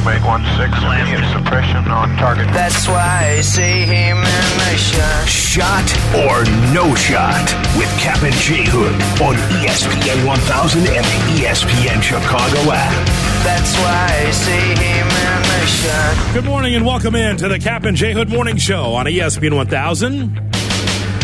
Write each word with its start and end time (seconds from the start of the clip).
Checkmate 0.00 0.22
1-6, 0.22 1.02
immediate 1.02 1.30
suppression 1.30 1.84
on 1.90 2.16
target. 2.16 2.46
That's 2.54 2.88
why 2.88 3.36
I 3.36 3.40
see 3.42 3.84
him 3.84 4.16
in 4.16 4.48
the 4.56 4.76
shot. 4.78 5.28
Shot 5.28 5.88
or 6.16 6.42
no 6.72 6.94
shot 6.94 7.44
with 7.76 7.90
Cap 8.00 8.22
and 8.22 8.32
J 8.36 8.64
Hood 8.64 8.94
on 9.20 9.36
ESPN 9.60 10.26
1000 10.26 10.80
and 10.80 11.04
the 11.04 11.44
ESPN 11.44 12.00
Chicago 12.00 12.72
app. 12.72 13.08
That's 13.44 13.76
why 13.76 14.24
I 14.26 14.30
see 14.30 14.72
him 14.80 15.06
in 15.06 15.42
the 15.42 15.66
shot. 15.66 16.34
Good 16.34 16.46
morning 16.46 16.76
and 16.76 16.86
welcome 16.86 17.14
in 17.14 17.36
to 17.36 17.48
the 17.48 17.58
Cap 17.58 17.84
and 17.84 17.94
J 17.94 18.14
Hood 18.14 18.30
Morning 18.30 18.56
Show 18.56 18.94
on 18.94 19.04
ESPN 19.04 19.54
1000. 19.54 20.38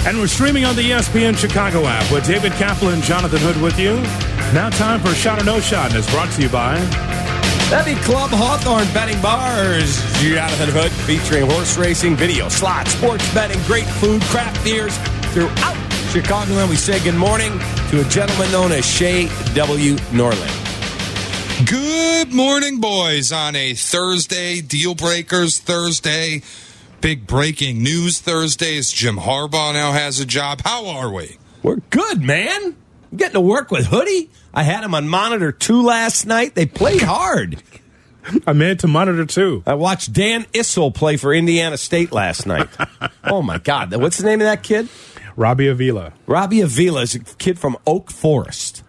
And 0.06 0.18
we're 0.18 0.27
streaming 0.27 0.66
on 0.66 0.77
the 0.77 0.82
ESPN 0.82 1.34
Chicago 1.38 1.86
app 1.86 2.12
with 2.12 2.27
David 2.27 2.52
Kaplan 2.52 2.93
and 2.93 3.02
Jonathan 3.02 3.38
Hood 3.38 3.56
with 3.62 3.79
you. 3.79 3.95
Now 4.52 4.68
time 4.68 5.00
for 5.00 5.14
Shot 5.14 5.40
or 5.40 5.45
No 5.46 5.61
Shot, 5.61 5.93
and 5.93 5.98
it's 5.98 6.11
brought 6.12 6.30
to 6.32 6.43
you 6.43 6.50
by 6.50 6.77
That'd 7.68 7.96
be 7.96 8.00
Club 8.02 8.30
Hawthorne 8.30 8.86
Betting 8.94 9.20
Bars. 9.20 10.00
Jonathan 10.22 10.68
Hood 10.70 10.92
featuring 10.92 11.50
horse 11.50 11.77
racing, 11.77 12.14
video, 12.14 12.48
slots, 12.48 12.92
sports 12.92 13.34
betting, 13.34 13.60
great 13.64 13.86
food, 13.86 14.22
craft 14.22 14.62
beers 14.62 14.96
throughout 15.34 15.77
Chicago. 16.12 16.52
And 16.58 16.70
we 16.70 16.77
say 16.77 17.02
good 17.02 17.16
morning 17.16 17.58
to 17.91 18.02
a 18.02 18.05
gentleman 18.05 18.52
known 18.52 18.70
as 18.70 18.86
Shay 18.86 19.28
W. 19.55 19.96
Norland. 20.12 20.52
Good 21.68 22.32
morning, 22.32 22.78
boys, 22.80 23.32
on 23.32 23.56
a 23.56 23.74
Thursday, 23.74 24.60
Deal 24.60 24.94
Breakers 24.94 25.58
Thursday, 25.58 26.42
big 27.00 27.27
breaking 27.27 27.83
news 27.83 28.20
Thursdays. 28.20 28.92
Jim 28.92 29.16
Harbaugh 29.16 29.72
now 29.72 29.91
has 29.91 30.20
a 30.20 30.24
job. 30.24 30.60
How 30.64 30.86
are 30.86 31.12
we? 31.12 31.36
We're 31.64 31.80
good, 31.91 32.22
man. 32.22 32.77
I'm 33.10 33.19
getting 33.19 33.34
to 33.34 33.41
work 33.41 33.70
with 33.70 33.87
Hoodie. 33.87 34.30
I 34.52 34.62
had 34.62 34.84
him 34.84 34.95
on 34.95 35.09
monitor 35.09 35.52
two 35.52 35.83
last 35.83 36.27
night. 36.27 36.55
They 36.55 36.66
played 36.66 37.02
hard. 37.02 37.62
I 38.47 38.52
made 38.52 38.80
to 38.80 38.88
monitor 38.88 39.24
too. 39.24 39.62
I 39.66 39.74
watched 39.74 40.12
Dan 40.12 40.45
Issel 40.52 40.92
play 40.92 41.16
for 41.16 41.33
Indiana 41.33 41.77
State 41.77 42.11
last 42.11 42.47
night. 42.47 42.69
oh 43.25 43.42
my 43.42 43.58
God! 43.58 43.95
What's 43.95 44.19
the 44.19 44.25
name 44.25 44.41
of 44.41 44.47
that 44.47 44.62
kid? 44.62 44.89
Robbie 45.36 45.69
Avila. 45.69 46.12
Robbie 46.27 46.61
Avila 46.61 47.03
is 47.03 47.14
a 47.14 47.20
kid 47.20 47.58
from 47.58 47.77
Oak 47.86 48.11
Forest, 48.11 48.83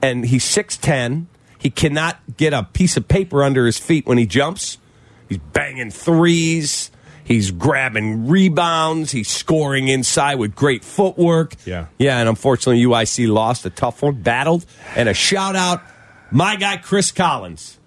and 0.00 0.24
he's 0.24 0.44
six 0.44 0.76
ten. 0.76 1.28
He 1.58 1.70
cannot 1.70 2.18
get 2.36 2.52
a 2.52 2.62
piece 2.62 2.96
of 2.96 3.08
paper 3.08 3.42
under 3.42 3.66
his 3.66 3.78
feet 3.78 4.06
when 4.06 4.16
he 4.16 4.26
jumps. 4.26 4.78
He's 5.28 5.38
banging 5.38 5.90
threes. 5.90 6.90
He's 7.28 7.50
grabbing 7.50 8.26
rebounds. 8.26 9.10
He's 9.12 9.28
scoring 9.28 9.88
inside 9.88 10.36
with 10.36 10.54
great 10.54 10.82
footwork. 10.82 11.56
Yeah. 11.66 11.88
Yeah, 11.98 12.20
and 12.20 12.26
unfortunately, 12.26 12.82
UIC 12.82 13.28
lost 13.30 13.66
a 13.66 13.70
tough 13.70 14.02
one, 14.02 14.14
battled. 14.14 14.64
And 14.96 15.10
a 15.10 15.14
shout 15.14 15.54
out, 15.54 15.82
my 16.30 16.56
guy, 16.56 16.78
Chris 16.78 17.12
Collins. 17.12 17.78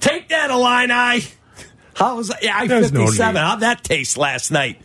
Take 0.00 0.30
that, 0.30 0.50
Illini. 0.50 1.24
How 1.94 2.16
was 2.16 2.32
yeah, 2.42 2.58
I 2.58 2.66
There's 2.66 2.90
57? 2.90 3.34
need. 3.34 3.40
How'd 3.40 3.60
that 3.60 3.84
taste 3.84 4.18
last 4.18 4.50
night? 4.50 4.82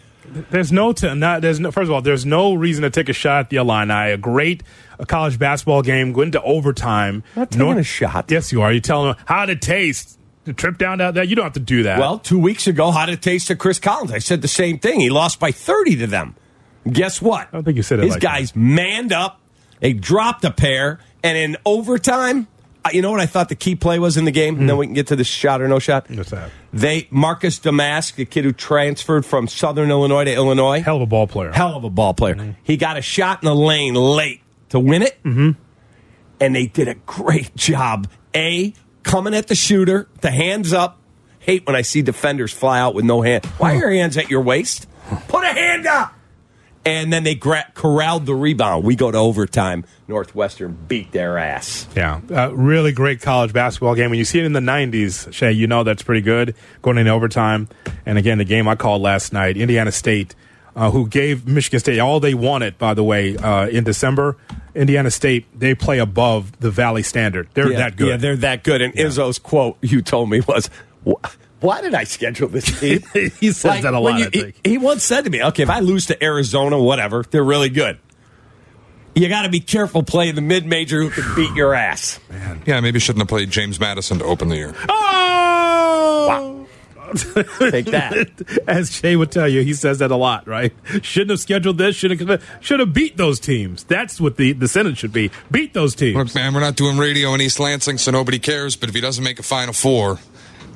There's 0.52 0.72
no, 0.72 0.94
t- 0.94 1.12
not, 1.16 1.42
there's 1.42 1.60
no, 1.60 1.72
first 1.72 1.88
of 1.88 1.92
all, 1.92 2.04
there's 2.04 2.23
no 2.23 2.54
reason 2.54 2.84
to 2.84 2.92
take 2.92 3.10
a 3.10 3.14
shot 3.14 3.40
at 3.40 3.50
the 3.50 3.58
Illini. 3.58 4.12
A 4.12 4.18
great 4.18 4.62
uh, 5.00 5.06
college 5.06 5.40
basketball 5.40 5.82
game, 5.82 6.14
going 6.14 6.34
to 6.34 6.42
overtime. 6.44 7.23
Not 7.36 7.50
taking 7.50 7.80
a 7.80 7.84
shot. 7.84 8.30
Yes, 8.30 8.52
you 8.52 8.62
are. 8.62 8.72
You're 8.72 8.80
telling 8.80 9.14
them 9.14 9.23
how 9.26 9.44
it 9.45 9.60
taste. 9.60 10.20
The 10.44 10.53
trip 10.53 10.78
down 10.78 10.97
to 10.97 11.11
that, 11.14 11.28
you 11.28 11.36
don't 11.36 11.44
have 11.44 11.53
to 11.53 11.59
do 11.59 11.84
that. 11.84 12.00
Well, 12.00 12.17
two 12.17 12.39
weeks 12.39 12.66
ago, 12.66 12.92
how 12.92 13.06
did 13.06 13.14
it 13.14 13.22
taste 13.22 13.47
to 13.47 13.56
Chris 13.56 13.80
Collins? 13.80 14.11
I 14.11 14.17
said 14.17 14.42
the 14.42 14.48
same 14.48 14.80
thing. 14.80 15.00
He 15.00 15.09
lost 15.09 15.39
by 15.39 15.52
30 15.52 15.98
to 15.98 16.08
them. 16.08 16.36
Guess 16.89 17.22
what? 17.22 17.48
I 17.48 17.52
don't 17.52 17.64
think 17.64 17.78
you 17.78 17.83
said 17.83 18.00
it 18.00 18.06
His 18.06 18.14
like 18.14 18.22
guys 18.22 18.56
manned 18.56 19.14
up. 19.14 19.39
They 19.80 19.94
dropped 19.94 20.44
a 20.44 20.52
pair. 20.52 21.00
And 21.23 21.38
in 21.38 21.58
overtime, 21.64 22.48
uh, 22.83 22.89
you 22.92 23.03
know 23.03 23.11
what 23.11 23.20
I 23.20 23.28
thought 23.28 23.50
the 23.50 23.56
key 23.56 23.75
play 23.75 24.00
was 24.00 24.17
in 24.17 24.25
the 24.25 24.31
game? 24.31 24.59
And 24.59 24.67
then 24.67 24.78
we 24.78 24.88
can 24.88 24.95
get 24.95 25.08
to 25.08 25.16
the 25.16 25.23
shot 25.23 25.61
or 25.61 25.67
no 25.67 25.78
shot. 25.78 26.09
What's 26.09 26.31
that? 26.31 26.50
They 26.73 27.08
Marcus 27.11 27.59
Domask, 27.59 28.16
the 28.16 28.26
kid 28.26 28.44
who 28.44 28.53
transferred 28.53 29.26
from 29.26 29.48
Southern 29.48 29.92
Illinois 29.92 30.23
to 30.23 30.33
Illinois, 30.33 30.81
hell 30.81 30.95
of 30.95 31.03
a 31.03 31.05
ball 31.05 31.28
player. 31.28 31.52
hell 31.52 31.76
of 31.76 31.83
a 31.83 31.89
ball 31.89 32.16
player. 32.16 32.36
Mm-hmm. 32.36 32.52
He 32.64 32.77
got 32.77 32.98
a 32.98 33.02
shot 33.02 33.43
in 33.43 33.45
the 33.45 33.55
lane 33.55 33.93
late 33.93 34.42
to 34.70 34.80
win 34.80 35.04
it, 35.04 35.21
mm-hmm. 35.23 35.52
and 36.39 36.55
they 36.55 36.66
did 36.66 36.87
a 36.87 36.95
great 36.95 37.55
job. 37.55 38.08
A 38.33 38.73
coming 39.04 39.34
at 39.34 39.48
the 39.48 39.56
shooter, 39.56 40.08
the 40.22 40.32
hands 40.32 40.73
up. 40.73 40.98
Hate 41.39 41.66
when 41.66 41.76
I 41.76 41.82
see 41.82 42.02
defenders 42.04 42.54
fly 42.54 42.80
out 42.80 42.94
with 42.94 43.04
no 43.04 43.22
hand. 43.22 43.45
Why 43.58 43.73
are 43.76 43.78
your 43.80 43.92
hands 43.92 44.16
at 44.17 44.30
your 44.30 44.42
waist? 44.42 44.88
Put 45.28 45.44
a 45.44 45.48
hand 45.48 45.88
up. 45.88 46.14
And 46.86 47.14
then 47.14 47.23
they 47.23 47.36
gra- 47.36 47.72
corralled 47.76 48.26
the 48.26 48.34
rebound. 48.34 48.84
We 48.84 48.95
go 48.95 49.11
to 49.11 49.17
overtime. 49.17 49.86
Northwestern 50.08 50.78
beat 50.88 51.11
their 51.11 51.38
ass. 51.38 51.88
Yeah, 51.95 52.22
uh, 52.32 52.52
really 52.56 52.92
great 52.92 53.22
college 53.22 53.54
basketball 53.54 53.94
game. 53.94 54.10
When 54.10 54.17
you 54.17 54.26
see 54.26 54.40
it 54.40 54.45
in 54.45 54.54
the 54.54 54.60
'90s, 54.60 55.32
Shay, 55.32 55.52
you 55.52 55.67
know 55.67 55.84
that's 55.84 56.02
pretty 56.02 56.22
good. 56.22 56.56
Going 56.82 56.98
in 56.98 57.08
overtime, 57.08 57.70
and 58.06 58.17
again, 58.17 58.40
the 58.40 58.45
game 58.45 58.67
I 58.67 58.76
called 58.76 59.02
last 59.04 59.32
night, 59.32 59.58
Indiana 59.58 59.92
State, 59.92 60.34
uh, 60.76 60.92
who 60.92 61.08
gave 61.08 61.48
Michigan 61.48 61.80
State 61.80 61.99
all 61.99 62.20
they 62.20 62.33
wanted. 62.33 62.77
By 62.77 62.93
the 62.93 63.04
way, 63.04 63.36
uh, 63.37 63.67
in 63.67 63.83
December, 63.83 64.37
Indiana 64.73 65.11
State 65.11 65.48
they 65.58 65.76
play 65.76 65.99
above 65.99 66.59
the 66.59 66.71
Valley 66.71 67.04
standard. 67.04 67.49
They're 67.54 67.71
yeah, 67.71 67.77
that 67.77 67.98
good. 67.98 68.08
Yeah, 68.08 68.17
they're 68.17 68.36
that 68.37 68.64
good. 68.64 68.81
And 68.81 68.93
Izzo's 68.93 69.39
quote 69.39 69.77
you 69.81 70.02
told 70.02 70.30
me 70.30 70.42
was, 70.42 70.70
"Why 71.60 71.81
did 71.81 71.93
I 71.93 72.05
schedule 72.05 72.48
this 72.48 72.65
team?" 72.80 73.02
He 73.14 73.52
says 73.52 73.83
that 73.83 73.93
a 73.93 73.99
lot, 73.99 74.20
you- 74.20 74.26
I 74.26 74.30
think. 74.30 74.55
He, 74.64 74.71
he 74.71 74.77
once 74.77 75.04
said 75.04 75.26
to 75.26 75.30
me, 75.30 75.43
"Okay, 75.43 75.64
if 75.64 75.70
I 75.70 75.80
lose 75.80 76.08
to 76.08 76.23
Arizona, 76.23 76.80
whatever, 76.80 77.23
they're 77.30 77.43
really 77.43 77.70
good. 77.70 77.99
You 79.14 79.27
got 79.27 79.42
to 79.42 79.49
be 79.49 79.60
careful 79.60 80.04
playing 80.04 80.36
the 80.36 80.42
mid 80.42 80.65
major 80.65 81.02
who 81.02 81.10
can 81.10 81.36
beat 81.36 81.54
your 81.55 81.73
ass." 81.73 82.20
Man. 82.30 82.61
Yeah, 82.65 82.80
maybe 82.80 82.99
shouldn't 82.99 83.21
have 83.21 83.27
played 83.27 83.52
James 83.52 83.77
Madison 83.80 84.20
to 84.20 84.26
open 84.26 84.48
the 84.48 84.55
year. 84.55 84.73
Oh! 84.87 85.51
Take 87.72 87.86
that. 87.88 88.61
As 88.67 88.92
Shay 88.95 89.16
would 89.16 89.32
tell 89.32 89.48
you, 89.48 89.61
he 89.61 89.73
says 89.73 89.99
that 89.99 90.11
a 90.11 90.16
lot, 90.16 90.48
right? 90.48 90.73
Shouldn't 91.02 91.32
have 91.32 91.39
scheduled 91.39 91.77
this. 91.77 91.95
Should 91.95 92.20
have 92.20 92.44
should 92.61 92.80
have 92.80 92.94
beat 92.94 93.17
those 93.17 93.39
teams. 93.39 93.83
That's 93.83 94.20
what 94.22 94.38
the 94.38 94.54
the 94.54 94.67
sentence 94.67 94.98
should 94.99 95.14
be. 95.14 95.32
Beat 95.49 95.73
those 95.73 95.95
teams. 95.95 96.16
Look, 96.17 96.36
man, 96.36 96.54
we're 96.54 96.60
not 96.61 96.76
doing 96.76 96.98
radio 96.98 97.33
in 97.33 97.42
East 97.42 97.60
Lansing, 97.60 97.98
so 97.98 98.11
nobody 98.11 98.39
cares. 98.39 98.76
But 98.76 98.89
if 98.89 98.95
he 98.95 99.02
doesn't 99.02 99.23
make 99.23 99.39
a 99.39 99.44
Final 99.44 99.73
Four, 99.73 100.20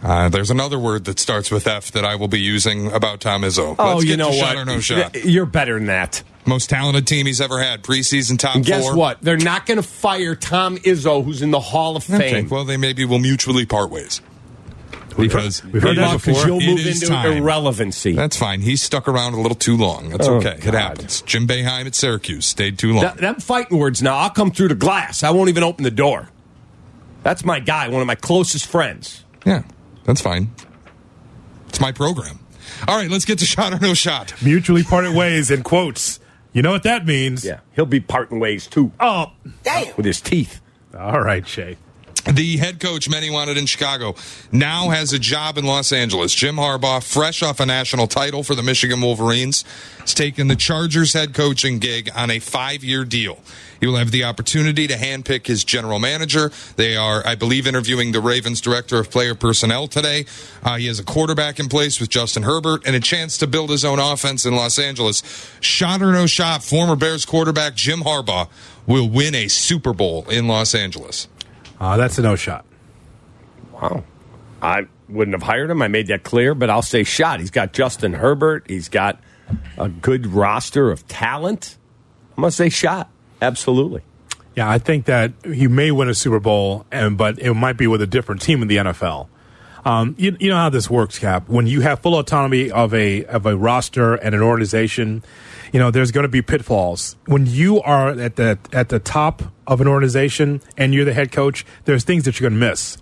uh, 0.03 0.29
there's 0.29 0.51
another 0.51 0.77
word 0.77 1.05
that 1.05 1.19
starts 1.19 1.49
with 1.49 1.67
F 1.67 1.91
that 1.93 2.05
I 2.05 2.15
will 2.15 2.27
be 2.27 2.39
using 2.41 2.91
about 2.91 3.21
Tom 3.21 3.41
Izzo. 3.43 3.75
oh, 3.79 3.95
Let's 3.95 4.05
you 4.05 4.17
know 4.17 4.31
to 4.31 4.37
what? 4.37 4.45
shot 4.45 4.55
or 4.57 4.65
no 4.65 4.79
shot. 4.79 5.15
You're 5.25 5.45
better 5.45 5.75
than 5.75 5.87
that. 5.87 6.21
Most 6.47 6.69
talented 6.69 7.07
team 7.07 7.25
he's 7.25 7.41
ever 7.41 7.59
had. 7.59 7.81
Preseason 7.81 8.37
top 8.37 8.55
And 8.55 8.63
guess 8.63 8.83
four. 8.83 8.95
what? 8.95 9.19
They're 9.21 9.35
not 9.35 9.65
going 9.65 9.77
to 9.77 9.83
fire 9.83 10.35
Tom 10.35 10.77
Izzo, 10.77 11.23
who's 11.25 11.41
in 11.41 11.49
the 11.49 11.59
Hall 11.59 11.95
of 11.95 12.03
Fame. 12.03 12.21
Okay, 12.21 12.41
well, 12.43 12.65
they 12.65 12.77
maybe 12.77 13.03
will 13.03 13.17
mutually 13.17 13.65
part 13.65 13.89
ways. 13.89 14.21
Because 15.17 15.63
we've 15.63 15.81
heard 15.81 15.97
that 15.97 16.13
before. 16.23 16.45
you'll 16.45 16.59
move 16.59 16.79
is 16.85 17.01
into 17.03 17.13
time. 17.13 17.37
irrelevancy. 17.37 18.13
That's 18.13 18.37
fine. 18.37 18.61
He 18.61 18.75
stuck 18.75 19.07
around 19.07 19.33
a 19.33 19.39
little 19.41 19.55
too 19.55 19.77
long. 19.77 20.09
That's 20.09 20.27
Oh, 20.27 20.35
okay. 20.35 20.55
It 20.57 20.73
happens. 20.73 21.21
Jim 21.21 21.47
Boeheim 21.47 21.85
at 21.85 21.95
Syracuse 21.95 22.45
stayed 22.45 22.77
too 22.77 22.93
long. 22.93 23.01
Th- 23.03 23.15
them 23.15 23.35
fighting 23.35 23.77
words 23.77 24.01
now. 24.01 24.17
I'll 24.17 24.29
come 24.29 24.51
through 24.51 24.67
the 24.69 24.75
glass. 24.75 25.23
I 25.23 25.31
won't 25.31 25.49
even 25.49 25.63
open 25.63 25.83
the 25.83 25.91
door. 25.91 26.29
That's 27.23 27.43
my 27.45 27.59
guy, 27.59 27.87
one 27.87 28.01
of 28.01 28.07
my 28.07 28.15
closest 28.15 28.67
friends. 28.67 29.23
yeah, 29.45 29.63
that's 30.03 30.21
fine. 30.21 30.51
It's 31.69 31.79
my 31.79 31.91
program. 31.91 32.39
All 32.87 32.97
right, 32.97 33.09
let's 33.09 33.25
get 33.25 33.39
to 33.39 33.45
shot 33.47 33.73
or 33.73 33.79
no 33.79 33.93
shot. 33.93 34.33
Mutually 34.43 34.83
parted 34.83 35.15
ways 35.15 35.49
in 35.49 35.63
quotes. 35.63 36.19
You 36.53 36.61
know 36.61 36.71
what 36.71 36.83
that 36.83 37.05
means? 37.05 37.43
Yeah, 37.43 37.59
he'll 37.75 37.85
be 37.85 37.99
parting 37.99 38.39
ways 38.39 38.67
too 38.67 38.91
Oh, 38.99 39.31
damn. 39.63 39.95
with 39.97 40.05
his 40.05 40.21
teeth. 40.21 40.61
all 40.97 41.19
right, 41.21 41.45
Shay. 41.47 41.77
The 42.25 42.57
head 42.57 42.79
coach 42.79 43.07
many 43.07 43.29
wanted 43.29 43.55
in 43.55 43.67
Chicago 43.67 44.15
now 44.51 44.89
has 44.89 45.13
a 45.13 45.19
job 45.19 45.59
in 45.59 45.65
Los 45.65 45.91
Angeles. 45.91 46.33
Jim 46.33 46.55
Harbaugh, 46.55 47.03
fresh 47.03 47.43
off 47.43 47.59
a 47.59 47.67
national 47.67 48.07
title 48.07 48.41
for 48.41 48.55
the 48.55 48.63
Michigan 48.63 48.99
Wolverines, 48.99 49.63
has 49.99 50.15
taken 50.15 50.47
the 50.47 50.55
Chargers 50.55 51.13
head 51.13 51.35
coaching 51.35 51.77
gig 51.77 52.09
on 52.15 52.31
a 52.31 52.39
five 52.39 52.83
year 52.83 53.05
deal. 53.05 53.37
He 53.79 53.85
will 53.85 53.97
have 53.97 54.09
the 54.09 54.23
opportunity 54.23 54.87
to 54.87 54.95
handpick 54.95 55.45
his 55.45 55.63
general 55.63 55.99
manager. 55.99 56.51
They 56.77 56.97
are, 56.97 57.21
I 57.27 57.35
believe, 57.35 57.67
interviewing 57.67 58.11
the 58.11 58.21
Ravens 58.21 58.59
director 58.59 58.97
of 58.97 59.11
player 59.11 59.35
personnel 59.35 59.87
today. 59.87 60.25
Uh, 60.63 60.77
he 60.77 60.87
has 60.87 60.97
a 60.97 61.03
quarterback 61.03 61.59
in 61.59 61.69
place 61.69 61.99
with 61.99 62.09
Justin 62.09 62.41
Herbert 62.41 62.87
and 62.87 62.95
a 62.95 62.99
chance 62.99 63.37
to 63.37 63.45
build 63.45 63.69
his 63.69 63.85
own 63.85 63.99
offense 63.99 64.47
in 64.47 64.55
Los 64.55 64.79
Angeles. 64.79 65.21
Shot 65.59 66.01
or 66.01 66.11
no 66.11 66.25
shot, 66.25 66.63
former 66.63 66.95
Bears 66.95 67.23
quarterback 67.23 67.75
Jim 67.75 67.99
Harbaugh 67.99 68.49
will 68.87 69.07
win 69.07 69.35
a 69.35 69.47
Super 69.47 69.93
Bowl 69.93 70.27
in 70.27 70.47
Los 70.47 70.73
Angeles. 70.73 71.27
Uh, 71.79 71.97
that's 71.97 72.17
a 72.17 72.21
no 72.21 72.35
shot. 72.35 72.65
Wow. 73.73 74.03
I 74.61 74.87
wouldn't 75.09 75.35
have 75.35 75.43
hired 75.43 75.69
him. 75.69 75.81
I 75.81 75.87
made 75.87 76.07
that 76.07 76.23
clear, 76.23 76.55
but 76.55 76.69
I'll 76.69 76.81
say 76.81 77.03
shot. 77.03 77.39
He's 77.39 77.51
got 77.51 77.73
Justin 77.73 78.13
Herbert. 78.13 78.65
He's 78.67 78.89
got 78.89 79.19
a 79.77 79.89
good 79.89 80.27
roster 80.27 80.91
of 80.91 81.07
talent. 81.07 81.77
I'm 82.35 82.41
going 82.41 82.49
to 82.49 82.55
say 82.55 82.69
shot. 82.69 83.09
Absolutely. 83.41 84.01
Yeah, 84.55 84.69
I 84.69 84.77
think 84.77 85.05
that 85.05 85.33
he 85.43 85.67
may 85.67 85.91
win 85.91 86.07
a 86.07 86.13
Super 86.13 86.39
Bowl, 86.39 86.85
and 86.91 87.17
but 87.17 87.39
it 87.39 87.53
might 87.53 87.77
be 87.77 87.87
with 87.87 88.01
a 88.01 88.07
different 88.07 88.41
team 88.41 88.61
in 88.61 88.69
the 88.69 88.77
NFL. 88.77 89.27
Um, 89.85 90.15
you, 90.17 90.35
you 90.39 90.49
know 90.49 90.57
how 90.57 90.69
this 90.69 90.89
works, 90.89 91.19
Cap. 91.19 91.47
When 91.47 91.67
you 91.67 91.81
have 91.81 91.99
full 92.01 92.17
autonomy 92.17 92.71
of 92.71 92.93
a 92.93 93.23
of 93.25 93.45
a 93.45 93.55
roster 93.55 94.15
and 94.15 94.33
an 94.35 94.41
organization, 94.41 95.23
you 95.71 95.79
know 95.79 95.91
there's 95.91 96.11
going 96.11 96.23
to 96.23 96.29
be 96.29 96.41
pitfalls. 96.41 97.15
When 97.27 97.45
you 97.45 97.81
are 97.81 98.09
at 98.09 98.35
the 98.35 98.57
at 98.73 98.89
the 98.89 98.99
top 98.99 99.43
of 99.67 99.81
an 99.81 99.87
organization 99.87 100.61
and 100.75 100.93
you're 100.93 101.05
the 101.05 101.13
head 101.13 101.31
coach, 101.31 101.65
there's 101.85 102.03
things 102.03 102.25
that 102.25 102.39
you're 102.39 102.49
going 102.49 102.59
to 102.59 102.67
miss. 102.67 102.97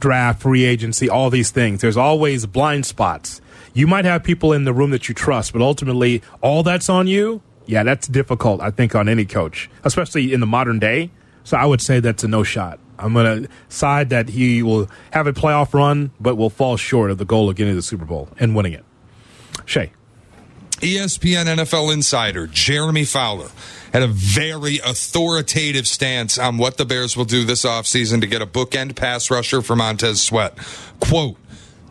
draft, 0.00 0.42
free 0.42 0.64
agency, 0.64 1.08
all 1.08 1.30
these 1.30 1.50
things. 1.50 1.80
There's 1.80 1.96
always 1.96 2.46
blind 2.46 2.86
spots. 2.86 3.40
You 3.74 3.86
might 3.86 4.04
have 4.04 4.22
people 4.22 4.52
in 4.52 4.64
the 4.64 4.72
room 4.72 4.90
that 4.90 5.08
you 5.08 5.14
trust, 5.14 5.52
but 5.52 5.62
ultimately, 5.62 6.22
all 6.40 6.62
that's 6.62 6.88
on 6.88 7.06
you. 7.06 7.42
Yeah, 7.66 7.82
that's 7.82 8.06
difficult, 8.06 8.60
I 8.60 8.70
think, 8.70 8.94
on 8.94 9.08
any 9.08 9.24
coach, 9.24 9.68
especially 9.84 10.32
in 10.32 10.40
the 10.40 10.46
modern 10.46 10.78
day. 10.78 11.10
So 11.44 11.56
I 11.56 11.64
would 11.66 11.80
say 11.80 12.00
that's 12.00 12.24
a 12.24 12.28
no 12.28 12.42
shot. 12.42 12.78
I'm 12.98 13.12
going 13.12 13.44
to 13.44 13.50
side 13.68 14.10
that 14.10 14.28
he 14.30 14.62
will 14.62 14.88
have 15.12 15.26
a 15.26 15.32
playoff 15.32 15.74
run, 15.74 16.10
but 16.20 16.36
will 16.36 16.50
fall 16.50 16.76
short 16.76 17.10
of 17.10 17.18
the 17.18 17.24
goal 17.24 17.50
of 17.50 17.56
getting 17.56 17.72
to 17.72 17.76
the 17.76 17.82
Super 17.82 18.04
Bowl 18.04 18.28
and 18.38 18.54
winning 18.54 18.72
it. 18.72 18.84
Shay. 19.64 19.92
ESPN 20.78 21.46
NFL 21.46 21.92
insider 21.92 22.46
Jeremy 22.46 23.04
Fowler 23.04 23.48
had 23.94 24.02
a 24.02 24.08
very 24.08 24.78
authoritative 24.78 25.86
stance 25.86 26.38
on 26.38 26.58
what 26.58 26.76
the 26.76 26.84
Bears 26.84 27.16
will 27.16 27.24
do 27.24 27.44
this 27.44 27.64
offseason 27.64 28.20
to 28.20 28.26
get 28.26 28.42
a 28.42 28.46
bookend 28.46 28.94
pass 28.94 29.30
rusher 29.30 29.62
for 29.62 29.74
Montez 29.74 30.22
Sweat. 30.22 30.58
Quote, 31.00 31.36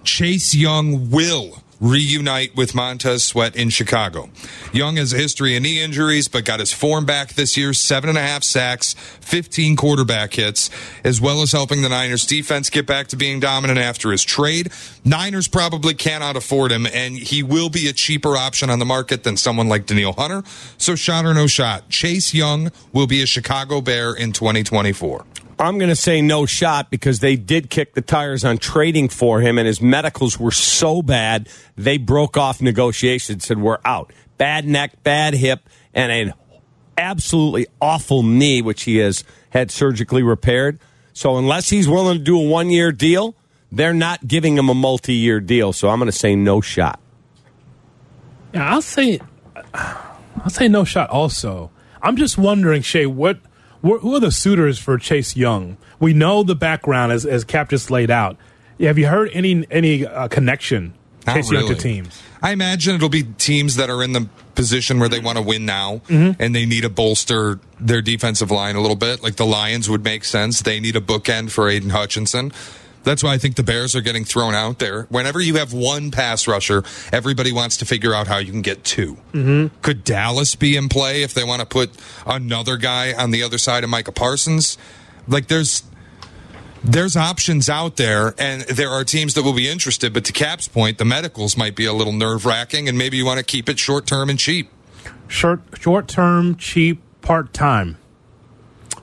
Chase 0.03 0.53
Young 0.53 1.09
will 1.09 1.63
reunite 1.79 2.55
with 2.55 2.75
Montez 2.75 3.23
Sweat 3.23 3.55
in 3.55 3.69
Chicago. 3.69 4.29
Young 4.71 4.97
has 4.97 5.13
a 5.13 5.17
history 5.17 5.55
of 5.55 5.63
knee 5.63 5.81
injuries, 5.81 6.27
but 6.27 6.45
got 6.45 6.59
his 6.59 6.71
form 6.71 7.05
back 7.05 7.33
this 7.33 7.57
year 7.57 7.73
seven 7.73 8.09
and 8.09 8.17
a 8.17 8.21
half 8.21 8.43
sacks, 8.43 8.93
15 9.21 9.75
quarterback 9.75 10.33
hits, 10.33 10.69
as 11.03 11.19
well 11.19 11.41
as 11.41 11.51
helping 11.51 11.81
the 11.81 11.89
Niners 11.89 12.25
defense 12.25 12.69
get 12.69 12.85
back 12.85 13.07
to 13.07 13.15
being 13.15 13.39
dominant 13.39 13.79
after 13.79 14.11
his 14.11 14.23
trade. 14.23 14.71
Niners 15.03 15.47
probably 15.47 15.93
cannot 15.93 16.35
afford 16.35 16.71
him, 16.71 16.85
and 16.87 17.15
he 17.17 17.43
will 17.43 17.69
be 17.69 17.87
a 17.87 17.93
cheaper 17.93 18.37
option 18.37 18.69
on 18.69 18.79
the 18.79 18.85
market 18.85 19.23
than 19.23 19.37
someone 19.37 19.67
like 19.67 19.85
Danielle 19.85 20.13
Hunter. 20.13 20.43
So, 20.77 20.95
shot 20.95 21.25
or 21.25 21.33
no 21.33 21.47
shot, 21.47 21.89
Chase 21.89 22.33
Young 22.33 22.71
will 22.93 23.07
be 23.07 23.21
a 23.21 23.25
Chicago 23.25 23.81
Bear 23.81 24.13
in 24.13 24.31
2024. 24.31 25.25
I'm 25.57 25.77
going 25.77 25.89
to 25.89 25.95
say 25.95 26.21
no 26.21 26.45
shot 26.45 26.89
because 26.89 27.19
they 27.19 27.35
did 27.35 27.69
kick 27.69 27.93
the 27.93 28.01
tires 28.01 28.43
on 28.43 28.57
trading 28.57 29.09
for 29.09 29.39
him, 29.39 29.57
and 29.57 29.65
his 29.65 29.81
medicals 29.81 30.39
were 30.39 30.51
so 30.51 31.01
bad 31.01 31.47
they 31.77 31.97
broke 31.97 32.35
off 32.37 32.61
negotiations. 32.61 33.35
And 33.35 33.43
said 33.43 33.57
we're 33.59 33.79
out. 33.85 34.11
Bad 34.37 34.65
neck, 34.67 35.01
bad 35.03 35.33
hip, 35.33 35.61
and 35.93 36.11
an 36.11 36.33
absolutely 36.97 37.67
awful 37.81 38.23
knee, 38.23 38.61
which 38.61 38.83
he 38.83 38.97
has 38.97 39.23
had 39.51 39.71
surgically 39.71 40.23
repaired. 40.23 40.79
So 41.13 41.37
unless 41.37 41.69
he's 41.69 41.87
willing 41.87 42.17
to 42.17 42.23
do 42.23 42.37
a 42.39 42.43
one 42.45 42.69
year 42.69 42.91
deal, 42.91 43.35
they're 43.71 43.93
not 43.93 44.27
giving 44.27 44.57
him 44.57 44.69
a 44.69 44.73
multi 44.73 45.13
year 45.13 45.39
deal. 45.39 45.71
So 45.71 45.89
I'm 45.89 45.99
going 45.99 46.11
to 46.11 46.17
say 46.17 46.35
no 46.35 46.59
shot. 46.59 46.99
Yeah, 48.53 48.69
I'll 48.69 48.81
say, 48.81 49.19
I'll 49.73 50.49
say 50.49 50.67
no 50.67 50.83
shot. 50.83 51.09
Also, 51.09 51.71
I'm 52.01 52.17
just 52.17 52.37
wondering, 52.37 52.81
Shay, 52.81 53.05
what, 53.05 53.37
wh- 53.37 53.54
who 53.99 54.15
are 54.15 54.19
the 54.19 54.31
suitors 54.31 54.79
for 54.79 54.97
Chase 54.97 55.35
Young? 55.35 55.77
We 55.99 56.13
know 56.13 56.43
the 56.43 56.55
background 56.55 57.11
as 57.11 57.25
as 57.25 57.43
Cap 57.43 57.69
just 57.69 57.89
laid 57.91 58.09
out. 58.11 58.37
Have 58.79 58.97
you 58.97 59.07
heard 59.07 59.29
any 59.33 59.65
any 59.71 60.05
uh, 60.05 60.27
connection 60.27 60.93
Not 61.25 61.35
Chase 61.35 61.51
Young 61.51 61.67
to 61.67 61.75
teams? 61.75 62.21
I 62.41 62.51
imagine 62.51 62.95
it'll 62.95 63.09
be 63.09 63.23
teams 63.23 63.75
that 63.77 63.89
are 63.89 64.03
in 64.03 64.13
the 64.13 64.27
position 64.53 64.99
where 64.99 65.09
they 65.09 65.19
want 65.19 65.37
to 65.37 65.41
win 65.43 65.65
now 65.65 66.01
Mm-hmm. 66.07 66.41
and 66.41 66.53
they 66.55 66.65
need 66.65 66.81
to 66.81 66.89
bolster 66.89 67.59
their 67.79 68.01
defensive 68.01 68.51
line 68.51 68.75
a 68.75 68.81
little 68.81 68.95
bit. 68.95 69.21
Like 69.23 69.35
the 69.35 69.45
Lions 69.45 69.89
would 69.89 70.03
make 70.03 70.23
sense. 70.25 70.61
They 70.61 70.79
need 70.79 70.95
a 70.95 71.01
bookend 71.01 71.51
for 71.51 71.67
Aidan 71.69 71.89
Hutchinson. 71.89 72.51
That's 73.05 73.23
why 73.23 73.33
I 73.33 73.37
think 73.37 73.55
the 73.55 73.63
Bears 73.63 73.95
are 73.95 74.01
getting 74.01 74.25
thrown 74.25 74.55
out 74.55 74.79
there. 74.79 75.03
Whenever 75.03 75.39
you 75.39 75.55
have 75.55 75.71
one 75.71 76.11
pass 76.11 76.47
rusher, 76.47 76.83
everybody 77.13 77.53
wants 77.53 77.77
to 77.77 77.85
figure 77.85 78.13
out 78.13 78.27
how 78.27 78.39
you 78.39 78.51
can 78.51 78.61
get 78.61 78.83
2 78.83 79.17
Mm-hmm. 79.35 79.75
Could 79.81 80.03
Dallas 80.03 80.55
be 80.55 80.75
in 80.75 80.89
play 80.89 81.21
if 81.21 81.33
they 81.33 81.43
want 81.43 81.59
to 81.59 81.65
put 81.65 81.91
another 82.25 82.77
guy 82.77 83.13
on 83.13 83.31
the 83.31 83.43
other 83.43 83.57
side 83.57 83.83
of 83.83 83.89
Micah 83.89 84.11
Parsons? 84.11 84.77
Like 85.27 85.47
there's 85.47 85.83
there's 86.83 87.17
options 87.17 87.69
out 87.69 87.97
there, 87.97 88.33
and 88.37 88.61
there 88.63 88.89
are 88.89 89.03
teams 89.03 89.33
that 89.33 89.43
will 89.43 89.53
be 89.53 89.67
interested. 89.67 90.13
But 90.13 90.23
to 90.25 90.31
Cap's 90.31 90.67
point, 90.67 90.97
the 90.97 91.05
medicals 91.05 91.57
might 91.57 91.75
be 91.75 91.85
a 91.85 91.93
little 91.93 92.13
nerve 92.13 92.45
wracking, 92.45 92.87
and 92.87 92.97
maybe 92.97 93.17
you 93.17 93.25
want 93.25 93.39
to 93.39 93.43
keep 93.43 93.69
it 93.69 93.77
short 93.77 94.05
term 94.07 94.29
and 94.29 94.39
cheap. 94.39 94.69
Short 95.27 95.61
short 95.79 96.07
term, 96.07 96.55
cheap, 96.55 97.01
part 97.21 97.53
time, 97.53 97.97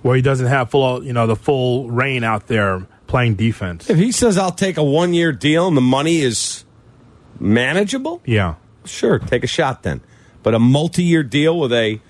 where 0.03 0.17
he 0.17 0.23
doesn't 0.23 0.47
have 0.47 0.71
full 0.71 1.05
you 1.05 1.13
know 1.13 1.27
the 1.27 1.37
full 1.37 1.91
reign 1.91 2.25
out 2.25 2.47
there 2.47 2.87
playing 3.13 3.35
defense. 3.35 3.89
If 3.91 3.99
he 3.99 4.11
says 4.11 4.39
I'll 4.39 4.51
take 4.53 4.79
a 4.79 4.83
one 4.83 5.13
year 5.15 5.33
deal 5.33 5.69
and 5.69 5.77
the 5.77 5.81
money 5.83 6.21
is 6.23 6.65
manageable, 7.39 8.23
Yeah. 8.25 8.55
sure, 8.85 9.19
take 9.19 9.45
a 9.45 9.47
shot 9.47 9.83
then. 9.83 10.01
But 10.43 10.55
a 10.55 10.59
multi 10.59 11.03
year 11.05 11.23
deal 11.23 11.59
with 11.59 11.73
a 11.73 12.01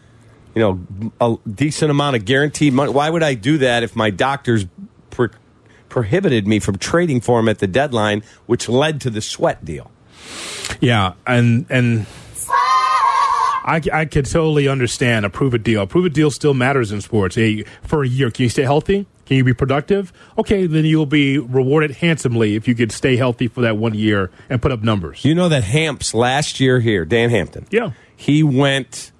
you 0.54 0.60
know 0.62 0.81
a 1.20 1.37
decent 1.50 1.90
amount 1.90 2.16
of 2.16 2.25
guaranteed 2.25 2.72
money. 2.72 2.93
Why 2.93 3.10
would 3.10 3.22
I 3.22 3.34
do 3.34 3.58
that 3.58 3.82
if 3.82 3.96
my 3.96 4.10
doctors 4.10 4.64
pro- 5.10 5.28
prohibited 5.88 6.46
me 6.46 6.58
from 6.60 6.78
trading 6.78 7.20
for 7.20 7.40
him 7.40 7.49
at 7.49 7.58
the 7.58 7.66
deadline, 7.66 8.22
which 8.46 8.69
led 8.69 9.00
to 9.02 9.10
the 9.10 9.20
sweat 9.20 9.64
deal? 9.64 9.90
Yeah, 10.81 11.14
and 11.26 11.66
and 11.69 12.06
I, 13.64 13.81
I 13.93 14.04
could 14.06 14.26
totally 14.26 14.66
understand 14.69 15.25
approve 15.25 15.54
a 15.54 15.58
prove 15.58 15.60
it 15.60 15.64
deal. 15.64 15.82
A 15.82 15.87
prove 15.87 16.06
it 16.06 16.14
deal 16.14 16.31
still 16.31 16.54
matters 16.54 16.90
in 16.93 17.00
sports. 17.00 17.34
Hey, 17.37 17.64
for 17.82 18.02
a 18.02 18.08
year, 18.08 18.31
can 18.31 18.44
you 18.44 18.49
stay 18.49 18.62
healthy? 18.62 19.06
Can 19.24 19.36
you 19.36 19.44
be 19.44 19.54
productive? 19.54 20.12
Okay, 20.36 20.66
then 20.66 20.84
you'll 20.84 21.06
be 21.06 21.38
rewarded 21.38 21.92
handsomely 21.92 22.56
if 22.56 22.66
you 22.66 22.74
could 22.74 22.90
stay 22.92 23.16
healthy 23.16 23.46
for 23.48 23.60
that 23.62 23.76
one 23.76 23.94
year 23.94 24.30
and 24.50 24.60
put 24.60 24.72
up 24.72 24.82
numbers. 24.82 25.24
You 25.24 25.34
know 25.34 25.48
that 25.48 25.62
Hamps 25.64 26.12
last 26.12 26.58
year 26.60 26.80
here, 26.80 27.04
Dan 27.04 27.30
Hampton. 27.30 27.66
Yeah. 27.70 27.92
He 28.16 28.42
went 28.42 29.12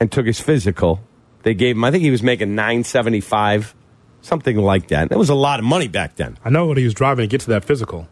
and 0.00 0.10
took 0.12 0.26
his 0.26 0.40
physical. 0.40 1.00
They 1.42 1.54
gave 1.54 1.76
him, 1.76 1.84
I 1.84 1.90
think 1.90 2.02
he 2.02 2.10
was 2.10 2.22
making 2.22 2.54
nine 2.54 2.84
seventy 2.84 3.20
five, 3.20 3.74
something 4.20 4.56
like 4.56 4.88
that. 4.88 5.08
That 5.08 5.18
was 5.18 5.28
a 5.28 5.34
lot 5.34 5.58
of 5.58 5.64
money 5.64 5.88
back 5.88 6.16
then. 6.16 6.38
I 6.44 6.50
know 6.50 6.66
what 6.66 6.76
he 6.76 6.84
was 6.84 6.94
driving 6.94 7.24
to 7.24 7.26
get 7.28 7.40
to 7.42 7.50
that 7.50 7.64
physical. 7.64 8.08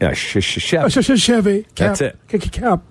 Yeah, 0.00 0.12
sh- 0.12 0.38
sh- 0.40 0.60
sh- 0.60 0.74
Oh, 0.74 0.88
sh- 0.88 1.04
sh- 1.04 1.20
Chevy. 1.20 1.62
Cap, 1.74 1.98
That's 1.98 2.00
it. 2.02 2.18
Cap. 2.52 2.82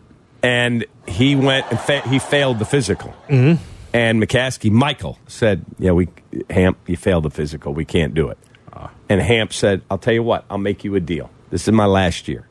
and 0.44 0.86
he 1.07 1.38
went 1.38 1.66
and 1.69 1.80
fa- 1.80 2.07
he 2.10 2.19
failed 2.19 2.60
the 2.60 2.66
physical. 2.66 3.13
Mm-hmm. 3.30 3.63
And 3.98 4.22
McCaskey, 4.22 4.70
Michael 4.70 5.18
said, 5.26 5.66
"Yeah, 5.80 5.94
we 5.94 6.08
Hamp, 6.52 6.78
you 6.86 6.96
failed 6.96 7.24
the 7.24 7.32
physical. 7.32 7.74
We 7.74 7.84
can't 7.84 8.14
do 8.14 8.30
it." 8.30 8.38
Ah. 8.72 8.92
And 9.10 9.20
Hamp 9.20 9.52
said, 9.52 9.82
"I'll 9.90 9.98
tell 9.98 10.14
you 10.14 10.22
what. 10.22 10.46
I'll 10.52 10.60
make 10.60 10.84
you 10.84 10.94
a 10.94 11.00
deal. 11.00 11.32
This 11.50 11.68
is 11.68 11.72
my 11.72 11.86
last 11.86 12.28
year. 12.28 12.48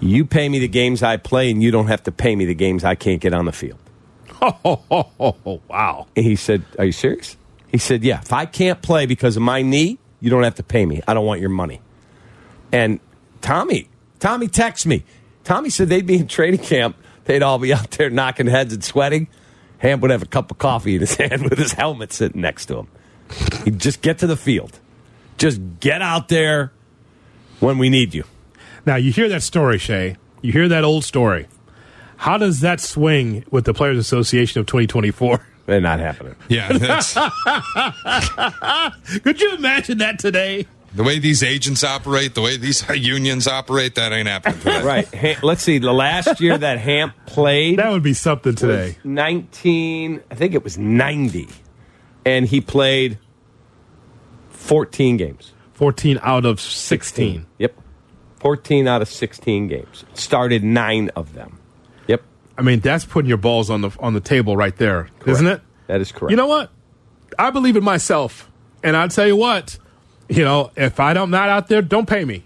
You 0.00 0.24
pay 0.24 0.48
me 0.48 0.58
the 0.58 0.68
games 0.68 1.02
I 1.02 1.18
play, 1.18 1.50
and 1.50 1.62
you 1.62 1.70
don't 1.70 1.88
have 1.88 2.02
to 2.04 2.12
pay 2.12 2.34
me 2.34 2.46
the 2.46 2.54
games 2.54 2.82
I 2.82 2.94
can't 2.94 3.20
get 3.20 3.34
on 3.34 3.44
the 3.44 3.52
field." 3.52 3.78
Oh, 4.40 4.56
oh, 4.64 5.10
oh, 5.20 5.36
oh, 5.44 5.60
wow. 5.68 6.06
And 6.16 6.24
he 6.24 6.34
said, 6.34 6.62
"Are 6.78 6.86
you 6.86 6.92
serious?" 6.92 7.36
He 7.68 7.76
said, 7.76 8.02
"Yeah. 8.02 8.20
If 8.22 8.32
I 8.32 8.46
can't 8.46 8.80
play 8.80 9.04
because 9.04 9.36
of 9.36 9.42
my 9.42 9.60
knee, 9.60 9.98
you 10.18 10.30
don't 10.30 10.44
have 10.44 10.54
to 10.54 10.62
pay 10.62 10.86
me. 10.86 11.02
I 11.06 11.12
don't 11.12 11.26
want 11.26 11.42
your 11.42 11.50
money." 11.50 11.82
And 12.72 13.00
Tommy, 13.42 13.90
Tommy 14.18 14.48
texted 14.48 14.86
me. 14.86 15.04
Tommy 15.44 15.68
said 15.68 15.90
they'd 15.90 16.06
be 16.06 16.16
in 16.16 16.26
training 16.26 16.60
camp. 16.60 16.96
They'd 17.26 17.42
all 17.42 17.58
be 17.58 17.74
out 17.74 17.90
there 17.90 18.08
knocking 18.08 18.46
heads 18.46 18.72
and 18.72 18.82
sweating. 18.82 19.28
Ham 19.80 20.00
would 20.00 20.10
have 20.10 20.22
a 20.22 20.26
cup 20.26 20.50
of 20.50 20.58
coffee 20.58 20.94
in 20.94 21.00
his 21.00 21.14
hand 21.16 21.42
with 21.42 21.58
his 21.58 21.72
helmet 21.72 22.12
sitting 22.12 22.40
next 22.40 22.66
to 22.66 22.78
him. 22.78 22.88
He'd 23.64 23.78
just 23.78 24.02
get 24.02 24.18
to 24.18 24.26
the 24.26 24.36
field. 24.36 24.78
Just 25.38 25.60
get 25.80 26.02
out 26.02 26.28
there 26.28 26.72
when 27.60 27.78
we 27.78 27.88
need 27.90 28.14
you. 28.14 28.24
Now, 28.86 28.96
you 28.96 29.12
hear 29.12 29.28
that 29.28 29.42
story, 29.42 29.78
Shay. 29.78 30.16
You 30.42 30.52
hear 30.52 30.68
that 30.68 30.84
old 30.84 31.04
story. 31.04 31.46
How 32.18 32.38
does 32.38 32.60
that 32.60 32.80
swing 32.80 33.44
with 33.50 33.64
the 33.64 33.72
Players 33.72 33.98
Association 33.98 34.60
of 34.60 34.66
2024? 34.66 35.46
They're 35.66 35.80
not 35.80 36.00
happening. 36.00 36.34
Yeah, 36.48 36.72
that's 36.72 37.14
Could 39.22 39.40
you 39.40 39.54
imagine 39.54 39.98
that 39.98 40.18
today? 40.18 40.66
The 40.94 41.04
way 41.04 41.18
these 41.18 41.42
agents 41.42 41.84
operate, 41.84 42.34
the 42.34 42.40
way 42.42 42.56
these 42.56 42.88
unions 42.94 43.46
operate. 43.46 43.94
That 43.94 44.12
ain't 44.12 44.28
happening. 44.28 44.58
Today. 44.60 44.82
Right. 44.84 45.14
Ha- 45.14 45.40
let's 45.42 45.62
see. 45.62 45.78
The 45.78 45.92
last 45.92 46.40
year 46.40 46.56
that 46.58 46.78
Hamp 46.78 47.14
played, 47.26 47.78
That 47.78 47.90
would 47.90 48.02
be 48.02 48.14
something 48.14 48.54
today. 48.54 48.96
was 49.02 49.04
19 49.04 50.20
i 50.30 50.34
think 50.34 50.54
it 50.54 50.64
was 50.64 50.76
90 50.78 51.48
and 52.26 52.46
he 52.46 52.60
played 52.60 53.18
14 54.50 55.16
games 55.16 55.52
14 55.74 56.18
out 56.22 56.44
of 56.44 56.60
16. 56.60 57.46
yep 57.58 57.74
14 58.40 58.86
out 58.86 59.02
of 59.02 59.08
16 59.08 59.68
games 59.68 60.04
started 60.14 60.62
nine 60.64 61.10
of 61.16 61.34
them 61.34 61.58
yep 62.06 62.22
I 62.58 62.62
mean, 62.62 62.80
that's 62.80 63.04
putting 63.06 63.28
your 63.28 63.38
balls 63.38 63.70
on 63.70 63.80
the 63.80 63.90
on 64.00 64.12
the 64.12 64.20
table 64.20 64.54
right 64.56 64.76
there, 64.76 65.08
not 65.26 65.42
it? 65.44 65.60
that 65.86 66.00
is 66.02 66.12
correct 66.12 66.30
You 66.30 66.36
know 66.36 66.46
what? 66.46 66.70
I 67.38 67.50
believe 67.50 67.76
in 67.76 67.84
myself, 67.84 68.50
and 68.82 68.96
I'll 68.96 69.08
tell 69.08 69.26
you 69.26 69.36
what. 69.36 69.78
You 70.30 70.44
know, 70.44 70.70
if 70.76 71.00
I 71.00 71.12
don't 71.12 71.30
not 71.30 71.48
out 71.48 71.68
there, 71.68 71.82
don't 71.82 72.08
pay 72.08 72.24
me. 72.24 72.44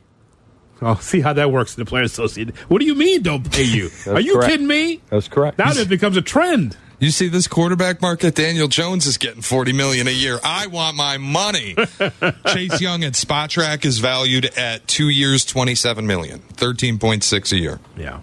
I'll 0.80 0.96
see 0.96 1.20
how 1.20 1.32
that 1.34 1.50
works 1.52 1.76
in 1.76 1.84
the 1.84 1.88
Players 1.88 2.12
Association. 2.12 2.52
What 2.68 2.80
do 2.80 2.84
you 2.86 2.94
mean, 2.94 3.22
don't 3.22 3.50
pay 3.50 3.62
you? 3.62 3.90
Are 4.06 4.20
you 4.20 4.34
correct. 4.34 4.50
kidding 4.50 4.66
me? 4.66 5.00
that's 5.08 5.28
correct 5.28 5.58
Now 5.58 5.72
that 5.72 5.82
it 5.82 5.88
becomes 5.88 6.16
a 6.16 6.22
trend. 6.22 6.76
You 6.98 7.10
see 7.10 7.28
this 7.28 7.46
quarterback 7.46 8.00
market? 8.02 8.34
Daniel 8.34 8.68
Jones 8.68 9.04
is 9.06 9.18
getting 9.18 9.42
forty 9.42 9.72
million 9.72 10.08
a 10.08 10.12
year. 10.12 10.38
I 10.42 10.66
want 10.68 10.96
my 10.96 11.18
money. 11.18 11.74
Chase 12.48 12.80
Young 12.80 13.04
at 13.04 13.12
Spotrac 13.14 13.84
is 13.84 13.98
valued 13.98 14.46
at 14.56 14.86
two 14.88 15.08
years, 15.10 15.44
twenty-seven 15.44 16.06
million, 16.06 16.38
thirteen 16.40 16.98
point 16.98 17.22
six 17.24 17.52
a 17.52 17.56
year. 17.58 17.80
Yeah. 17.96 18.20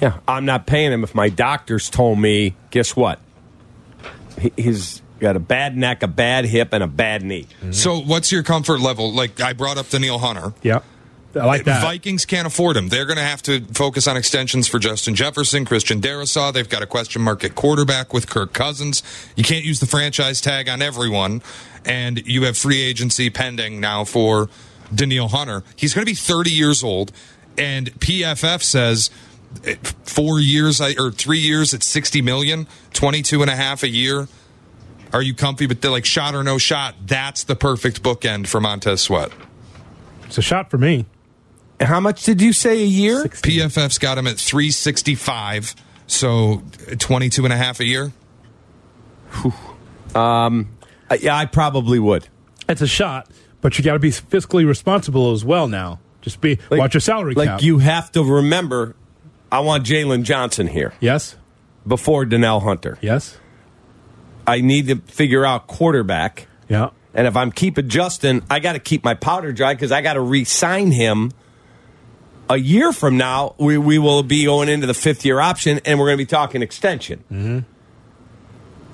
yeah 0.00 0.18
i'm 0.26 0.44
not 0.46 0.66
paying 0.66 0.92
him 0.92 1.04
if 1.04 1.14
my 1.14 1.28
doctors 1.28 1.90
told 1.90 2.18
me 2.18 2.54
guess 2.70 2.96
what 2.96 3.18
He- 4.40 4.52
his 4.56 5.00
got 5.22 5.36
a 5.36 5.40
bad 5.40 5.76
neck, 5.76 6.02
a 6.02 6.08
bad 6.08 6.44
hip, 6.44 6.72
and 6.72 6.82
a 6.82 6.86
bad 6.86 7.22
knee. 7.22 7.46
So, 7.70 7.98
what's 7.98 8.30
your 8.30 8.42
comfort 8.42 8.80
level? 8.80 9.12
Like 9.12 9.40
I 9.40 9.54
brought 9.54 9.78
up 9.78 9.88
Danielle 9.88 10.18
Hunter. 10.18 10.52
Yeah. 10.62 10.80
I 11.34 11.46
like 11.46 11.64
that. 11.64 11.80
Vikings 11.82 12.26
can't 12.26 12.46
afford 12.46 12.76
him. 12.76 12.88
They're 12.88 13.06
going 13.06 13.16
to 13.16 13.22
have 13.22 13.40
to 13.44 13.62
focus 13.72 14.06
on 14.06 14.18
extensions 14.18 14.68
for 14.68 14.78
Justin 14.78 15.14
Jefferson, 15.14 15.64
Christian 15.64 15.98
Darrisaw. 15.98 16.52
They've 16.52 16.68
got 16.68 16.82
a 16.82 16.86
question 16.86 17.22
mark 17.22 17.42
at 17.42 17.54
quarterback 17.54 18.12
with 18.12 18.28
Kirk 18.28 18.52
Cousins. 18.52 19.02
You 19.34 19.42
can't 19.42 19.64
use 19.64 19.80
the 19.80 19.86
franchise 19.86 20.42
tag 20.42 20.68
on 20.68 20.82
everyone, 20.82 21.40
and 21.86 22.26
you 22.26 22.42
have 22.44 22.58
free 22.58 22.82
agency 22.82 23.30
pending 23.30 23.80
now 23.80 24.04
for 24.04 24.50
Danielle 24.94 25.28
Hunter. 25.28 25.62
He's 25.74 25.94
going 25.94 26.04
to 26.04 26.10
be 26.10 26.16
30 26.16 26.50
years 26.50 26.84
old, 26.84 27.12
and 27.56 27.90
PFF 27.98 28.62
says 28.62 29.10
eh, 29.64 29.76
four 30.04 30.38
years 30.38 30.82
or 30.82 31.10
three 31.10 31.40
years 31.40 31.72
at 31.72 31.82
60 31.82 32.20
million, 32.20 32.66
22 32.92 33.40
and 33.40 33.50
a 33.50 33.56
half 33.56 33.82
a 33.82 33.88
year. 33.88 34.28
Are 35.12 35.22
you 35.22 35.34
comfy? 35.34 35.66
But 35.66 35.80
they're 35.82 35.90
like 35.90 36.04
shot 36.04 36.34
or 36.34 36.42
no 36.42 36.58
shot. 36.58 36.94
That's 37.06 37.44
the 37.44 37.54
perfect 37.56 38.02
bookend 38.02 38.46
for 38.46 38.60
Montez 38.60 39.00
Sweat. 39.02 39.30
It's 40.24 40.38
a 40.38 40.42
shot 40.42 40.70
for 40.70 40.78
me. 40.78 41.06
How 41.80 42.00
much 42.00 42.22
did 42.24 42.40
you 42.40 42.52
say 42.52 42.80
a 42.82 42.86
year? 42.86 43.24
PFF's 43.24 43.98
got 43.98 44.16
him 44.16 44.26
at 44.26 44.36
365, 44.38 45.74
so 46.06 46.62
22 46.98 47.44
and 47.44 47.52
a 47.52 47.56
half 47.56 47.80
a 47.80 47.84
year. 47.84 48.12
Uh, 50.14 50.50
yeah, 51.20 51.36
I 51.36 51.46
probably 51.46 51.98
would. 51.98 52.28
It's 52.68 52.82
a 52.82 52.86
shot, 52.86 53.28
but 53.60 53.76
you 53.78 53.84
got 53.84 53.94
to 53.94 53.98
be 53.98 54.10
fiscally 54.10 54.66
responsible 54.66 55.32
as 55.32 55.44
well 55.44 55.68
now. 55.68 55.98
Just 56.20 56.40
be 56.40 56.58
Like- 56.70 56.78
watch 56.80 56.94
your 56.94 57.00
salary 57.00 57.34
Like 57.34 57.48
cap. 57.48 57.62
you 57.62 57.78
have 57.78 58.12
to 58.12 58.22
remember, 58.22 58.94
I 59.50 59.60
want 59.60 59.84
Jaylon 59.84 60.22
Johnson 60.22 60.68
here 60.68 60.92
yes, 61.00 61.36
before 61.86 62.24
Danielle 62.24 62.60
Hunter. 62.60 62.96
yes, 63.00 63.36
I 64.46 64.60
need 64.60 64.88
to 64.88 64.96
figure 64.96 65.44
out 65.44 65.66
quarterback. 65.66 66.46
yeah. 66.68 66.90
And 67.14 67.26
if 67.26 67.36
I'm 67.36 67.52
keeping 67.52 67.90
Justin, 67.90 68.42
I 68.48 68.58
got 68.58 68.72
to 68.72 68.78
keep 68.78 69.04
my 69.04 69.12
powder 69.12 69.52
dry 69.52 69.74
because 69.74 69.92
I 69.92 70.00
got 70.00 70.14
to 70.14 70.20
re-sign 70.22 70.90
him. 70.92 71.30
A 72.48 72.56
year 72.56 72.90
from 72.92 73.18
now, 73.18 73.54
we, 73.58 73.76
we 73.76 73.98
will 73.98 74.22
be 74.22 74.46
going 74.46 74.70
into 74.70 74.86
the 74.86 74.94
fifth 74.94 75.24
year 75.26 75.38
option, 75.38 75.80
and 75.84 75.98
we're 75.98 76.06
going 76.06 76.16
to 76.16 76.24
be 76.24 76.26
talking 76.26 76.62
extension. 76.62 77.22
Mm-hmm. 77.30 77.58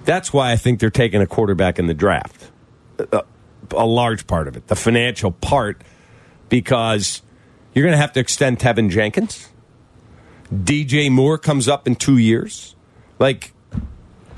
That's 0.04 0.32
why 0.32 0.50
I 0.50 0.56
think 0.56 0.80
they're 0.80 0.90
taking 0.90 1.22
a 1.22 1.26
quarterback 1.26 1.78
in 1.78 1.86
the 1.86 1.94
draft. 1.94 2.50
A, 2.98 3.24
a 3.70 3.86
large 3.86 4.26
part 4.26 4.48
of 4.48 4.56
it, 4.56 4.66
the 4.66 4.76
financial 4.76 5.30
part, 5.30 5.82
because 6.48 7.22
you're 7.72 7.84
going 7.84 7.94
to 7.94 8.00
have 8.00 8.12
to 8.14 8.20
extend 8.20 8.58
Teven 8.58 8.90
Jenkins. 8.90 9.48
DJ 10.52 11.10
Moore 11.10 11.38
comes 11.38 11.68
up 11.68 11.86
in 11.86 11.94
two 11.94 12.18
years. 12.18 12.74
Like, 13.18 13.52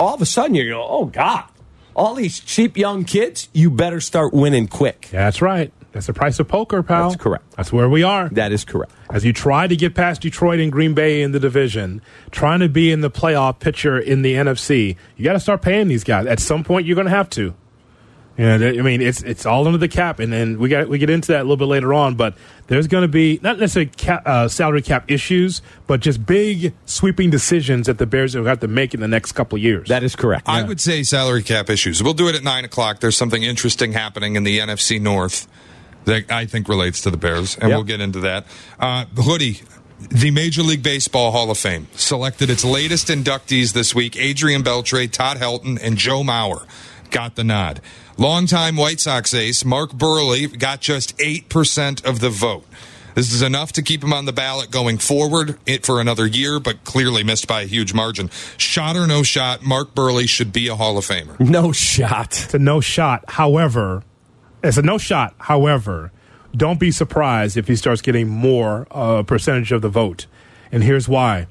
all 0.00 0.14
of 0.14 0.22
a 0.22 0.26
sudden, 0.26 0.56
you're 0.56 0.70
going, 0.70 0.88
oh, 0.88 1.04
God 1.04 1.44
all 1.94 2.14
these 2.14 2.40
cheap 2.40 2.76
young 2.76 3.04
kids, 3.04 3.48
you 3.52 3.70
better 3.70 4.00
start 4.00 4.32
winning 4.32 4.68
quick. 4.68 5.08
That's 5.10 5.42
right. 5.42 5.72
That's 5.92 6.06
the 6.06 6.12
price 6.12 6.38
of 6.38 6.46
poker, 6.46 6.82
pal. 6.82 7.10
That's 7.10 7.20
correct. 7.20 7.50
That's 7.56 7.72
where 7.72 7.88
we 7.88 8.04
are. 8.04 8.28
That 8.30 8.52
is 8.52 8.64
correct. 8.64 8.92
As 9.12 9.24
you 9.24 9.32
try 9.32 9.66
to 9.66 9.74
get 9.74 9.94
past 9.94 10.22
Detroit 10.22 10.60
and 10.60 10.70
Green 10.70 10.94
Bay 10.94 11.20
in 11.20 11.32
the 11.32 11.40
division, 11.40 12.00
trying 12.30 12.60
to 12.60 12.68
be 12.68 12.92
in 12.92 13.00
the 13.00 13.10
playoff 13.10 13.58
picture 13.58 13.98
in 13.98 14.22
the 14.22 14.34
NFC, 14.34 14.96
you 15.16 15.24
got 15.24 15.32
to 15.32 15.40
start 15.40 15.62
paying 15.62 15.88
these 15.88 16.04
guys. 16.04 16.26
At 16.26 16.38
some 16.38 16.62
point, 16.62 16.86
you're 16.86 16.94
going 16.94 17.08
to 17.08 17.10
have 17.10 17.28
to. 17.30 17.54
You 18.40 18.46
know, 18.58 18.68
I 18.70 18.80
mean, 18.80 19.02
it's 19.02 19.22
it's 19.22 19.44
all 19.44 19.66
under 19.66 19.76
the 19.76 19.86
cap, 19.86 20.18
and 20.18 20.32
then 20.32 20.58
we 20.58 20.70
got 20.70 20.88
we 20.88 20.96
get 20.96 21.10
into 21.10 21.32
that 21.32 21.40
a 21.40 21.42
little 21.42 21.58
bit 21.58 21.66
later 21.66 21.92
on. 21.92 22.14
But 22.14 22.36
there's 22.68 22.86
going 22.86 23.02
to 23.02 23.08
be 23.08 23.38
not 23.42 23.58
necessarily 23.58 23.90
cap, 23.90 24.22
uh, 24.24 24.48
salary 24.48 24.80
cap 24.80 25.10
issues, 25.10 25.60
but 25.86 26.00
just 26.00 26.24
big 26.24 26.72
sweeping 26.86 27.28
decisions 27.28 27.86
that 27.86 27.98
the 27.98 28.06
Bears 28.06 28.34
will 28.34 28.46
have 28.46 28.56
got 28.56 28.66
to 28.66 28.72
make 28.72 28.94
in 28.94 29.00
the 29.00 29.08
next 29.08 29.32
couple 29.32 29.56
of 29.56 29.62
years. 29.62 29.88
That 29.88 30.02
is 30.02 30.16
correct. 30.16 30.48
I 30.48 30.62
would 30.62 30.80
say 30.80 31.02
salary 31.02 31.42
cap 31.42 31.68
issues. 31.68 32.02
We'll 32.02 32.14
do 32.14 32.28
it 32.28 32.34
at 32.34 32.42
nine 32.42 32.64
o'clock. 32.64 33.00
There's 33.00 33.14
something 33.14 33.42
interesting 33.42 33.92
happening 33.92 34.36
in 34.36 34.44
the 34.44 34.58
NFC 34.58 34.98
North 34.98 35.46
that 36.06 36.32
I 36.32 36.46
think 36.46 36.66
relates 36.66 37.02
to 37.02 37.10
the 37.10 37.18
Bears, 37.18 37.58
and 37.58 37.68
Yep. 37.68 37.76
we'll 37.76 37.84
get 37.84 38.00
into 38.00 38.20
that. 38.20 38.46
Uh, 38.78 39.04
Hoodie, 39.18 39.60
the 40.08 40.30
Major 40.30 40.62
League 40.62 40.82
Baseball 40.82 41.30
Hall 41.32 41.50
of 41.50 41.58
Fame 41.58 41.88
selected 41.94 42.48
its 42.48 42.64
latest 42.64 43.08
inductees 43.08 43.74
this 43.74 43.94
week. 43.94 44.16
Adrian 44.16 44.62
Beltre, 44.62 45.10
Todd 45.10 45.36
Helton, 45.36 45.78
and 45.82 45.98
Joe 45.98 46.22
Mauer 46.22 46.64
got 47.10 47.34
the 47.34 47.44
nod. 47.44 47.82
Longtime 48.18 48.76
White 48.76 49.00
Sox 49.00 49.32
ace 49.34 49.64
Mark 49.64 49.92
Buehrle 49.92 50.58
got 50.58 50.80
just 50.80 51.14
eight 51.20 51.48
percent 51.48 52.04
of 52.04 52.20
the 52.20 52.30
vote. 52.30 52.66
This 53.14 53.32
is 53.32 53.42
enough 53.42 53.72
to 53.72 53.82
keep 53.82 54.04
him 54.04 54.12
on 54.12 54.24
the 54.24 54.32
ballot 54.32 54.70
going 54.70 54.98
forward 54.98 55.58
it 55.66 55.84
for 55.84 56.00
another 56.00 56.26
year, 56.26 56.60
but 56.60 56.84
clearly 56.84 57.24
missed 57.24 57.48
by 57.48 57.62
a 57.62 57.66
huge 57.66 57.92
margin. 57.92 58.30
Shot 58.56 58.96
or 58.96 59.06
no 59.06 59.22
shot, 59.22 59.62
Mark 59.62 59.94
Buehrle 59.94 60.28
should 60.28 60.52
be 60.52 60.68
a 60.68 60.76
Hall 60.76 60.96
of 60.96 61.04
Famer. 61.06 61.38
no 61.40 61.72
shot. 61.72 62.44
It's 62.44 62.54
a 62.54 62.58
no 62.58 62.80
shot. 62.80 63.24
However, 63.28 64.04
it's 64.62 64.76
a 64.76 64.82
no 64.82 64.96
shot. 64.98 65.34
However, 65.38 66.12
don't 66.56 66.78
be 66.78 66.90
surprised 66.90 67.56
if 67.56 67.66
he 67.68 67.74
starts 67.76 68.00
getting 68.00 68.28
more 68.28 68.86
uh, 68.90 69.22
percentage 69.22 69.72
of 69.72 69.82
the 69.82 69.88
vote. 69.88 70.26
And 70.70 70.84
here's 70.84 71.08
why: 71.08 71.46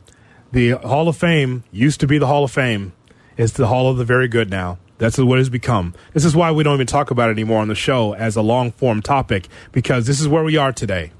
the 0.52 0.72
Hall 0.72 1.08
of 1.10 1.18
Fame 1.18 1.64
used 1.72 2.00
to 2.00 2.08
be 2.08 2.18
the 2.18 2.28
Hall 2.28 2.44
of 2.46 2.52
Fame. 2.52 2.94
It's 3.38 3.54
the 3.54 3.68
Hall 3.68 3.90
of 3.90 3.98
the 3.98 4.06
Very 4.06 4.28
Good 4.28 4.50
now. 4.50 4.78
That's 5.00 5.18
what 5.18 5.40
it's 5.40 5.50
become. 5.50 5.96
This 6.14 6.26
is 6.26 6.36
why 6.36 6.52
we 6.52 6.64
don't 6.64 6.76
even 6.76 6.86
talk 6.88 7.10
about 7.10 7.30
it 7.30 7.34
anymore 7.34 7.62
on 7.62 7.70
the 7.70 7.76
show 7.76 8.14
as 8.14 8.36
a 8.36 8.42
long 8.42 8.72
form 8.72 9.02
topic 9.02 9.48
because 9.72 10.06
this 10.06 10.22
is 10.22 10.28
where 10.28 10.44
we 10.44 10.58
are 10.58 10.72
today. 10.72 11.12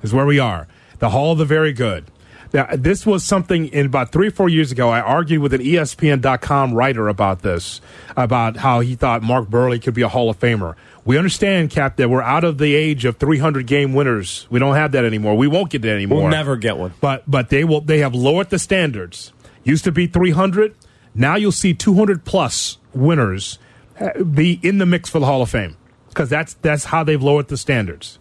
This 0.00 0.10
is 0.10 0.14
where 0.14 0.26
we 0.26 0.38
are. 0.38 0.68
The 1.00 1.10
Hall 1.10 1.32
of 1.32 1.38
the 1.38 1.44
Very 1.44 1.72
Good. 1.72 2.04
Now, 2.52 2.68
this 2.70 3.06
was 3.06 3.24
something 3.24 3.68
in 3.68 3.86
about 3.86 4.12
three 4.12 4.28
or 4.28 4.30
four 4.30 4.50
years 4.50 4.70
ago. 4.70 4.90
I 4.90 5.00
argued 5.00 5.40
with 5.40 5.54
an 5.54 5.62
ESPN.com 5.62 6.74
writer 6.74 7.08
about 7.08 7.40
this, 7.40 7.80
about 8.14 8.58
how 8.58 8.80
he 8.80 8.94
thought 8.94 9.22
Mark 9.22 9.48
Buehrle 9.48 9.82
could 9.82 9.94
be 9.94 10.02
a 10.02 10.08
Hall 10.08 10.28
of 10.28 10.38
Famer. 10.38 10.74
We 11.06 11.16
understand, 11.16 11.70
Cap, 11.70 11.96
that 11.96 12.10
we're 12.10 12.22
out 12.22 12.44
of 12.44 12.58
the 12.58 12.74
age 12.74 13.06
of 13.06 13.16
300 13.16 13.66
game 13.66 13.94
winners. 13.94 14.46
We 14.50 14.60
don't 14.60 14.74
have 14.74 14.92
that 14.92 15.06
anymore. 15.06 15.34
We 15.36 15.48
won't 15.48 15.70
get 15.70 15.80
that 15.82 15.94
anymore. 15.94 16.22
We'll 16.22 16.30
never 16.30 16.56
get 16.56 16.76
one. 16.76 16.92
But 17.00 17.28
but 17.28 17.48
they 17.48 17.64
will. 17.64 17.80
They 17.80 18.00
have 18.00 18.14
lowered 18.14 18.50
the 18.50 18.58
standards. 18.58 19.32
Used 19.64 19.84
to 19.84 19.92
be 19.92 20.06
300. 20.06 20.76
Now 21.14 21.36
you'll 21.36 21.52
see 21.52 21.72
200 21.72 22.24
plus 22.24 22.78
winners 22.94 23.58
uh, 24.00 24.22
be 24.22 24.58
in 24.62 24.78
the 24.78 24.86
mix 24.86 25.10
for 25.10 25.18
the 25.18 25.26
Hall 25.26 25.42
of 25.42 25.50
Fame 25.50 25.76
because 26.08 26.28
that's 26.28 26.54
that's 26.54 26.84
how 26.86 27.04
they've 27.04 27.22
lowered 27.22 27.48
the 27.48 27.56
standards. 27.56 28.18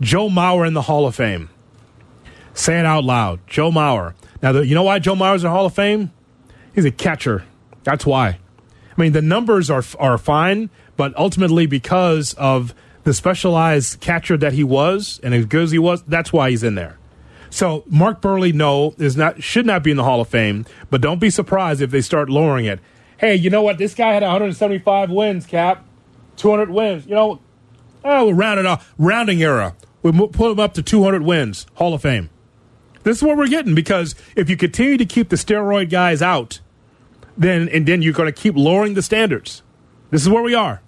Joe 0.00 0.28
Mauer 0.28 0.66
in 0.66 0.74
the 0.74 0.82
Hall 0.82 1.06
of 1.06 1.14
Fame. 1.14 1.50
Say 2.54 2.78
it 2.78 2.86
out 2.86 3.04
loud. 3.04 3.40
Joe 3.46 3.70
Mauer. 3.70 4.14
Now, 4.42 4.52
the, 4.52 4.66
you 4.66 4.74
know 4.74 4.82
why 4.82 4.98
Joe 4.98 5.14
Mauer's 5.14 5.42
in 5.42 5.48
the 5.48 5.54
Hall 5.54 5.66
of 5.66 5.74
Fame? 5.74 6.10
He's 6.74 6.84
a 6.84 6.90
catcher. 6.90 7.44
That's 7.84 8.06
why. 8.06 8.38
I 8.96 9.00
mean, 9.00 9.12
the 9.12 9.22
numbers 9.22 9.70
are 9.70 9.84
are 9.98 10.18
fine, 10.18 10.70
but 10.96 11.16
ultimately 11.16 11.66
because 11.66 12.34
of 12.34 12.74
the 13.04 13.14
specialized 13.14 14.00
catcher 14.00 14.36
that 14.36 14.52
he 14.52 14.64
was 14.64 15.20
and 15.22 15.34
as 15.34 15.46
good 15.46 15.62
as 15.64 15.70
he 15.70 15.78
was, 15.78 16.02
that's 16.02 16.32
why 16.32 16.50
he's 16.50 16.62
in 16.62 16.74
there. 16.74 16.98
So 17.50 17.82
Mark 17.86 18.20
Buehrle, 18.20 18.54
no, 18.54 18.94
is 18.98 19.16
not 19.16 19.42
should 19.42 19.66
not 19.66 19.82
be 19.82 19.90
in 19.90 19.96
the 19.96 20.04
Hall 20.04 20.20
of 20.20 20.28
Fame, 20.28 20.66
but 20.88 21.00
don't 21.00 21.18
be 21.18 21.30
surprised 21.30 21.80
if 21.80 21.90
they 21.90 22.00
start 22.00 22.30
lowering 22.30 22.66
it. 22.66 22.80
Hey, 23.20 23.34
you 23.36 23.50
know 23.50 23.60
what? 23.62 23.76
This 23.78 23.94
guy 23.94 24.12
had 24.14 24.22
175 24.22 25.10
wins, 25.10 25.44
Cap, 25.44 25.84
200 26.36 26.70
wins. 26.70 27.06
You 27.06 27.14
know, 27.14 27.40
oh, 28.04 28.24
we'll 28.26 28.34
round 28.34 28.58
it 28.58 28.64
off. 28.66 28.94
Rounding 28.98 29.42
era. 29.42 29.76
We 30.02 30.10
will 30.10 30.28
put 30.28 30.50
him 30.50 30.58
up 30.58 30.72
to 30.74 30.82
200 30.82 31.22
wins, 31.22 31.66
Hall 31.74 31.92
of 31.92 32.00
Fame. 32.00 32.30
This 33.02 33.18
is 33.18 33.22
what 33.22 33.36
we're 33.36 33.48
getting 33.48 33.74
because 33.74 34.14
if 34.36 34.48
you 34.48 34.56
continue 34.56 34.96
to 34.96 35.04
keep 35.04 35.28
the 35.28 35.36
steroid 35.36 35.90
guys 35.90 36.22
out, 36.22 36.60
then 37.36 37.68
and 37.68 37.86
then 37.86 38.00
you're 38.02 38.12
going 38.14 38.32
to 38.32 38.40
keep 38.40 38.56
lowering 38.56 38.94
the 38.94 39.02
standards. 39.02 39.62
This 40.10 40.22
is 40.22 40.28
where 40.28 40.42
we 40.42 40.54
are. 40.54 40.80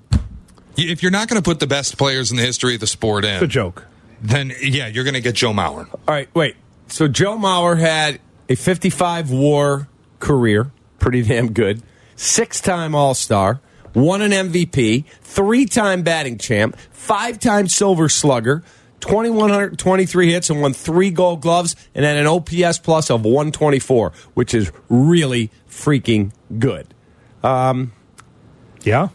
If 0.77 1.03
you're 1.03 1.13
not 1.13 1.29
going 1.29 1.41
to 1.41 1.45
put 1.45 1.61
the 1.61 1.67
best 1.67 1.99
players 1.99 2.31
in 2.31 2.39
the 2.39 2.43
history 2.43 2.75
of 2.75 2.81
the 2.81 2.87
sport 2.87 3.25
in, 3.27 3.35
It's 3.35 3.43
a 3.43 3.47
joke. 3.47 3.85
then 4.23 4.53
yeah, 4.63 4.87
you're 4.87 5.05
going 5.05 5.15
to 5.15 5.21
get 5.21 5.35
Joe 5.35 5.53
Mauer. 5.53 5.87
All 5.93 6.01
right, 6.09 6.29
wait. 6.35 6.57
So 6.89 7.09
Joe 7.09 7.37
Mauer 7.37 7.79
had 7.79 8.21
a 8.49 8.55
55 8.55 9.31
war 9.31 9.89
career, 10.19 10.71
pretty 10.99 11.23
damn 11.23 11.53
good. 11.53 11.83
Six 12.17 12.61
time 12.61 12.95
All 12.95 13.15
Star, 13.15 13.61
won 13.95 14.23
an 14.23 14.31
MVP, 14.31 15.05
three 15.23 15.67
time 15.67 16.03
batting 16.03 16.39
champ, 16.39 16.77
five 16.91 17.39
time 17.39 17.69
Silver 17.69 18.09
Slugger, 18.09 18.63
2,123 19.01 20.33
hits, 20.33 20.49
and 20.49 20.61
won 20.61 20.73
three 20.73 21.11
gold 21.11 21.41
gloves, 21.41 21.75
and 21.95 22.05
then 22.05 22.17
an 22.17 22.27
OPS 22.27 22.79
plus 22.79 23.11
of 23.11 23.25
124, 23.25 24.13
which 24.35 24.55
is 24.55 24.71
really 24.89 25.51
freaking 25.69 26.33
good. 26.59 26.87
Um, 27.43 27.93
yeah. 28.83 29.09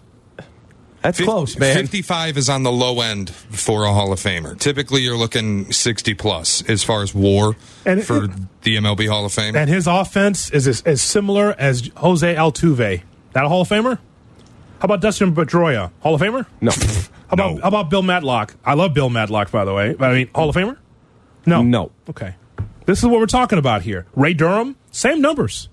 That's 1.08 1.20
Fif- 1.20 1.28
close, 1.28 1.58
man. 1.58 1.74
55 1.74 2.36
is 2.38 2.50
on 2.50 2.64
the 2.64 2.72
low 2.72 3.00
end 3.00 3.30
for 3.30 3.86
a 3.86 3.94
Hall 3.94 4.12
of 4.12 4.20
Famer. 4.20 4.60
Typically, 4.60 5.04
you're 5.04 5.16
looking 5.16 5.72
60 5.72 6.14
plus 6.16 6.62
as 6.70 6.84
far 6.84 7.02
as 7.02 7.16
war 7.16 7.56
And- 7.86 8.04
for 8.04 8.28
the 8.64 8.76
MLB 8.76 9.08
Hall 9.08 9.24
of 9.26 9.32
Fame. 9.32 9.56
And 9.56 9.70
his 9.70 9.88
offense 9.88 10.50
is 10.52 10.68
as, 10.68 10.82
as 10.82 11.02
similar 11.02 11.56
as 11.58 11.90
Jose 11.96 12.36
Altuve. 12.36 13.04
That 13.32 13.46
a 13.46 13.48
Hall 13.48 13.62
of 13.62 13.70
Famer? 13.70 14.00
How 14.80 14.84
about 14.84 15.00
Dustin 15.00 15.34
Pedroia? 15.34 15.92
Hall 16.02 16.16
of 16.16 16.20
Famer? 16.20 16.46
No. 16.60 16.72
How 16.72 16.78
about 17.32 17.56
No. 17.56 17.62
how 17.62 17.68
about 17.70 17.90
Bill 17.90 18.02
Madlock? 18.02 18.56
I 18.66 18.74
love 18.74 18.94
Bill 18.94 19.10
Madlock, 19.10 19.50
by 19.50 19.64
the 19.64 19.74
way. 19.74 19.94
But 19.98 20.12
I 20.12 20.14
mean, 20.14 20.30
Hall 20.36 20.50
of 20.50 20.56
Famer? 20.58 20.76
No. 21.46 21.64
No. 21.64 21.92
Okay. 22.10 22.36
This 22.86 23.00
is 23.00 23.06
what 23.06 23.22
we're 23.22 23.28
talking 23.28 23.60
about 23.60 23.84
here. 23.84 24.08
Ray 24.14 24.34
Durham, 24.34 24.76
same 24.92 25.22
numbers. 25.22 25.70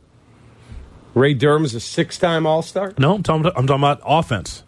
Ray 1.13 1.35
Durham's 1.35 1.75
a 1.75 1.81
six-time 1.81 2.47
All-Star. 2.47 2.93
No, 2.99 3.15
I'm 3.17 3.23
talking, 3.25 3.47
I'm 3.57 3.67
talking 3.67 3.83
about 3.83 4.01
offense. 4.05 4.63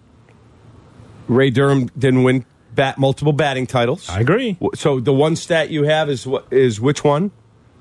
Ray 1.29 1.51
Durham 1.51 1.87
didn't 1.99 2.23
win 2.23 2.45
bat 2.75 2.99
multiple 2.99 3.33
batting 3.33 3.67
titles. 3.67 4.09
I 4.09 4.21
agree. 4.21 4.57
So 4.75 5.01
the 5.01 5.13
one 5.13 5.37
stat 5.37 5.71
you 5.71 5.85
have 5.85 6.09
is 6.11 6.27
what 6.27 6.47
is 6.53 6.81
which 6.81 7.03
one? 7.03 7.31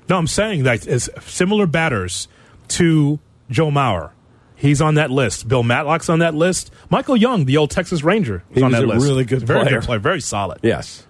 No, 0.08 0.16
I'm 0.16 0.26
saying 0.26 0.62
that 0.64 0.86
it's 0.86 1.08
similar 1.20 1.66
batters 1.66 2.28
to 2.68 3.18
Joe 3.50 3.70
Mauer. 3.70 4.12
He's 4.54 4.80
on 4.80 4.94
that 4.94 5.10
list. 5.10 5.48
Bill 5.48 5.62
Madlock's 5.62 6.08
on 6.08 6.20
that 6.20 6.34
list. 6.34 6.72
Michael 6.88 7.16
Young, 7.16 7.44
the 7.44 7.58
old 7.58 7.70
Texas 7.70 8.02
Ranger, 8.02 8.42
is 8.52 8.62
on 8.62 8.72
that 8.72 8.84
a 8.84 8.86
list. 8.86 9.04
really 9.04 9.24
good 9.24 9.42
very 9.42 9.60
player. 9.62 9.80
good 9.80 9.84
player, 9.84 9.98
very 9.98 10.20
solid. 10.20 10.60
Yes. 10.62 11.06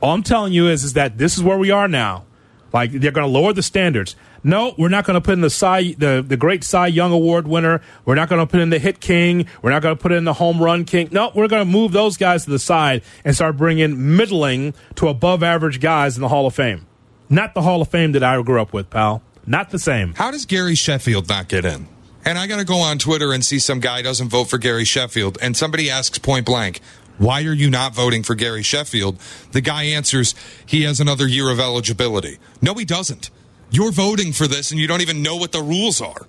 All 0.00 0.12
I'm 0.12 0.24
telling 0.24 0.52
you 0.52 0.68
is, 0.68 0.82
is 0.82 0.94
that 0.94 1.18
this 1.18 1.36
is 1.36 1.42
where 1.42 1.58
we 1.58 1.70
are 1.70 1.86
now. 1.86 2.24
Like 2.72 2.92
they're 2.92 3.10
going 3.10 3.26
to 3.26 3.32
lower 3.32 3.52
the 3.52 3.62
standards. 3.62 4.14
No, 4.44 4.74
we're 4.78 4.88
not 4.88 5.04
going 5.04 5.14
to 5.14 5.20
put 5.20 5.32
in 5.32 5.40
the 5.40 5.50
Cy, 5.50 5.94
the 5.94 6.24
the 6.26 6.36
great 6.36 6.62
Cy 6.64 6.88
Young 6.88 7.12
Award 7.12 7.48
winner. 7.48 7.80
We're 8.04 8.14
not 8.14 8.28
going 8.28 8.40
to 8.40 8.46
put 8.46 8.60
in 8.60 8.70
the 8.70 8.78
hit 8.78 9.00
king. 9.00 9.46
We're 9.62 9.70
not 9.70 9.82
going 9.82 9.96
to 9.96 10.00
put 10.00 10.12
in 10.12 10.24
the 10.24 10.34
home 10.34 10.62
run 10.62 10.84
king. 10.84 11.08
No, 11.10 11.32
we're 11.34 11.48
going 11.48 11.64
to 11.64 11.70
move 11.70 11.92
those 11.92 12.16
guys 12.16 12.44
to 12.44 12.50
the 12.50 12.58
side 12.58 13.02
and 13.24 13.34
start 13.34 13.56
bringing 13.56 14.16
middling 14.16 14.74
to 14.96 15.08
above 15.08 15.42
average 15.42 15.80
guys 15.80 16.16
in 16.16 16.22
the 16.22 16.28
Hall 16.28 16.46
of 16.46 16.54
Fame. 16.54 16.86
Not 17.28 17.54
the 17.54 17.62
Hall 17.62 17.82
of 17.82 17.88
Fame 17.88 18.12
that 18.12 18.22
I 18.22 18.40
grew 18.42 18.60
up 18.60 18.72
with, 18.72 18.90
pal. 18.90 19.22
Not 19.46 19.70
the 19.70 19.78
same. 19.78 20.14
How 20.14 20.30
does 20.30 20.46
Gary 20.46 20.74
Sheffield 20.74 21.28
not 21.28 21.48
get 21.48 21.64
in? 21.64 21.88
And 22.24 22.38
I 22.38 22.46
got 22.46 22.58
to 22.58 22.64
go 22.64 22.76
on 22.76 22.98
Twitter 22.98 23.32
and 23.32 23.44
see 23.44 23.58
some 23.58 23.80
guy 23.80 24.02
doesn't 24.02 24.28
vote 24.28 24.44
for 24.44 24.58
Gary 24.58 24.84
Sheffield, 24.84 25.38
and 25.40 25.56
somebody 25.56 25.88
asks 25.88 26.18
point 26.18 26.44
blank, 26.44 26.80
"Why 27.18 27.42
are 27.44 27.52
you 27.52 27.70
not 27.70 27.94
voting 27.94 28.22
for 28.22 28.34
Gary 28.34 28.62
Sheffield?" 28.62 29.18
The 29.52 29.60
guy 29.60 29.84
answers, 29.84 30.34
"He 30.64 30.82
has 30.82 31.00
another 31.00 31.26
year 31.26 31.50
of 31.50 31.60
eligibility." 31.60 32.38
No, 32.62 32.74
he 32.74 32.84
doesn't. 32.84 33.30
You're 33.70 33.92
voting 33.92 34.32
for 34.32 34.46
this, 34.46 34.70
and 34.70 34.80
you 34.80 34.86
don't 34.86 35.02
even 35.02 35.22
know 35.22 35.36
what 35.36 35.52
the 35.52 35.62
rules 35.62 36.00
are. 36.00 36.26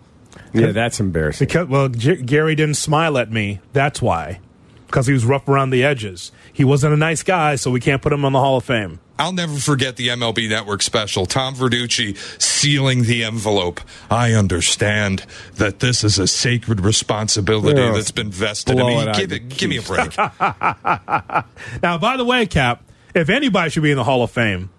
Yeah, 0.53 0.71
that's 0.71 0.99
embarrassing. 0.99 1.47
Because 1.47 1.67
well, 1.67 1.89
J- 1.89 2.21
Gary 2.21 2.55
didn't 2.55 2.75
smile 2.77 3.17
at 3.17 3.31
me. 3.31 3.59
That's 3.73 4.01
why. 4.01 4.39
Because 4.87 5.07
he 5.07 5.13
was 5.13 5.23
rough 5.25 5.47
around 5.47 5.69
the 5.69 5.83
edges. 5.83 6.31
He 6.59 6.65
wasn't 6.65 6.93
a 6.93 6.97
nice 6.97 7.23
guy, 7.23 7.55
so 7.55 7.71
we 7.71 7.79
can't 7.79 8.01
put 8.01 8.11
him 8.11 8.25
on 8.25 8.33
the 8.33 8.39
Hall 8.39 8.57
of 8.57 8.65
Fame. 8.65 8.99
I'll 9.17 9.31
never 9.31 9.55
forget 9.55 9.95
the 9.95 10.09
MLB 10.09 10.49
Network 10.49 10.81
special. 10.81 11.25
Tom 11.25 11.55
Verducci 11.55 12.17
sealing 12.41 13.03
the 13.03 13.23
envelope. 13.23 13.79
I 14.11 14.33
understand 14.33 15.25
that 15.55 15.79
this 15.79 16.03
is 16.03 16.19
a 16.19 16.27
sacred 16.27 16.81
responsibility 16.81 17.79
Yeah. 17.79 17.93
that's 17.93 18.11
been 18.11 18.29
vested 18.29 18.73
in 18.77 18.85
Blow 18.85 19.05
me. 19.05 19.09
it 19.09 19.15
Give 19.15 19.31
it, 19.31 19.47
give 19.57 19.69
me 19.69 19.77
a 19.77 19.81
break. 19.81 20.13
Now, 21.81 21.97
by 21.97 22.17
the 22.17 22.25
way, 22.25 22.45
Cap, 22.45 22.83
if 23.15 23.29
anybody 23.29 23.69
should 23.69 23.83
be 23.83 23.91
in 23.91 23.97
the 23.97 24.03
Hall 24.03 24.21
of 24.21 24.29
Fame, 24.29 24.69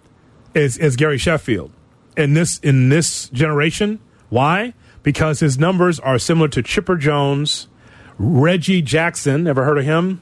is 0.54 0.76
is 0.76 0.96
Gary 0.96 1.16
Sheffield 1.16 1.70
in 2.14 2.34
this 2.34 2.58
in 2.58 2.90
this 2.90 3.30
generation. 3.30 4.00
Why? 4.28 4.74
Because 5.02 5.40
his 5.40 5.58
numbers 5.58 5.98
are 5.98 6.18
similar 6.18 6.48
to 6.48 6.62
Chipper 6.62 6.96
Jones, 6.96 7.68
Reggie 8.18 8.82
Jackson. 8.82 9.46
Ever 9.46 9.64
heard 9.64 9.78
of 9.78 9.86
him? 9.86 10.20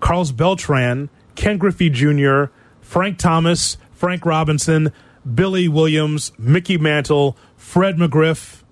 Carlos 0.00 0.32
Beltran, 0.32 1.10
Ken 1.34 1.58
Griffey 1.58 1.90
Jr., 1.90 2.44
Frank 2.80 3.18
Thomas, 3.18 3.76
Frank 3.92 4.24
Robinson, 4.24 4.92
Billy 5.34 5.68
Williams, 5.68 6.32
Mickey 6.38 6.78
Mantle, 6.78 7.36
Fred 7.56 7.96
McGriff. 7.96 8.62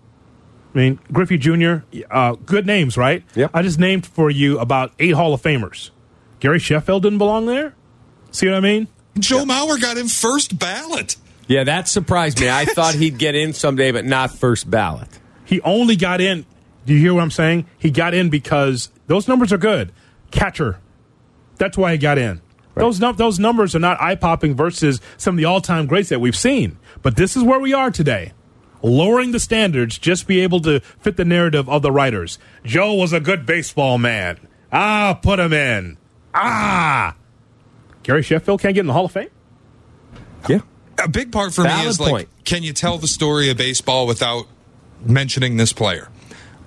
I 0.74 0.78
mean, 0.78 0.98
Griffey 1.12 1.38
Jr. 1.38 1.76
Uh, 2.10 2.34
good 2.34 2.66
names, 2.66 2.96
right? 2.96 3.24
Yep. 3.34 3.50
I 3.54 3.62
just 3.62 3.78
named 3.78 4.06
for 4.06 4.30
you 4.30 4.58
about 4.58 4.92
eight 4.98 5.14
Hall 5.14 5.34
of 5.34 5.42
Famers. 5.42 5.90
Gary 6.40 6.58
Sheffield 6.58 7.02
didn't 7.02 7.18
belong 7.18 7.46
there. 7.46 7.74
See 8.30 8.46
what 8.46 8.56
I 8.56 8.60
mean? 8.60 8.88
Joe 9.18 9.44
Mauer 9.44 9.80
got 9.80 9.96
him 9.96 10.08
first 10.08 10.58
ballot. 10.58 11.16
Yeah, 11.48 11.64
that 11.64 11.88
surprised 11.88 12.40
me. 12.40 12.50
I 12.50 12.64
thought 12.66 12.94
he'd 12.94 13.18
get 13.18 13.34
in 13.34 13.52
someday, 13.52 13.92
but 13.92 14.04
not 14.04 14.30
first 14.30 14.70
ballot. 14.70 15.08
He 15.44 15.60
only 15.62 15.96
got 15.96 16.20
in. 16.20 16.44
Do 16.84 16.92
you 16.92 17.00
hear 17.00 17.14
what 17.14 17.22
I'm 17.22 17.30
saying? 17.30 17.66
He 17.78 17.90
got 17.90 18.14
in 18.14 18.30
because 18.30 18.90
those 19.06 19.28
numbers 19.28 19.52
are 19.52 19.58
good. 19.58 19.92
Catcher. 20.30 20.78
That's 21.58 21.76
why 21.76 21.92
he 21.92 21.98
got 21.98 22.18
in. 22.18 22.40
Those 22.74 23.00
num- 23.00 23.16
those 23.16 23.38
numbers 23.38 23.74
are 23.74 23.78
not 23.78 24.00
eye 24.02 24.16
popping 24.16 24.54
versus 24.54 25.00
some 25.16 25.34
of 25.34 25.38
the 25.38 25.46
all 25.46 25.60
time 25.62 25.86
greats 25.86 26.10
that 26.10 26.20
we've 26.20 26.36
seen. 26.36 26.78
But 27.02 27.16
this 27.16 27.36
is 27.36 27.42
where 27.42 27.58
we 27.58 27.72
are 27.72 27.90
today. 27.90 28.32
Lowering 28.82 29.32
the 29.32 29.40
standards, 29.40 29.98
just 29.98 30.26
be 30.26 30.40
able 30.40 30.60
to 30.60 30.80
fit 31.00 31.16
the 31.16 31.24
narrative 31.24 31.68
of 31.68 31.80
the 31.80 31.90
writers. 31.90 32.38
Joe 32.64 32.92
was 32.92 33.14
a 33.14 33.20
good 33.20 33.46
baseball 33.46 33.96
man. 33.96 34.38
Ah, 34.70 35.18
put 35.20 35.40
him 35.40 35.54
in. 35.54 35.96
Ah. 36.34 37.16
Gary 38.02 38.22
Sheffield 38.22 38.60
can't 38.60 38.74
get 38.74 38.80
in 38.80 38.86
the 38.86 38.92
Hall 38.92 39.06
of 39.06 39.12
Fame? 39.12 39.30
Yeah. 40.48 40.60
A 41.02 41.08
big 41.08 41.32
part 41.32 41.54
for 41.54 41.62
me 41.62 41.68
Valid 41.68 41.86
is 41.88 41.98
like, 42.00 42.10
point. 42.10 42.28
can 42.44 42.62
you 42.62 42.72
tell 42.72 42.98
the 42.98 43.08
story 43.08 43.48
of 43.50 43.56
baseball 43.56 44.06
without 44.06 44.46
mentioning 45.04 45.56
this 45.56 45.72
player? 45.72 46.08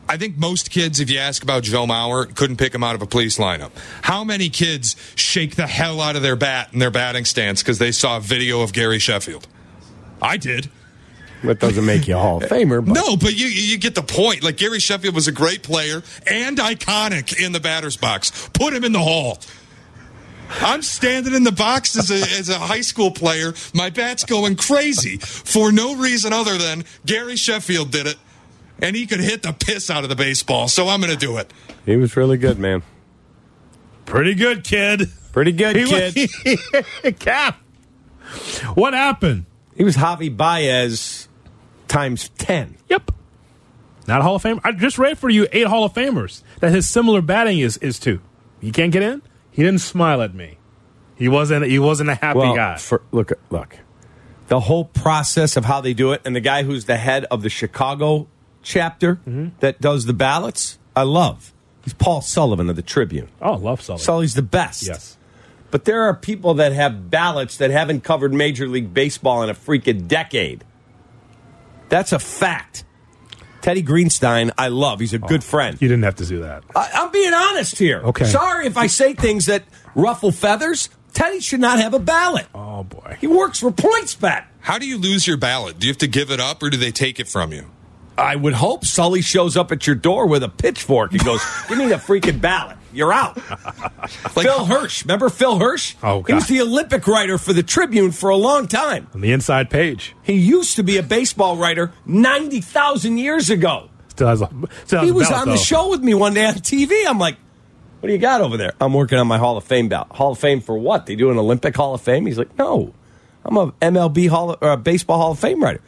I 0.09 0.17
think 0.17 0.37
most 0.37 0.71
kids, 0.71 0.99
if 0.99 1.11
you 1.11 1.19
ask 1.19 1.43
about 1.43 1.61
Joe 1.61 1.85
Mauer, 1.85 2.33
couldn't 2.35 2.57
pick 2.57 2.73
him 2.73 2.83
out 2.83 2.95
of 2.95 3.03
a 3.03 3.05
police 3.05 3.37
lineup. 3.37 3.69
How 4.01 4.23
many 4.23 4.49
kids 4.49 4.95
shake 5.13 5.55
the 5.55 5.67
hell 5.67 6.01
out 6.01 6.15
of 6.15 6.23
their 6.23 6.35
bat 6.35 6.69
in 6.73 6.79
their 6.79 6.89
batting 6.89 7.25
stance 7.25 7.61
because 7.61 7.77
they 7.77 7.91
saw 7.91 8.17
a 8.17 8.19
video 8.19 8.61
of 8.61 8.73
Gary 8.73 8.97
Sheffield? 8.97 9.47
I 10.19 10.37
did. 10.37 10.71
That 11.43 11.59
doesn't 11.59 11.85
make 11.85 12.07
you 12.07 12.15
a 12.15 12.19
Hall 12.19 12.43
of 12.43 12.43
Famer, 12.49 12.83
but 12.83 12.93
No, 12.93 13.15
but 13.17 13.37
you 13.37 13.45
you 13.45 13.77
get 13.77 13.93
the 13.93 14.01
point. 14.01 14.43
Like 14.43 14.57
Gary 14.57 14.79
Sheffield 14.79 15.13
was 15.13 15.27
a 15.27 15.31
great 15.31 15.61
player 15.61 16.01
and 16.25 16.57
iconic 16.57 17.39
in 17.39 17.51
the 17.51 17.59
batter's 17.59 17.95
box. 17.95 18.49
Put 18.53 18.73
him 18.73 18.83
in 18.83 18.91
the 18.91 18.99
hall. 18.99 19.37
I'm 20.49 20.81
standing 20.81 21.35
in 21.35 21.43
the 21.43 21.51
box 21.51 21.95
as 21.95 22.09
a, 22.09 22.39
as 22.39 22.49
a 22.49 22.57
high 22.57 22.81
school 22.81 23.11
player. 23.11 23.53
My 23.75 23.91
bat's 23.91 24.23
going 24.25 24.55
crazy 24.55 25.17
for 25.17 25.71
no 25.71 25.95
reason 25.95 26.33
other 26.33 26.57
than 26.57 26.85
Gary 27.05 27.35
Sheffield 27.35 27.91
did 27.91 28.07
it, 28.07 28.17
and 28.81 28.95
he 28.95 29.05
could 29.07 29.19
hit 29.19 29.43
the 29.43 29.53
piss 29.53 29.89
out 29.89 30.03
of 30.03 30.09
the 30.09 30.15
baseball. 30.15 30.67
So 30.67 30.87
I'm 30.87 30.99
going 31.01 31.11
to 31.13 31.17
do 31.19 31.37
it. 31.37 31.51
he 31.85 31.95
was 31.97 32.15
really 32.17 32.37
good, 32.37 32.59
man. 32.59 32.83
Pretty 34.05 34.33
good, 34.35 34.63
kid. 34.63 35.09
Pretty 35.31 35.51
good, 35.51 35.75
He 35.75 35.85
kid. 35.85 36.29
was- 37.03 37.13
Cap. 37.19 37.59
What 38.75 38.93
happened? 38.93 39.45
He 39.75 39.83
was 39.83 39.95
Javi 39.97 40.35
Baez 40.35 41.27
times 41.87 42.29
10. 42.37 42.77
Yep. 42.89 43.11
Not 44.07 44.21
a 44.21 44.23
Hall 44.23 44.35
of 44.35 44.43
Famer. 44.43 44.59
I 44.63 44.71
just 44.71 44.97
read 44.97 45.17
for 45.19 45.29
you 45.29 45.47
eight 45.51 45.67
Hall 45.67 45.83
of 45.83 45.93
Famers 45.93 46.41
that 46.59 46.71
his 46.71 46.89
similar 46.89 47.21
batting 47.21 47.59
is 47.59 47.77
is 47.77 47.99
to. 47.99 48.19
You 48.59 48.71
can't 48.71 48.91
get 48.91 49.03
in. 49.03 49.21
He 49.51 49.61
didn't 49.63 49.81
smile 49.81 50.21
at 50.21 50.33
me. 50.33 50.57
He 51.15 51.27
wasn't. 51.27 51.65
He 51.67 51.77
wasn't 51.79 52.09
a 52.09 52.15
happy 52.15 52.39
Well, 52.39 52.55
guy. 52.55 52.77
for, 52.77 53.03
look, 53.11 53.33
look. 53.51 53.77
The 54.47 54.59
whole 54.61 54.85
process 54.85 55.55
of 55.57 55.65
how 55.65 55.81
they 55.81 55.93
do 55.93 56.11
it, 56.13 56.21
and 56.25 56.35
the 56.35 56.39
guy 56.39 56.63
who's 56.63 56.85
the 56.85 56.97
head 56.97 57.25
of 57.25 57.43
the 57.43 57.49
Chicago 57.49 58.27
chapter 58.63 59.15
Mm-hmm. 59.27 59.47
that 59.59 59.81
does 59.81 60.05
the 60.05 60.13
ballots, 60.13 60.77
I 60.95 61.03
love. 61.03 61.53
He's 61.83 61.93
Paul 61.93 62.21
Sullivan 62.21 62.69
of 62.69 62.75
the 62.75 62.81
Tribune. 62.81 63.29
oh, 63.41 63.53
I 63.53 63.57
love 63.57 63.81
Sullivan. 63.81 64.03
Sully's 64.03 64.33
the 64.33 64.41
best. 64.41 64.85
Yes. 64.87 65.17
But 65.71 65.85
there 65.85 66.03
are 66.03 66.13
people 66.15 66.55
that 66.55 66.73
have 66.73 67.09
ballots 67.11 67.57
that 67.57 67.69
haven't 67.71 68.03
covered 68.03 68.33
Major 68.33 68.67
League 68.67 68.93
Baseball 68.93 69.43
in 69.43 69.49
a 69.49 69.53
freaking 69.53 70.07
decade. 70.07 70.63
That's 71.89 72.11
a 72.11 72.19
fact. 72.19 72.83
Teddy 73.61 73.83
Greenstein, 73.83 74.51
I 74.57 74.69
love. 74.69 74.99
He's 74.99 75.13
a 75.13 75.19
good 75.19 75.43
friend. 75.43 75.79
You 75.81 75.87
didn't 75.87 76.03
have 76.03 76.15
to 76.15 76.25
do 76.25 76.41
that. 76.41 76.63
I, 76.75 76.89
I'm 76.93 77.11
being 77.11 77.33
honest 77.33 77.77
here. 77.77 77.99
Okay. 78.01 78.25
Sorry 78.25 78.65
if 78.67 78.77
I 78.77 78.87
say 78.87 79.13
things 79.13 79.47
that 79.47 79.63
ruffle 79.95 80.31
feathers. 80.31 80.89
Teddy 81.13 81.39
should 81.39 81.59
not 81.59 81.79
have 81.79 81.93
a 81.93 81.99
ballot. 81.99 82.47
Oh 82.55 82.83
boy. 82.83 83.17
He 83.19 83.27
works 83.27 83.59
for 83.59 83.71
PointsBet. 83.71 84.45
How 84.61 84.77
do 84.77 84.87
you 84.87 84.97
lose 84.97 85.27
your 85.27 85.37
ballot? 85.37 85.77
Do 85.79 85.87
you 85.87 85.91
have 85.91 85.97
to 85.99 86.07
give 86.07 86.31
it 86.31 86.39
up, 86.39 86.61
or 86.63 86.69
do 86.69 86.77
they 86.77 86.91
take 86.91 87.19
it 87.19 87.27
from 87.27 87.51
you? 87.51 87.65
I 88.19 88.35
would 88.35 88.53
hope 88.53 88.85
Sully 88.85 89.21
shows 89.21 89.55
up 89.57 89.71
at 89.71 89.87
your 89.87 89.95
door 89.95 90.27
with 90.27 90.43
a 90.43 90.49
pitchfork 90.49 91.11
and 91.11 91.23
goes, 91.23 91.41
"Give 91.69 91.77
me 91.77 91.87
the 91.87 91.95
freaking 91.95 92.41
ballot. 92.41 92.77
You're 92.93 93.13
out." 93.13 93.39
Like, 94.35 94.45
Phil 94.47 94.65
Hersh, 94.65 95.03
remember 95.03 95.29
Phil 95.29 95.59
Hersh? 95.59 95.95
Oh, 96.01 96.21
God. 96.21 96.27
he 96.27 96.33
was 96.33 96.47
the 96.47 96.61
Olympic 96.61 97.05
writer 97.07 97.37
for 97.37 97.53
the 97.53 97.61
Tribune 97.61 98.11
for 98.11 98.29
a 98.29 98.35
long 98.35 98.67
time. 98.67 99.07
On 99.13 99.21
the 99.21 99.31
inside 99.31 99.69
page, 99.69 100.15
He 100.23 100.33
used 100.33 100.75
to 100.77 100.83
be 100.83 100.97
a 100.97 101.03
baseball 101.03 101.57
writer 101.57 101.91
ninety 102.05 102.59
thousand 102.61 103.17
years 103.19 103.49
ago. 103.49 103.89
still 104.09 104.27
has 104.27 104.41
a. 104.41 104.49
Still 104.85 104.99
has 104.99 105.07
He 105.07 105.11
was 105.11 105.29
ballot, 105.29 105.47
on 105.47 105.53
the 105.53 105.57
show 105.57 105.89
with 105.89 106.01
me 106.01 106.13
one 106.15 106.33
day 106.33 106.45
on 106.45 106.55
TV. 106.55 107.05
I'm 107.07 107.19
like, 107.19 107.37
"What 107.99 108.07
do 108.07 108.13
you 108.13 108.19
got 108.19 108.41
over 108.41 108.57
there?" 108.57 108.73
I'm 108.81 108.93
working 108.93 109.17
on 109.19 109.27
my 109.27 109.37
Hall 109.37 109.57
of 109.57 109.63
Fame 109.63 109.89
ballot. 109.89 110.11
Hall 110.11 110.31
of 110.31 110.39
Fame 110.39 110.59
for 110.61 110.77
what? 110.77 111.05
They 111.05 111.15
do 111.15 111.29
an 111.29 111.37
Olympic 111.37 111.75
Hall 111.75 111.93
of 111.93 112.01
Fame? 112.01 112.25
He's 112.25 112.37
like, 112.39 112.57
"No, 112.57 112.93
I'm 113.45 113.57
a 113.57 113.71
MLB 113.73 114.27
Hall 114.29 114.57
or 114.61 114.69
a 114.69 114.73
uh, 114.73 114.75
baseball 114.77 115.19
Hall 115.19 115.31
of 115.31 115.39
Fame 115.39 115.61
writer." 115.63 115.81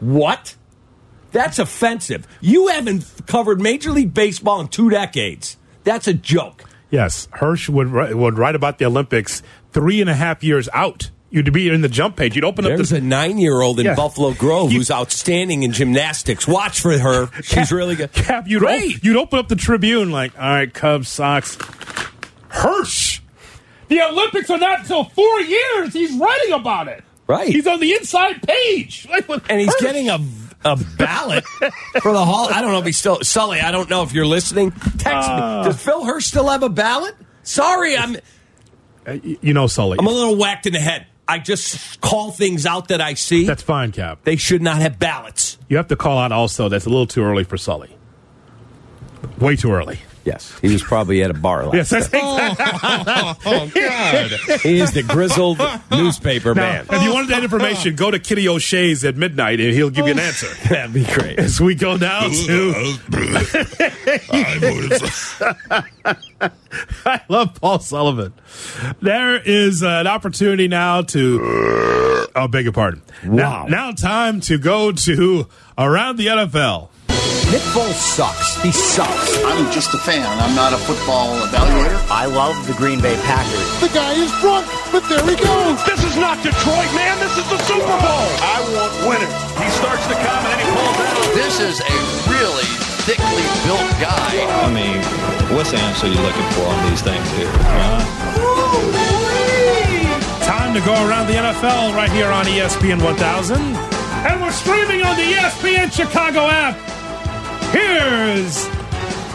What? 0.00 0.56
That's 1.32 1.58
offensive. 1.58 2.26
You 2.40 2.68
haven't 2.68 3.04
covered 3.26 3.60
Major 3.60 3.90
League 3.90 4.14
Baseball 4.14 4.60
in 4.60 4.68
two 4.68 4.90
decades. 4.90 5.56
That's 5.84 6.06
a 6.06 6.14
joke. 6.14 6.64
Yes, 6.90 7.26
Hersh 7.32 7.68
would 7.70 7.90
would 7.90 8.38
write 8.38 8.54
about 8.54 8.78
the 8.78 8.84
Olympics 8.84 9.42
three 9.72 10.00
and 10.00 10.10
a 10.10 10.14
half 10.14 10.44
years 10.44 10.68
out. 10.74 11.10
You'd 11.30 11.50
be 11.50 11.70
in 11.70 11.80
the 11.80 11.88
jump 11.88 12.16
page. 12.16 12.36
You'd 12.36 12.44
open 12.44 12.66
up 12.66 12.76
There's 12.76 12.90
the 12.90 12.96
a 12.96 13.00
nine-year-old 13.00 13.80
in 13.80 13.86
Yeah. 13.86 13.94
Buffalo 13.94 14.34
Grove 14.34 14.70
You- 14.70 14.78
who's 14.80 14.90
outstanding 14.90 15.62
in 15.62 15.72
gymnastics. 15.72 16.46
Watch 16.46 16.80
for 16.80 16.98
her. 16.98 17.30
She's 17.42 17.72
really 17.72 17.96
good. 17.96 18.12
Cap, 18.12 18.46
you'd, 18.46 18.62
op- 18.62 19.02
you'd 19.02 19.16
open 19.16 19.38
up 19.38 19.48
the 19.48 19.56
Tribune 19.56 20.10
like, 20.10 20.38
all 20.38 20.46
right, 20.50 20.70
Cubs, 20.72 21.08
Sox. 21.08 21.56
Hersh! 22.50 23.20
The 23.88 24.02
Olympics 24.02 24.50
are 24.50 24.58
not 24.58 24.80
until 24.80 25.04
four 25.04 25.40
years. 25.40 25.92
He's 25.94 26.12
writing 26.18 26.52
about 26.52 26.88
it. 26.88 27.02
Right. 27.26 27.48
He's 27.48 27.66
on 27.66 27.80
the 27.80 27.94
inside 27.94 28.42
page. 28.42 29.06
Like, 29.08 29.26
and 29.48 29.58
he's 29.60 29.74
Hersh. 29.74 29.80
getting 29.80 30.10
a 30.10 30.18
A 30.64 30.76
ballot 30.96 31.44
for 31.44 32.12
the 32.12 32.24
hall? 32.24 32.48
I 32.52 32.60
don't 32.60 32.72
know 32.72 32.78
if 32.78 32.86
he's 32.86 32.96
still 32.98 33.20
Sully. 33.22 33.60
I 33.60 33.70
don't 33.72 33.90
know 33.90 34.02
if 34.02 34.12
you're 34.12 34.26
listening. 34.26 34.70
Text 34.70 35.28
me. 35.28 35.36
Does 35.64 35.82
Phil 35.82 36.02
Hersh 36.04 36.22
still 36.22 36.48
have 36.48 36.62
a 36.62 36.68
ballot? 36.68 37.14
Sorry, 37.42 37.96
I'm 37.96 38.16
Uh, 39.06 39.12
You 39.22 39.52
know, 39.54 39.66
Sully. 39.66 39.96
I'm 39.98 40.06
a 40.06 40.10
little 40.10 40.36
whacked 40.36 40.66
in 40.66 40.72
the 40.72 40.78
head. 40.80 41.06
I 41.26 41.38
just 41.38 42.00
call 42.00 42.30
things 42.30 42.66
out 42.66 42.88
that 42.88 43.00
I 43.00 43.14
see. 43.14 43.44
That's 43.46 43.62
fine, 43.62 43.90
Cap. 43.92 44.20
they 44.24 44.36
should 44.36 44.62
not 44.62 44.76
have 44.82 44.98
ballots. 44.98 45.58
You 45.68 45.76
have 45.78 45.88
to 45.88 45.96
call 45.96 46.18
out 46.18 46.30
also 46.32 46.68
that's 46.68 46.84
a 46.86 46.90
little 46.90 47.06
too 47.06 47.22
early 47.24 47.44
for 47.44 47.56
Sully. 47.56 47.96
Way 49.38 49.56
too 49.56 49.72
early. 49.72 49.98
Yes, 50.24 50.56
he 50.60 50.72
was 50.72 50.82
probably 50.82 51.22
at 51.22 51.30
a 51.30 51.34
bar 51.34 51.64
last. 51.64 51.74
Yes, 51.74 51.90
that's 51.90 52.08
Oh, 52.14 53.36
oh, 53.44 53.70
God. 53.74 54.30
He 54.62 54.78
is 54.78 54.92
the 54.92 55.02
grizzled 55.02 55.60
newspaper 55.90 56.54
Now, 56.54 56.62
man. 56.62 56.86
if 56.90 57.02
you 57.02 57.12
wanted 57.12 57.30
that 57.30 57.42
information, 57.42 57.96
go 57.96 58.10
to 58.10 58.18
Kitty 58.18 58.48
O'Shea's 58.48 59.04
at 59.04 59.16
midnight 59.16 59.60
and 59.60 59.72
he'll 59.72 59.90
give 59.90 60.06
you 60.06 60.12
an 60.12 60.20
oh. 60.20 60.22
answer. 60.22 60.46
That'd 60.68 60.92
be 60.92 61.04
great. 61.04 61.38
As 61.38 61.60
we 61.60 61.74
go 61.74 61.96
now 61.96 62.28
to, 62.28 62.74
I 67.04 67.20
love 67.28 67.54
Paul 67.60 67.80
Sullivan. 67.80 68.32
There 69.00 69.36
is 69.36 69.82
an 69.82 70.06
opportunity 70.06 70.68
now 70.68 71.02
to, 71.02 72.28
oh, 72.34 72.48
beg 72.48 72.64
your 72.64 72.72
pardon. 72.72 73.02
Now, 73.24 73.66
now 73.66 73.92
time 73.92 74.40
to 74.42 74.58
go 74.58 74.92
to 74.92 75.48
around 75.76 76.16
the 76.16 76.26
NFL. 76.26 76.88
Nick 77.52 77.64
Foles 77.76 78.00
sucks. 78.00 78.56
He 78.62 78.72
sucks. 78.72 79.36
I'm 79.44 79.70
just 79.70 79.92
a 79.94 79.98
fan. 79.98 80.24
I'm 80.40 80.54
not 80.54 80.72
a 80.72 80.78
football 80.78 81.36
evaluator. 81.44 82.00
I 82.08 82.26
love 82.26 82.56
the 82.66 82.74
Green 82.74 83.00
Bay 83.00 83.16
Packers. 83.28 83.68
The 83.80 83.92
guy 83.92 84.12
is 84.16 84.32
drunk, 84.40 84.66
but 84.92 85.04
there 85.08 85.24
he 85.24 85.36
goes. 85.36 85.76
This 85.84 86.04
is 86.04 86.16
not 86.16 86.40
Detroit, 86.42 86.90
man. 86.96 87.18
This 87.20 87.36
is 87.36 87.46
the 87.52 87.60
Super 87.68 87.96
Bowl. 88.00 88.28
I 88.40 88.58
want 88.72 88.92
winners. 89.04 89.36
He 89.60 89.68
starts 89.76 90.04
to 90.08 90.16
come 90.16 90.42
and 90.44 90.52
then 90.52 90.60
he 90.60 90.68
pulls 90.72 90.98
out. 91.04 91.28
This 91.36 91.60
is 91.60 91.80
a 91.80 91.96
really 92.32 92.68
thickly 93.04 93.46
built 93.64 93.90
guy. 94.00 94.32
I 94.64 94.70
mean, 94.72 95.00
what's 95.56 95.72
the 95.72 95.78
answer 95.78 96.06
you're 96.08 96.22
looking 96.22 96.48
for 96.56 96.64
on 96.68 96.78
these 96.88 97.02
things 97.02 97.28
here? 97.36 97.50
Huh? 97.52 98.00
Time 100.44 100.72
to 100.74 100.80
go 100.80 100.94
around 101.08 101.26
the 101.26 101.34
NFL 101.34 101.94
right 101.94 102.10
here 102.10 102.28
on 102.28 102.44
ESPN 102.46 103.02
1000. 103.02 103.56
And 104.24 104.40
we're 104.40 104.52
streaming 104.52 105.02
on 105.02 105.16
the 105.16 105.34
ESPN 105.34 105.92
Chicago 105.92 106.46
app. 106.48 106.91
Here's 107.72 108.64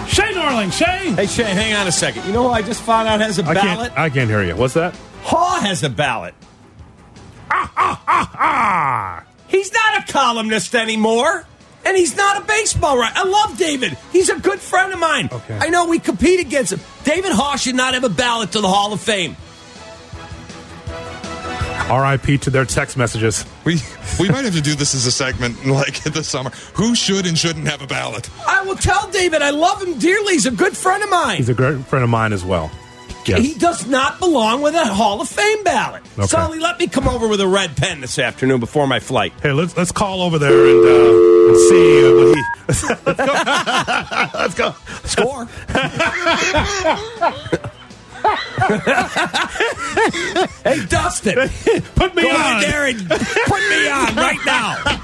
Shay 0.08 0.32
Norling. 0.34 0.72
Shay? 0.72 1.12
Hey 1.12 1.26
Shay, 1.28 1.44
hang 1.44 1.74
on 1.74 1.88
a 1.88 1.92
second. 1.92 2.26
You 2.26 2.34
know 2.34 2.44
who 2.44 2.50
I 2.50 2.62
just 2.62 2.82
found 2.82 3.08
out 3.08 3.20
has 3.20 3.40
a 3.40 3.44
I 3.46 3.54
ballot? 3.54 3.90
can't, 3.90 4.00
I 4.00 4.10
can't 4.10 4.30
hear 4.30 4.44
you. 4.44 4.56
What's 4.56 4.76
that? 4.76 4.96
Haugh 5.24 5.60
has 5.62 5.84
a 5.84 5.90
ballot. 5.90 6.34
Ah! 7.50 9.24
He's 9.48 9.72
not 9.72 10.08
a 10.10 10.12
columnist 10.12 10.76
anymore. 10.76 11.46
And 11.86 11.96
he's 11.96 12.18
not 12.18 12.42
a 12.42 12.46
baseball 12.46 12.98
writer. 12.98 13.14
I 13.18 13.24
love 13.24 13.58
David. 13.58 13.98
He's 14.12 14.28
a 14.30 14.38
good 14.38 14.60
friend 14.60 14.92
of 14.92 15.00
mine. 15.00 15.30
Okay. 15.32 15.58
I 15.58 15.70
know 15.70 15.88
we 15.88 16.00
compete 16.00 16.42
against 16.42 16.74
him. 16.74 16.82
David 17.06 17.32
Haugh 17.32 17.58
should 17.58 17.76
not 17.76 17.94
have 17.94 18.04
a 18.04 18.10
ballot 18.10 18.52
to 18.54 18.60
the 18.62 18.68
Hall 18.68 18.92
of 18.92 19.00
Fame. 19.00 19.38
RIP 21.90 22.42
to 22.42 22.50
their 22.50 22.66
text 22.66 22.98
messages. 22.98 23.46
We 23.66 23.80
we 24.20 24.30
might 24.30 24.44
have 24.46 24.56
to 24.56 24.62
do 24.62 24.76
this 24.76 24.94
as 24.94 25.06
a 25.06 25.12
segment 25.12 25.66
like 25.66 26.06
in 26.06 26.14
the 26.14 26.24
summer. 26.24 26.52
Who 26.74 26.96
should 26.96 27.26
and 27.26 27.38
shouldn't 27.38 27.68
have 27.68 27.82
a 27.82 27.88
ballot? 27.88 28.30
I 28.48 28.64
will 28.64 28.76
tell 28.76 29.10
David 29.10 29.42
I 29.42 29.52
love 29.52 29.82
him 29.82 29.98
dearly. 29.98 30.34
He's 30.34 30.46
a 30.46 30.52
good 30.52 30.76
friend 30.76 31.02
of 31.04 31.10
mine. 31.10 31.38
He's 31.38 31.48
a 31.50 31.54
great 31.54 31.80
friend 31.86 32.04
of 32.04 32.10
mine 32.10 32.34
as 32.34 32.44
well. 32.44 32.70
Yes. 33.26 33.40
He 33.40 33.54
does 33.56 33.86
not 33.88 34.20
belong 34.20 34.62
with 34.62 34.74
a 34.74 34.86
Hall 34.86 35.20
of 35.20 35.28
Fame 35.28 35.62
ballot. 35.66 36.02
Okay. 36.18 36.28
Sully, 36.28 36.60
let 36.60 36.80
me 36.80 36.88
come 36.88 37.10
over 37.10 37.28
with 37.28 37.42
a 37.42 37.48
red 37.48 37.76
pen 37.76 38.00
this 38.00 38.18
afternoon 38.20 38.62
before 38.62 38.88
my 38.88 39.02
flight. 39.02 39.34
Hey, 39.42 39.52
let's 39.52 39.76
let's 39.76 39.92
call 39.92 40.22
over 40.22 40.40
there 40.40 40.50
and, 40.52 40.86
uh, 40.86 41.50
and 41.50 41.58
see 41.58 42.08
uh, 42.08 42.16
what 42.16 42.38
he. 42.38 42.44
let's 44.38 44.56
go. 44.56 44.74
Score. 45.04 45.46
hey, 50.64 50.86
Dustin. 50.88 51.50
Put 51.96 52.16
me 52.16 52.24
Go 52.24 52.30
on. 52.30 52.64
in 52.64 52.70
there 52.70 52.86
and 52.88 53.10
put 53.10 53.70
me 53.70 53.90
on 53.90 54.16
right 54.16 54.40
now. 54.46 55.02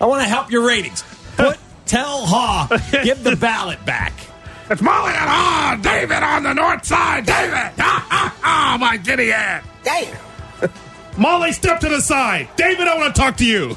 I 0.00 0.06
want 0.06 0.22
to 0.22 0.28
help 0.28 0.50
your 0.50 0.66
ratings. 0.66 1.04
Put 1.36 1.58
tell 1.86 2.26
Haugh 2.26 2.68
give 3.04 3.22
the 3.22 3.36
ballot 3.36 3.84
back. 3.84 4.12
It's 4.70 4.80
Molly 4.80 5.10
and 5.10 5.18
ah, 5.20 5.78
David 5.82 6.22
on 6.22 6.44
the 6.44 6.54
north 6.54 6.84
side. 6.84 7.26
David, 7.26 7.72
ah, 7.78 8.06
ah, 8.10 8.36
ah, 8.44 8.76
my 8.80 8.96
giddy 8.96 9.32
ass. 9.32 9.64
Damn. 9.82 10.16
Molly, 11.16 11.50
step 11.52 11.80
to 11.80 11.88
the 11.88 12.00
side. 12.00 12.48
David, 12.56 12.86
I 12.86 12.96
want 12.96 13.14
to 13.14 13.20
talk 13.20 13.36
to 13.38 13.44
you. 13.44 13.76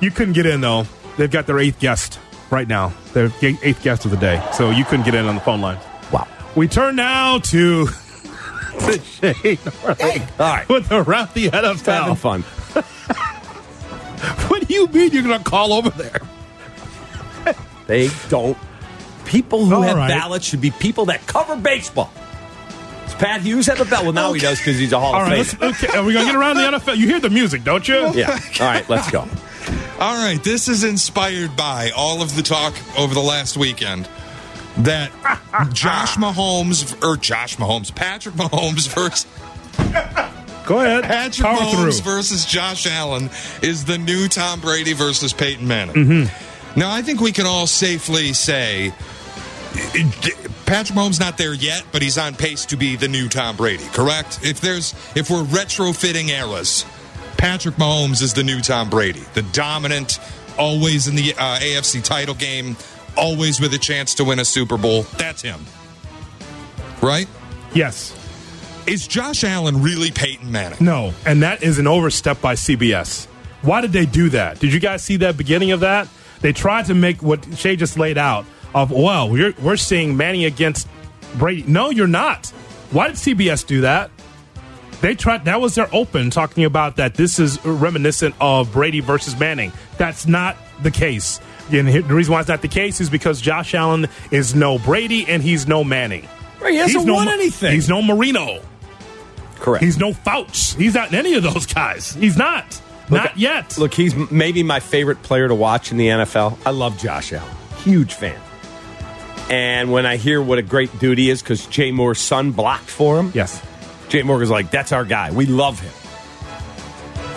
you 0.06 0.10
couldn't 0.10 0.34
get 0.34 0.44
in 0.46 0.60
though. 0.60 0.86
They've 1.16 1.30
got 1.30 1.46
their 1.46 1.58
eighth 1.58 1.80
guest 1.80 2.18
right 2.52 2.68
now. 2.68 2.92
Their 3.14 3.28
ga- 3.40 3.58
eighth 3.62 3.82
guest 3.82 4.04
of 4.04 4.10
the 4.10 4.16
day, 4.16 4.42
so 4.52 4.70
you 4.70 4.84
couldn't 4.84 5.04
get 5.04 5.14
in 5.14 5.26
on 5.26 5.34
the 5.34 5.40
phone 5.40 5.60
line. 5.60 5.78
Wow. 6.12 6.28
We 6.54 6.68
turn 6.68 6.96
now 6.96 7.38
to 7.38 7.84
the 7.86 9.00
Shane 9.04 9.56
Norling 9.56 10.40
All 10.40 10.46
right. 10.54 10.68
with 10.68 10.88
the 10.88 10.96
Having 11.04 11.50
NFL. 11.76 12.16
fun. 12.18 12.44
What 14.48 14.68
do 14.68 14.72
you 14.72 14.86
mean 14.86 15.10
you're 15.10 15.24
going 15.24 15.38
to 15.42 15.44
call 15.44 15.72
over 15.72 15.90
there? 15.90 16.20
They 17.88 18.08
don't. 18.28 18.56
People 19.24 19.64
who 19.66 19.74
All 19.74 19.82
have 19.82 19.96
right. 19.96 20.08
ballots 20.08 20.44
should 20.46 20.60
be 20.60 20.70
people 20.70 21.06
that 21.06 21.26
cover 21.26 21.56
baseball. 21.56 22.12
Does 23.06 23.14
Pat 23.16 23.40
Hughes 23.40 23.66
have 23.66 23.80
a 23.80 23.84
ballot? 23.84 24.04
Well, 24.04 24.12
now 24.12 24.32
he 24.32 24.40
does 24.40 24.58
because 24.58 24.78
he's 24.78 24.92
a 24.92 25.00
Hall 25.00 25.14
All 25.14 25.22
of 25.22 25.28
right, 25.28 25.44
Famer. 25.44 25.70
okay, 25.84 25.98
are 25.98 26.04
we 26.04 26.12
going 26.12 26.26
to 26.26 26.32
get 26.32 26.38
around 26.38 26.56
the 26.56 26.62
NFL? 26.78 26.96
You 26.96 27.06
hear 27.08 27.18
the 27.18 27.30
music, 27.30 27.64
don't 27.64 27.86
you? 27.88 28.12
Yeah. 28.14 28.38
All 28.60 28.66
right, 28.66 28.88
let's 28.88 29.10
go. 29.10 29.26
All 30.02 30.16
right, 30.16 30.42
this 30.42 30.66
is 30.66 30.82
inspired 30.82 31.56
by 31.56 31.92
all 31.94 32.22
of 32.22 32.34
the 32.34 32.42
talk 32.42 32.74
over 32.98 33.14
the 33.14 33.20
last 33.20 33.56
weekend 33.56 34.08
that 34.78 35.12
Josh 35.72 36.16
Mahomes 36.16 37.00
or 37.04 37.16
Josh 37.16 37.56
Mahomes, 37.56 37.94
Patrick 37.94 38.34
Mahomes 38.34 38.88
versus 38.92 39.26
Go 40.66 40.80
ahead. 40.80 41.04
Patrick 41.04 41.46
Power 41.46 41.56
Mahomes 41.56 42.02
through. 42.02 42.14
versus 42.14 42.44
Josh 42.44 42.84
Allen 42.88 43.30
is 43.62 43.84
the 43.84 43.96
new 43.96 44.26
Tom 44.26 44.60
Brady 44.60 44.92
versus 44.92 45.32
Peyton 45.32 45.68
Manning. 45.68 45.94
Mm-hmm. 45.94 46.80
Now, 46.80 46.90
I 46.90 47.02
think 47.02 47.20
we 47.20 47.30
can 47.30 47.46
all 47.46 47.68
safely 47.68 48.32
say 48.32 48.92
Patrick 50.66 50.98
Mahomes 50.98 51.20
not 51.20 51.38
there 51.38 51.54
yet, 51.54 51.84
but 51.92 52.02
he's 52.02 52.18
on 52.18 52.34
pace 52.34 52.66
to 52.66 52.76
be 52.76 52.96
the 52.96 53.06
new 53.06 53.28
Tom 53.28 53.54
Brady. 53.56 53.84
Correct? 53.92 54.40
If 54.42 54.60
there's 54.60 54.94
if 55.14 55.30
we're 55.30 55.44
retrofitting 55.44 56.28
eras, 56.28 56.86
Patrick 57.42 57.74
Mahomes 57.74 58.22
is 58.22 58.32
the 58.32 58.44
new 58.44 58.60
Tom 58.60 58.88
Brady, 58.88 59.24
the 59.34 59.42
dominant, 59.42 60.20
always 60.56 61.08
in 61.08 61.16
the 61.16 61.34
uh, 61.36 61.58
AFC 61.58 62.00
title 62.00 62.36
game, 62.36 62.76
always 63.16 63.60
with 63.60 63.74
a 63.74 63.78
chance 63.78 64.14
to 64.14 64.22
win 64.22 64.38
a 64.38 64.44
Super 64.44 64.78
Bowl. 64.78 65.02
That's 65.18 65.42
him, 65.42 65.58
right? 67.02 67.26
Yes. 67.74 68.16
Is 68.86 69.08
Josh 69.08 69.42
Allen 69.42 69.82
really 69.82 70.12
Peyton 70.12 70.52
Manning? 70.52 70.78
No, 70.80 71.12
and 71.26 71.42
that 71.42 71.64
is 71.64 71.80
an 71.80 71.88
overstep 71.88 72.40
by 72.40 72.54
CBS. 72.54 73.26
Why 73.62 73.80
did 73.80 73.90
they 73.90 74.06
do 74.06 74.28
that? 74.28 74.60
Did 74.60 74.72
you 74.72 74.78
guys 74.78 75.02
see 75.02 75.16
that 75.16 75.36
beginning 75.36 75.72
of 75.72 75.80
that? 75.80 76.06
They 76.42 76.52
tried 76.52 76.86
to 76.86 76.94
make 76.94 77.24
what 77.24 77.44
Shay 77.56 77.74
just 77.74 77.98
laid 77.98 78.18
out 78.18 78.46
of, 78.72 78.92
well, 78.92 79.28
we're, 79.28 79.52
we're 79.60 79.76
seeing 79.76 80.16
Manning 80.16 80.44
against 80.44 80.86
Brady. 81.38 81.64
No, 81.64 81.90
you're 81.90 82.06
not. 82.06 82.50
Why 82.92 83.08
did 83.08 83.16
CBS 83.16 83.66
do 83.66 83.80
that? 83.80 84.12
They 85.02 85.16
tried, 85.16 85.46
that 85.46 85.60
was 85.60 85.74
their 85.74 85.92
open 85.92 86.30
talking 86.30 86.64
about 86.64 86.96
that 86.96 87.14
this 87.14 87.40
is 87.40 87.62
reminiscent 87.66 88.36
of 88.40 88.72
Brady 88.72 89.00
versus 89.00 89.36
Manning. 89.36 89.72
That's 89.98 90.28
not 90.28 90.56
the 90.80 90.92
case. 90.92 91.40
And 91.72 91.88
the 91.88 92.02
reason 92.02 92.32
why 92.32 92.38
it's 92.38 92.48
not 92.48 92.62
the 92.62 92.68
case 92.68 93.00
is 93.00 93.10
because 93.10 93.40
Josh 93.40 93.74
Allen 93.74 94.06
is 94.30 94.54
no 94.54 94.78
Brady 94.78 95.26
and 95.28 95.42
he's 95.42 95.66
no 95.66 95.82
Manning. 95.82 96.28
Right, 96.60 96.72
he 96.72 96.76
hasn't 96.76 97.00
He's 97.00 97.06
no, 97.06 97.14
won 97.14 97.28
anything. 97.28 97.72
He's 97.72 97.88
no 97.88 98.00
Marino. 98.00 98.60
Correct. 99.56 99.82
He's 99.82 99.98
no 99.98 100.12
Fouts. 100.12 100.74
He's 100.74 100.94
not 100.94 101.12
any 101.12 101.34
of 101.34 101.42
those 101.42 101.66
guys. 101.66 102.14
He's 102.14 102.36
not. 102.36 102.80
not 103.10 103.36
yet. 103.36 103.76
Look, 103.78 103.94
he's 103.94 104.14
maybe 104.30 104.62
my 104.62 104.78
favorite 104.78 105.20
player 105.24 105.48
to 105.48 105.54
watch 105.54 105.90
in 105.90 105.96
the 105.96 106.06
NFL. 106.06 106.58
I 106.64 106.70
love 106.70 106.96
Josh 106.98 107.32
Allen. 107.32 107.56
Huge 107.78 108.14
fan. 108.14 108.40
And 109.50 109.90
when 109.90 110.06
I 110.06 110.16
hear 110.16 110.40
what 110.40 110.58
a 110.58 110.62
great 110.62 110.96
dude 111.00 111.18
he 111.18 111.28
is, 111.28 111.42
because 111.42 111.66
Jay 111.66 111.90
Moore's 111.90 112.20
son 112.20 112.52
blocked 112.52 112.88
for 112.88 113.18
him, 113.18 113.32
yes. 113.34 113.60
Jay 114.12 114.20
Morgan's 114.20 114.50
like, 114.50 114.70
that's 114.70 114.92
our 114.92 115.06
guy. 115.06 115.30
We 115.30 115.46
love 115.46 115.80
him. 115.80 115.92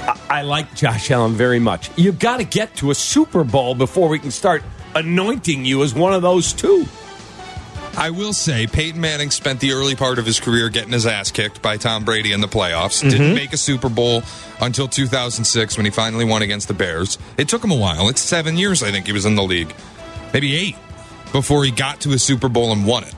I, 0.09 0.19
I 0.29 0.41
like 0.41 0.75
Josh 0.75 1.09
Allen 1.09 1.31
very 1.31 1.57
much. 1.57 1.89
You've 1.97 2.19
got 2.19 2.37
to 2.39 2.43
get 2.43 2.75
to 2.75 2.91
a 2.91 2.95
Super 2.95 3.45
Bowl 3.45 3.75
before 3.75 4.09
we 4.09 4.19
can 4.19 4.29
start 4.29 4.61
anointing 4.93 5.63
you 5.63 5.83
as 5.83 5.95
one 5.95 6.13
of 6.13 6.21
those 6.21 6.51
two. 6.51 6.85
I 7.95 8.09
will 8.09 8.33
say 8.33 8.67
Peyton 8.67 8.99
Manning 8.99 9.31
spent 9.31 9.61
the 9.61 9.71
early 9.71 9.95
part 9.95 10.19
of 10.19 10.25
his 10.25 10.41
career 10.41 10.67
getting 10.67 10.91
his 10.91 11.05
ass 11.05 11.31
kicked 11.31 11.61
by 11.61 11.77
Tom 11.77 12.03
Brady 12.03 12.33
in 12.33 12.41
the 12.41 12.47
playoffs. 12.49 12.99
Mm-hmm. 12.99 13.09
Didn't 13.09 13.35
make 13.35 13.53
a 13.53 13.57
Super 13.57 13.87
Bowl 13.87 14.23
until 14.59 14.89
2006 14.89 15.77
when 15.77 15.85
he 15.85 15.91
finally 15.91 16.25
won 16.25 16.41
against 16.41 16.67
the 16.67 16.73
Bears. 16.73 17.17
It 17.37 17.47
took 17.47 17.63
him 17.63 17.71
a 17.71 17.77
while. 17.77 18.09
It's 18.09 18.19
seven 18.19 18.57
years, 18.57 18.83
I 18.83 18.91
think, 18.91 19.05
he 19.05 19.13
was 19.13 19.25
in 19.25 19.35
the 19.35 19.43
league. 19.43 19.73
Maybe 20.33 20.53
eight 20.57 20.75
before 21.31 21.63
he 21.63 21.71
got 21.71 22.01
to 22.01 22.11
a 22.11 22.19
Super 22.19 22.49
Bowl 22.49 22.73
and 22.73 22.85
won 22.85 23.05
it. 23.05 23.15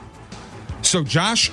So 0.82 1.02
Josh 1.02 1.50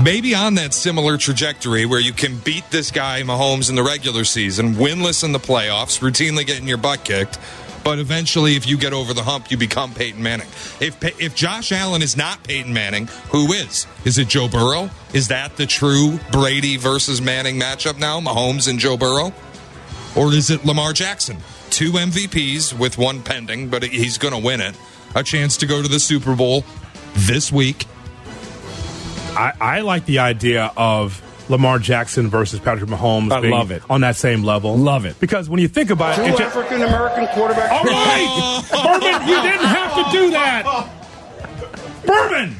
maybe 0.00 0.34
on 0.34 0.54
that 0.54 0.74
similar 0.74 1.16
trajectory 1.16 1.86
where 1.86 2.00
you 2.00 2.12
can 2.12 2.38
beat 2.38 2.70
this 2.70 2.90
guy 2.90 3.22
Mahomes 3.22 3.68
in 3.68 3.74
the 3.74 3.82
regular 3.82 4.24
season, 4.24 4.74
winless 4.74 5.24
in 5.24 5.32
the 5.32 5.38
playoffs, 5.38 6.00
routinely 6.00 6.46
getting 6.46 6.68
your 6.68 6.78
butt 6.78 7.04
kicked. 7.04 7.38
But 7.84 7.98
eventually, 7.98 8.54
if 8.54 8.66
you 8.66 8.76
get 8.76 8.92
over 8.92 9.12
the 9.12 9.24
hump, 9.24 9.50
you 9.50 9.56
become 9.56 9.92
Peyton 9.92 10.22
Manning. 10.22 10.46
If 10.80 11.02
if 11.20 11.34
Josh 11.34 11.72
Allen 11.72 12.00
is 12.00 12.16
not 12.16 12.42
Peyton 12.44 12.72
Manning, 12.72 13.08
who 13.30 13.52
is? 13.52 13.86
Is 14.04 14.18
it 14.18 14.28
Joe 14.28 14.48
Burrow? 14.48 14.88
Is 15.12 15.28
that 15.28 15.56
the 15.56 15.66
true 15.66 16.20
Brady 16.30 16.76
versus 16.76 17.20
Manning 17.20 17.58
matchup 17.58 17.98
now? 17.98 18.20
Mahomes 18.20 18.68
and 18.68 18.78
Joe 18.78 18.96
Burrow, 18.96 19.32
or 20.14 20.32
is 20.32 20.50
it 20.50 20.64
Lamar 20.64 20.92
Jackson? 20.92 21.38
Two 21.70 21.92
MVPs 21.92 22.78
with 22.78 22.98
one 22.98 23.22
pending, 23.22 23.68
but 23.68 23.82
he's 23.82 24.18
going 24.18 24.34
to 24.34 24.40
win 24.40 24.60
it. 24.60 24.76
A 25.14 25.22
chance 25.22 25.56
to 25.56 25.66
go 25.66 25.82
to 25.82 25.88
the 25.88 25.98
Super 25.98 26.36
Bowl 26.36 26.64
this 27.14 27.50
week. 27.50 27.86
I, 29.36 29.52
I 29.60 29.80
like 29.80 30.04
the 30.06 30.20
idea 30.20 30.72
of 30.76 31.20
Lamar 31.48 31.78
Jackson 31.78 32.28
versus 32.28 32.60
Patrick 32.60 32.88
Mahomes. 32.90 33.32
I 33.32 33.40
being 33.40 33.52
love 33.52 33.70
it. 33.70 33.82
on 33.90 34.02
that 34.02 34.16
same 34.16 34.42
level. 34.42 34.76
Love 34.76 35.04
it. 35.04 35.18
because 35.20 35.48
when 35.48 35.60
you 35.60 35.68
think 35.68 35.90
about 35.90 36.18
it, 36.18 36.26
it 36.26 36.38
just, 36.38 36.56
African 36.56 36.82
American 36.82 37.26
quarterbacks. 37.26 37.70
all 37.70 37.84
right, 37.84 38.62
Berman, 38.70 39.28
you 39.28 39.42
didn't 39.42 39.66
have 39.66 39.94
to 39.94 40.12
do 40.12 40.30
that. 40.32 40.90
Berman, 42.06 42.56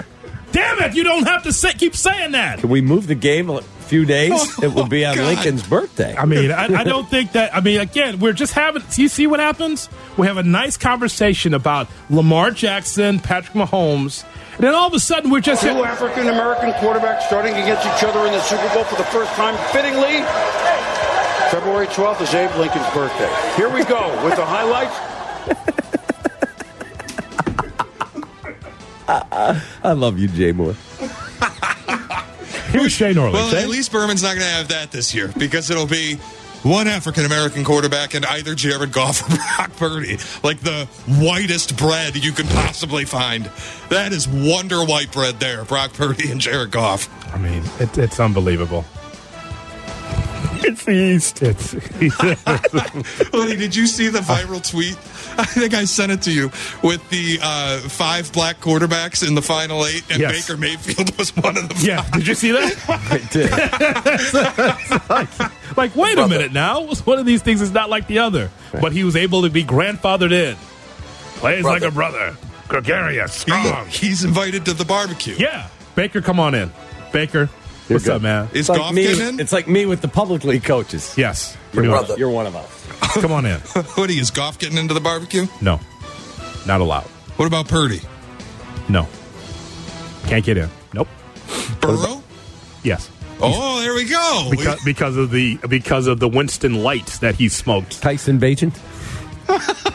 damn 0.53 0.79
it, 0.81 0.95
you 0.95 1.05
don't 1.05 1.25
have 1.25 1.43
to 1.45 1.53
say, 1.53 1.73
keep 1.73 1.95
saying 1.97 2.33
that. 2.33 2.59
Can 2.61 2.69
we 2.71 2.81
move 2.81 3.07
the 3.07 3.15
game 3.15 3.51
a 3.51 3.63
few 3.93 4.07
days? 4.07 4.33
Oh, 4.35 4.63
it 4.63 4.73
will 4.75 4.87
be 4.89 5.05
on 5.05 5.17
God. 5.17 5.27
Lincoln's 5.27 5.67
birthday. 5.67 6.17
I 6.17 6.25
mean, 6.25 6.51
I, 6.51 6.65
I 6.65 6.85
don't 6.85 7.09
think 7.09 7.33
that. 7.33 7.55
I 7.55 7.61
mean, 7.61 7.81
again, 7.81 8.19
we're 8.19 8.33
just 8.33 8.55
having. 8.55 8.83
You 8.97 9.09
see 9.09 9.27
what 9.27 9.41
happens? 9.41 9.89
We 10.17 10.27
have 10.27 10.39
a 10.39 10.43
nice 10.43 10.77
conversation 10.77 11.53
about 11.53 11.89
Lamar 12.09 12.51
Jackson, 12.51 13.19
Patrick 13.21 13.55
Mahomes, 13.55 14.25
and 14.55 14.61
then 14.61 14.75
all 14.75 14.87
of 14.87 14.95
a 14.95 15.01
sudden 15.01 15.31
we're 15.31 15.41
just 15.41 15.63
Two 15.63 15.69
African 15.85 16.29
American 16.29 16.73
quarterbacks 16.73 17.23
starting 17.23 17.53
against 17.53 17.85
each 17.85 18.05
other 18.09 18.27
in 18.27 18.33
the 18.33 18.41
Super 18.41 18.69
Bowl 18.75 18.85
for 18.85 18.97
the 18.97 19.05
first 19.05 19.33
time, 19.33 19.57
fittingly. 19.73 20.23
February 21.51 21.87
12th 21.89 22.23
is 22.23 22.35
Abe 22.35 22.57
Lincoln's 22.59 22.89
birthday. 22.95 23.31
Here 23.57 23.69
we 23.69 23.85
go 23.85 24.25
with 24.25 24.37
the 24.37 24.47
highlights. 24.47 24.97
I 29.85 29.93
love 29.93 30.19
you, 30.19 30.29
Jay 30.29 30.53
Moore. 30.53 30.75
Here's 32.73 32.93
Shane 32.93 33.19
Orley. 33.19 33.35
Well, 33.35 33.51
Shane? 33.51 33.63
at 33.63 33.69
least 33.69 33.93
Berman's 33.93 34.23
not 34.23 34.31
going 34.31 34.47
to 34.47 34.53
have 34.53 34.69
that 34.69 34.91
this 34.91 35.15
year 35.15 35.31
because 35.39 35.71
it'll 35.71 35.87
be 35.87 36.17
one 36.63 36.87
African 36.87 37.25
American 37.25 37.65
quarterback 37.65 38.15
and 38.15 38.25
either 38.27 38.55
Jared 38.55 38.93
Goff 38.93 39.23
or 39.23 39.37
Brock 39.57 39.77
Purdy. 39.77 40.19
Like 40.43 40.61
the 40.61 40.87
whitest 41.07 41.77
bread 41.77 42.17
you 42.17 42.33
could 42.33 42.47
possibly 42.47 43.05
find. 43.05 43.51
That 43.89 44.13
is 44.13 44.29
wonder 44.29 44.85
white 44.85 45.13
bread 45.13 45.41
there, 45.41 45.65
Brock 45.65 45.93
Purdy 45.93 46.31
and 46.31 46.41
Jared 46.41 46.71
Goff. 46.71 47.09
I 47.35 47.39
mean, 47.39 47.63
it, 47.81 47.99
it's 47.99 48.21
unbelievable. 48.21 48.85
It's 50.73 50.85
the 50.85 50.93
East. 50.93 51.43
It's 51.43 51.75
Buddy, 53.31 53.57
did 53.57 53.75
you 53.75 53.87
see 53.87 54.09
the 54.09 54.21
viral 54.21 54.63
tweet? 54.69 54.97
I 55.39 55.45
think 55.45 55.75
I 55.75 55.85
sent 55.85 56.13
it 56.13 56.23
to 56.23 56.33
you 56.33 56.51
with 56.83 57.09
the 57.11 57.39
uh, 57.43 57.79
five 57.89 58.33
black 58.33 58.61
quarterbacks 58.61 59.27
in 59.27 59.35
the 59.35 59.43
final 59.43 59.85
eight, 59.87 60.05
and 60.11 60.21
Yes. 60.21 60.47
Baker 60.47 60.59
Mayfield 60.61 61.17
was 61.19 61.35
one 61.37 61.57
of 61.57 61.69
them. 61.69 61.79
yeah. 61.81 62.09
Did 62.11 62.27
you 62.27 62.35
see 62.35 62.53
that? 62.53 62.77
I 63.11 63.19
did. 65.71 65.77
like, 65.77 65.95
wait 65.97 66.19
a 66.19 66.29
minute 66.29 66.53
now. 66.53 66.87
One 67.05 67.19
of 67.19 67.27
these 67.27 67.43
things 67.43 67.61
is 67.61 67.73
not 67.73 67.91
like 67.91 68.07
the 68.07 68.19
other, 68.21 68.51
but 68.81 68.93
he 68.93 69.05
was 69.05 69.17
able 69.17 69.43
to 69.43 69.51
be 69.51 69.65
grandfathered 69.65 70.33
in. 70.33 70.57
Plays 71.37 71.65
like 71.65 71.83
a 71.83 71.91
brother, 71.91 72.37
gregarious, 72.69 73.43
He- 73.45 73.53
he's 73.89 74.25
invited 74.25 74.65
to 74.67 74.75
the 74.75 74.85
barbecue. 74.85 75.35
Yeah, 75.39 75.69
Baker, 75.97 76.21
come 76.21 76.39
on 76.39 76.55
in. 76.55 76.71
Baker, 77.13 77.49
what's 77.89 78.05
good. 78.05 78.15
up, 78.17 78.23
man? 78.23 78.49
Is 78.53 78.61
It's 78.61 78.69
like, 78.69 78.79
Goff 78.79 78.95
me, 78.95 79.03
getting 79.05 79.29
in? 79.29 79.41
it's 79.41 79.53
like 79.53 79.69
me 79.69 79.87
with 79.87 80.01
the 80.01 80.09
public 80.09 80.45
league 80.45 80.65
coaches. 80.65 81.15
Yes, 81.17 81.57
pretty 81.73 81.89
much. 81.89 82.17
You're 82.19 82.31
one 82.31 82.47
of 82.47 82.55
us. 82.57 82.87
Come 83.21 83.33
on 83.33 83.45
in. 83.47 83.61
Hoodie, 83.75 84.19
is 84.19 84.31
Goff 84.31 84.59
getting 84.59 84.79
into 84.79 84.95
the 84.95 85.01
barbecue? 85.01 85.47
No, 85.61 85.81
not 86.67 86.81
allowed. 86.81 87.05
What 87.37 87.47
about 87.47 87.69
Purdy? 87.69 88.01
No, 88.89 89.07
can't 90.27 90.45
get 90.45 90.57
in. 90.57 90.69
Nope. 90.95 91.09
Burrow? 91.81 92.23
Yes, 92.83 93.11
Oh, 93.45 93.81
there 93.81 93.95
we 93.95 94.05
go. 94.05 94.49
because 94.51 94.81
because 94.85 95.17
of 95.17 95.31
the 95.31 95.57
because 95.69 96.07
of 96.07 96.21
the 96.21 96.29
Winston 96.29 96.83
lights 96.83 97.19
that 97.19 97.35
he 97.35 97.49
smoked. 97.49 98.01
Tyson 98.03 98.39
Bagent. 98.41 98.79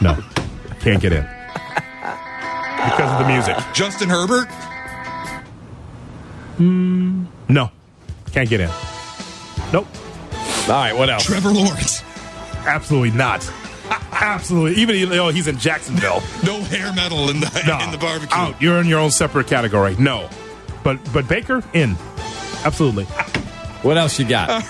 No, 0.02 0.16
can't 0.80 1.00
get 1.00 1.12
in 1.12 1.22
because 2.84 3.10
of 3.12 3.18
the 3.18 3.26
music. 3.26 3.56
Justin 3.74 4.08
Herbert? 4.08 4.48
No, 6.58 7.70
can't 8.28 8.48
get 8.48 8.60
in. 8.60 8.70
Nope, 9.72 9.86
All 10.32 10.68
right, 10.68 10.94
what 10.96 11.10
else? 11.10 11.24
Trevor 11.24 11.50
Lawrence. 11.50 12.02
absolutely 12.66 13.10
not. 13.10 13.48
Absolutely, 14.12 14.80
even 14.82 15.08
though 15.10 15.28
he's 15.30 15.46
in 15.48 15.58
Jacksonville. 15.58 16.22
No 16.44 16.60
hair 16.62 16.92
metal 16.92 17.30
in 17.30 17.40
the 17.40 17.64
No, 17.66 17.78
in 17.84 17.90
the 17.90 17.98
barbecue. 17.98 18.36
Out. 18.36 18.60
You're 18.60 18.78
in 18.80 18.86
your 18.86 18.98
own 19.00 19.10
separate 19.10 19.46
category. 19.46 19.96
No, 19.98 20.28
but 20.84 20.98
but 21.12 21.28
Baker 21.28 21.62
in. 21.74 21.96
Absolutely. 22.64 23.04
What 23.82 23.96
else 23.96 24.18
you 24.18 24.26
got? 24.26 24.50
Uh, 24.50 24.60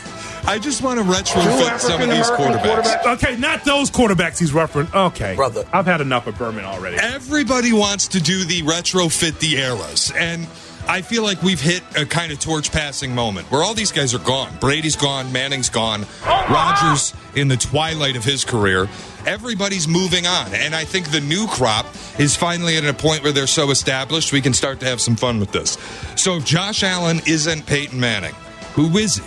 I 0.46 0.58
just 0.58 0.82
want 0.82 0.98
to 0.98 1.04
retrofit 1.04 1.78
some 1.78 2.00
of 2.00 2.08
these 2.10 2.26
quarterbacks. 2.30 2.82
quarterbacks. 2.82 3.14
Okay, 3.16 3.36
not 3.36 3.64
those 3.64 3.90
quarterbacks 3.90 4.38
he's 4.38 4.52
referenced. 4.52 4.94
Okay, 4.94 5.34
Brother. 5.36 5.64
I've 5.72 5.86
had 5.86 6.00
enough 6.00 6.26
of 6.26 6.36
Berman 6.38 6.64
already. 6.64 6.96
Everybody 6.98 7.72
wants 7.72 8.08
to 8.08 8.20
do 8.20 8.44
the 8.44 8.62
retrofit 8.62 9.38
the 9.40 9.56
eras, 9.58 10.12
and 10.16 10.46
I 10.88 11.02
feel 11.02 11.22
like 11.22 11.42
we've 11.42 11.60
hit 11.60 11.82
a 11.98 12.06
kind 12.06 12.32
of 12.32 12.40
torch 12.40 12.72
passing 12.72 13.14
moment 13.14 13.50
where 13.50 13.62
all 13.62 13.74
these 13.74 13.92
guys 13.92 14.14
are 14.14 14.20
gone. 14.20 14.50
Brady's 14.58 14.96
gone, 14.96 15.30
Manning's 15.30 15.68
gone, 15.68 16.06
Rodgers 16.24 17.12
in 17.34 17.46
the 17.48 17.58
twilight 17.58 18.16
of 18.16 18.24
his 18.24 18.42
career. 18.42 18.88
Everybody's 19.26 19.86
moving 19.86 20.26
on, 20.26 20.54
and 20.54 20.74
I 20.74 20.86
think 20.86 21.10
the 21.10 21.20
new 21.20 21.46
crop 21.46 21.84
is 22.18 22.34
finally 22.34 22.78
at 22.78 22.84
a 22.86 22.94
point 22.94 23.22
where 23.22 23.32
they're 23.32 23.46
so 23.46 23.70
established 23.70 24.32
we 24.32 24.40
can 24.40 24.54
start 24.54 24.80
to 24.80 24.86
have 24.86 24.98
some 24.98 25.14
fun 25.14 25.38
with 25.38 25.52
this. 25.52 25.76
So 26.16 26.36
if 26.36 26.46
Josh 26.46 26.82
Allen 26.82 27.20
isn't 27.26 27.66
Peyton 27.66 28.00
Manning, 28.00 28.34
who 28.72 28.96
is 28.96 29.16
he? 29.16 29.22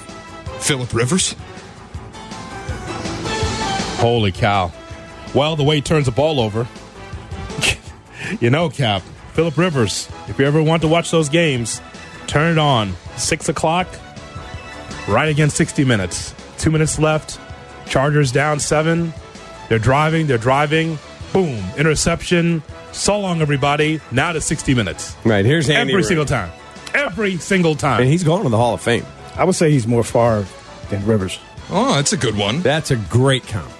Philip 0.61 0.91
Rivers? 0.95 1.35
Holy 3.99 4.31
cow! 4.31 4.71
Well, 5.35 5.55
the 5.55 5.63
way 5.63 5.75
he 5.75 5.81
turns 5.81 6.07
the 6.07 6.11
ball 6.11 6.39
over, 6.39 6.67
you 8.39 8.49
know, 8.49 8.67
Cap 8.67 9.03
Philip 9.33 9.57
Rivers. 9.57 10.09
If 10.27 10.39
you 10.39 10.45
ever 10.45 10.61
want 10.61 10.81
to 10.83 10.87
watch 10.87 11.11
those 11.11 11.29
games, 11.29 11.81
turn 12.27 12.51
it 12.53 12.57
on 12.57 12.93
six 13.17 13.49
o'clock, 13.49 13.87
right 15.07 15.29
against 15.29 15.55
sixty 15.57 15.83
minutes. 15.83 16.33
Two 16.57 16.71
minutes 16.71 16.99
left. 16.99 17.39
Chargers 17.87 18.31
down 18.31 18.59
seven. 18.59 19.13
They're 19.69 19.79
driving. 19.79 20.27
They're 20.27 20.37
driving. 20.37 20.97
Boom! 21.33 21.63
Interception. 21.77 22.61
So 22.91 23.19
long, 23.19 23.41
everybody. 23.41 24.01
Now 24.11 24.33
to 24.33 24.41
sixty 24.41 24.73
minutes. 24.73 25.15
Right, 25.23 25.45
here's 25.45 25.69
Andy 25.69 25.93
Every 25.93 25.95
Reid. 25.95 26.05
single 26.05 26.25
time. 26.25 26.51
Every 26.93 27.37
single 27.37 27.75
time. 27.75 28.01
And 28.01 28.09
he's 28.09 28.23
going 28.23 28.43
to 28.43 28.49
the 28.49 28.57
Hall 28.57 28.73
of 28.73 28.81
Fame. 28.81 29.05
I 29.35 29.45
would 29.45 29.55
say 29.55 29.71
he's 29.71 29.87
more 29.87 30.03
Favre 30.03 30.45
than 30.89 31.05
Rivers. 31.05 31.39
Oh, 31.69 31.95
that's 31.95 32.11
a 32.11 32.17
good 32.17 32.37
one. 32.37 32.61
That's 32.61 32.91
a 32.91 32.97
great 32.97 33.47
count. 33.47 33.71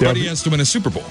But 0.00 0.16
he 0.16 0.26
has 0.26 0.42
to 0.44 0.50
win 0.50 0.60
a 0.60 0.64
Super 0.64 0.90
Bowl. 0.90 1.04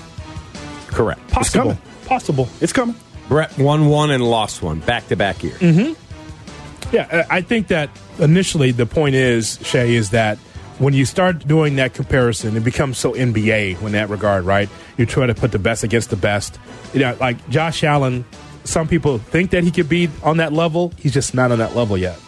Correct. 0.87 1.27
possible. 1.29 1.77
Possible. 2.13 2.47
It's 2.61 2.71
coming. 2.71 2.95
Brett 3.27 3.57
won 3.57 3.87
one 3.87 4.11
and 4.11 4.23
lost 4.23 4.61
one 4.61 4.81
back 4.81 5.07
to 5.07 5.15
back 5.15 5.43
years. 5.43 5.59
Mm-hmm. 5.59 6.95
Yeah, 6.95 7.25
I 7.29 7.37
I 7.37 7.41
think 7.41 7.69
that 7.69 7.89
initially 8.19 8.71
the 8.71 8.85
point 8.85 9.15
is, 9.15 9.57
Shay, 9.63 9.95
is 9.95 10.11
that 10.11 10.37
when 10.77 10.93
you 10.93 11.05
start 11.05 11.47
doing 11.47 11.77
that 11.77 11.95
comparison, 11.95 12.55
it 12.55 12.63
becomes 12.63 12.99
so 12.99 13.13
NBA 13.13 13.81
in 13.81 13.91
that 13.93 14.09
regard, 14.09 14.43
right? 14.43 14.69
You 14.97 15.07
try 15.07 15.25
to 15.25 15.33
put 15.33 15.51
the 15.51 15.57
best 15.57 15.83
against 15.83 16.11
the 16.11 16.15
best. 16.15 16.59
You 16.93 16.99
know, 16.99 17.17
like 17.19 17.49
Josh 17.49 17.83
Allen, 17.83 18.25
some 18.63 18.87
people 18.87 19.17
think 19.17 19.49
that 19.49 19.63
he 19.63 19.71
could 19.71 19.89
be 19.89 20.07
on 20.21 20.37
that 20.37 20.53
level. 20.53 20.93
He's 20.99 21.13
just 21.13 21.33
not 21.33 21.51
on 21.51 21.57
that 21.57 21.75
level 21.75 21.97
yet. 21.97 22.19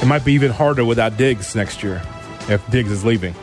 It 0.00 0.06
might 0.06 0.24
be 0.24 0.32
even 0.32 0.52
harder 0.52 0.86
without 0.86 1.18
Diggs 1.18 1.54
next 1.54 1.82
year 1.82 2.00
if 2.48 2.66
Diggs 2.70 2.90
is 2.90 3.04
leaving. 3.04 3.34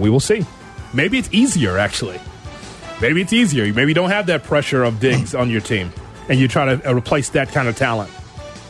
We 0.00 0.10
will 0.10 0.18
see. 0.18 0.44
Maybe 0.92 1.16
it's 1.16 1.28
easier, 1.30 1.78
actually. 1.78 2.20
Maybe 3.00 3.20
it's 3.22 3.32
easier. 3.32 3.72
Maybe 3.72 3.90
you 3.90 3.94
don't 3.94 4.10
have 4.10 4.26
that 4.26 4.42
pressure 4.44 4.82
of 4.84 4.98
Diggs 5.00 5.34
on 5.34 5.50
your 5.50 5.60
team, 5.60 5.92
and 6.28 6.38
you 6.40 6.48
try 6.48 6.74
to 6.76 6.90
uh, 6.90 6.94
replace 6.94 7.28
that 7.30 7.48
kind 7.50 7.68
of 7.68 7.76
talent 7.76 8.10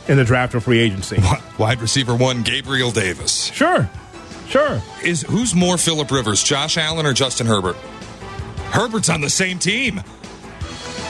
in 0.07 0.17
the 0.17 0.23
draft 0.23 0.53
or 0.55 0.59
free 0.59 0.79
agency. 0.79 1.17
Wide 1.57 1.81
receiver 1.81 2.15
one, 2.15 2.43
Gabriel 2.43 2.91
Davis. 2.91 3.45
Sure, 3.45 3.89
sure. 4.47 4.81
Is 5.03 5.23
who's 5.23 5.55
more 5.55 5.77
Philip 5.77 6.11
Rivers, 6.11 6.43
Josh 6.43 6.77
Allen 6.77 7.05
or 7.05 7.13
Justin 7.13 7.47
Herbert? 7.47 7.75
Herbert's 8.71 9.09
on 9.09 9.21
the 9.21 9.29
same 9.31 9.57
team. 9.57 10.01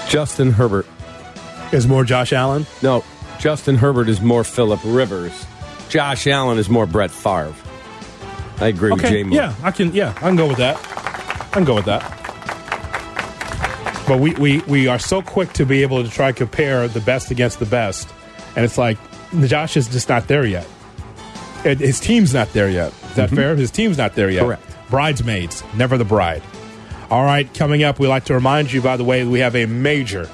Justin 0.08 0.52
Herbert. 0.52 0.86
Is 1.74 1.88
more 1.88 2.04
Josh 2.04 2.32
Allen? 2.34 2.66
No, 2.82 3.04
Justin 3.38 3.76
Herbert 3.76 4.08
is 4.10 4.22
more 4.22 4.44
Philip 4.44 4.80
Rivers. 4.86 5.46
Josh 5.90 6.26
Allen 6.26 6.58
is 6.58 6.70
more 6.70 6.86
Brett 6.88 7.12
Favre. 7.12 7.54
I 8.60 8.68
agree 8.68 8.92
with 8.92 9.02
Jay 9.02 9.08
Okay, 9.08 9.24
Moore. 9.24 9.36
yeah, 9.38 9.56
I 9.62 9.72
can. 9.72 9.94
Yeah, 9.94 10.10
I 10.18 10.20
can 10.22 10.36
go 10.36 10.48
with 10.48 10.58
that. 10.58 10.78
I 10.78 11.50
can 11.54 11.64
go 11.66 11.76
with 11.76 11.86
that. 11.86 12.16
But 14.10 14.20
we, 14.20 14.34
we, 14.34 14.58
we 14.62 14.88
are 14.88 14.98
so 14.98 15.22
quick 15.22 15.54
to 15.54 15.68
be 15.68 15.84
able 15.84 16.04
to 16.04 16.10
try 16.10 16.32
to 16.32 16.36
compare 16.36 16.88
the 16.88 17.00
best 17.00 17.30
against 17.30 17.60
the 17.60 17.68
best, 17.68 18.10
and 18.56 18.66
it's 18.66 18.76
like 18.76 18.98
Josh 19.46 19.78
is 19.78 19.88
just 19.88 20.10
not 20.10 20.28
there 20.28 20.48
yet. 20.48 20.66
His 21.62 22.00
team's 22.00 22.34
not 22.34 22.52
there 22.52 22.72
yet. 22.72 22.92
Is 23.10 23.16
that 23.18 23.30
fair? 23.30 23.56
His 23.56 23.70
team's 23.70 24.00
not 24.00 24.16
there 24.16 24.32
yet. 24.32 24.46
Correct. 24.46 24.64
Bridesmaids, 24.90 25.64
never 25.76 25.96
the 25.96 26.06
bride. 26.06 26.42
All 27.12 27.24
right, 27.24 27.54
coming 27.54 27.84
up, 27.84 28.00
we 28.00 28.08
like 28.08 28.26
to 28.26 28.34
remind 28.34 28.72
you, 28.72 28.82
by 28.82 28.98
the 28.98 29.04
way, 29.04 29.24
we 29.26 29.42
have 29.42 29.56
a 29.56 29.68
major, 29.68 30.28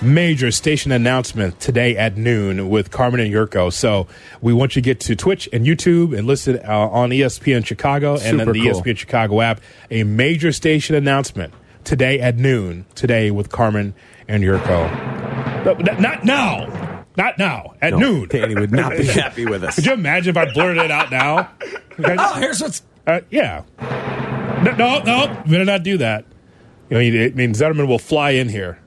major 0.00 0.50
station 0.50 0.90
announcement 0.90 1.60
today 1.60 1.98
at 1.98 2.16
noon 2.16 2.70
with 2.70 2.90
Carmen 2.90 3.20
and 3.20 3.30
Jurko. 3.30 3.70
So 3.70 4.06
we 4.40 4.54
want 4.54 4.74
you 4.74 4.80
to 4.80 4.84
get 4.86 5.00
to 5.00 5.14
Twitch 5.14 5.50
and 5.52 5.66
YouTube 5.66 6.16
and 6.16 6.26
listen 6.26 6.60
uh, 6.66 6.88
on 6.88 7.10
ESPN 7.10 7.66
Chicago 7.66 8.14
and 8.14 8.40
then 8.40 8.50
the 8.50 8.54
cool. 8.54 8.80
ESPN 8.80 8.96
Chicago 8.96 9.42
app. 9.42 9.60
A 9.90 10.04
major 10.04 10.50
station 10.50 10.94
announcement 10.94 11.52
today 11.88 12.20
at 12.20 12.36
noon, 12.36 12.84
today 12.94 13.30
with 13.30 13.48
Carmen 13.50 13.94
and 14.28 14.44
Jurko. 14.44 15.64
No, 15.64 15.72
Not 15.98 16.22
now. 16.22 17.04
Not 17.16 17.38
now. 17.38 17.74
At 17.80 17.94
noon. 17.94 18.28
Danny 18.28 18.54
would 18.54 18.70
not 18.70 18.92
be 18.92 19.06
happy 19.06 19.46
with 19.46 19.64
us. 19.64 19.76
Could 19.76 19.86
you 19.86 19.94
imagine 19.94 20.30
if 20.30 20.36
I 20.36 20.52
blurted 20.52 20.84
it 20.84 20.90
out 20.90 21.10
now? 21.10 21.50
Okay. 21.98 22.14
Oh, 22.18 22.34
here's 22.34 22.60
what's. 22.60 22.82
Uh, 23.06 23.20
yeah. 23.30 23.62
No, 23.80 24.72
no, 24.76 25.02
no, 25.02 25.42
better 25.46 25.64
not 25.64 25.82
do 25.82 25.96
that. 25.98 26.26
You 26.90 26.94
know, 26.94 27.00
I 27.00 27.30
mean, 27.30 27.54
Zederman 27.54 27.88
will 27.88 27.98
fly 27.98 28.30
in 28.30 28.50
here. 28.50 28.78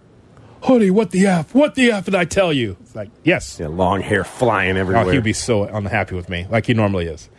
Hoodie, 0.64 0.92
what 0.92 1.10
the 1.10 1.26
F? 1.26 1.56
What 1.56 1.74
the 1.74 1.92
F 1.92 2.06
did 2.06 2.14
I 2.16 2.26
tell 2.26 2.54
you? 2.54 2.78
It's 2.82 2.96
like, 2.96 3.10
yes. 3.24 3.60
Yeah, 3.60 3.68
long 3.68 4.02
hair 4.02 4.24
flying 4.24 4.78
everywhere. 4.78 5.06
Oh, 5.08 5.10
he'd 5.10 5.24
be 5.24 5.34
so 5.34 5.64
unhappy 5.64 6.16
with 6.16 6.30
me, 6.30 6.46
like 6.52 6.68
he 6.68 6.76
normally 6.76 7.08
is. 7.08 7.30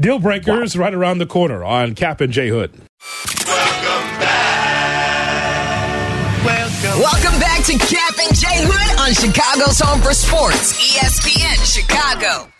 Deal 0.00 0.20
breakers 0.20 0.76
right 0.78 0.94
around 0.94 1.18
the 1.18 1.26
corner 1.26 1.64
on 1.64 1.96
Cap 1.96 2.20
and 2.20 2.32
J 2.32 2.48
Hood. 2.50 2.70
Welcome 6.98 7.38
back 7.38 7.64
to 7.66 7.78
Cap 7.78 8.14
and 8.18 8.36
J 8.36 8.46
Hood 8.50 8.98
on 8.98 9.14
Chicago's 9.14 9.78
Home 9.78 10.00
for 10.00 10.12
Sports, 10.12 10.96
ESPN 10.96 11.64
Chicago. 11.64 12.50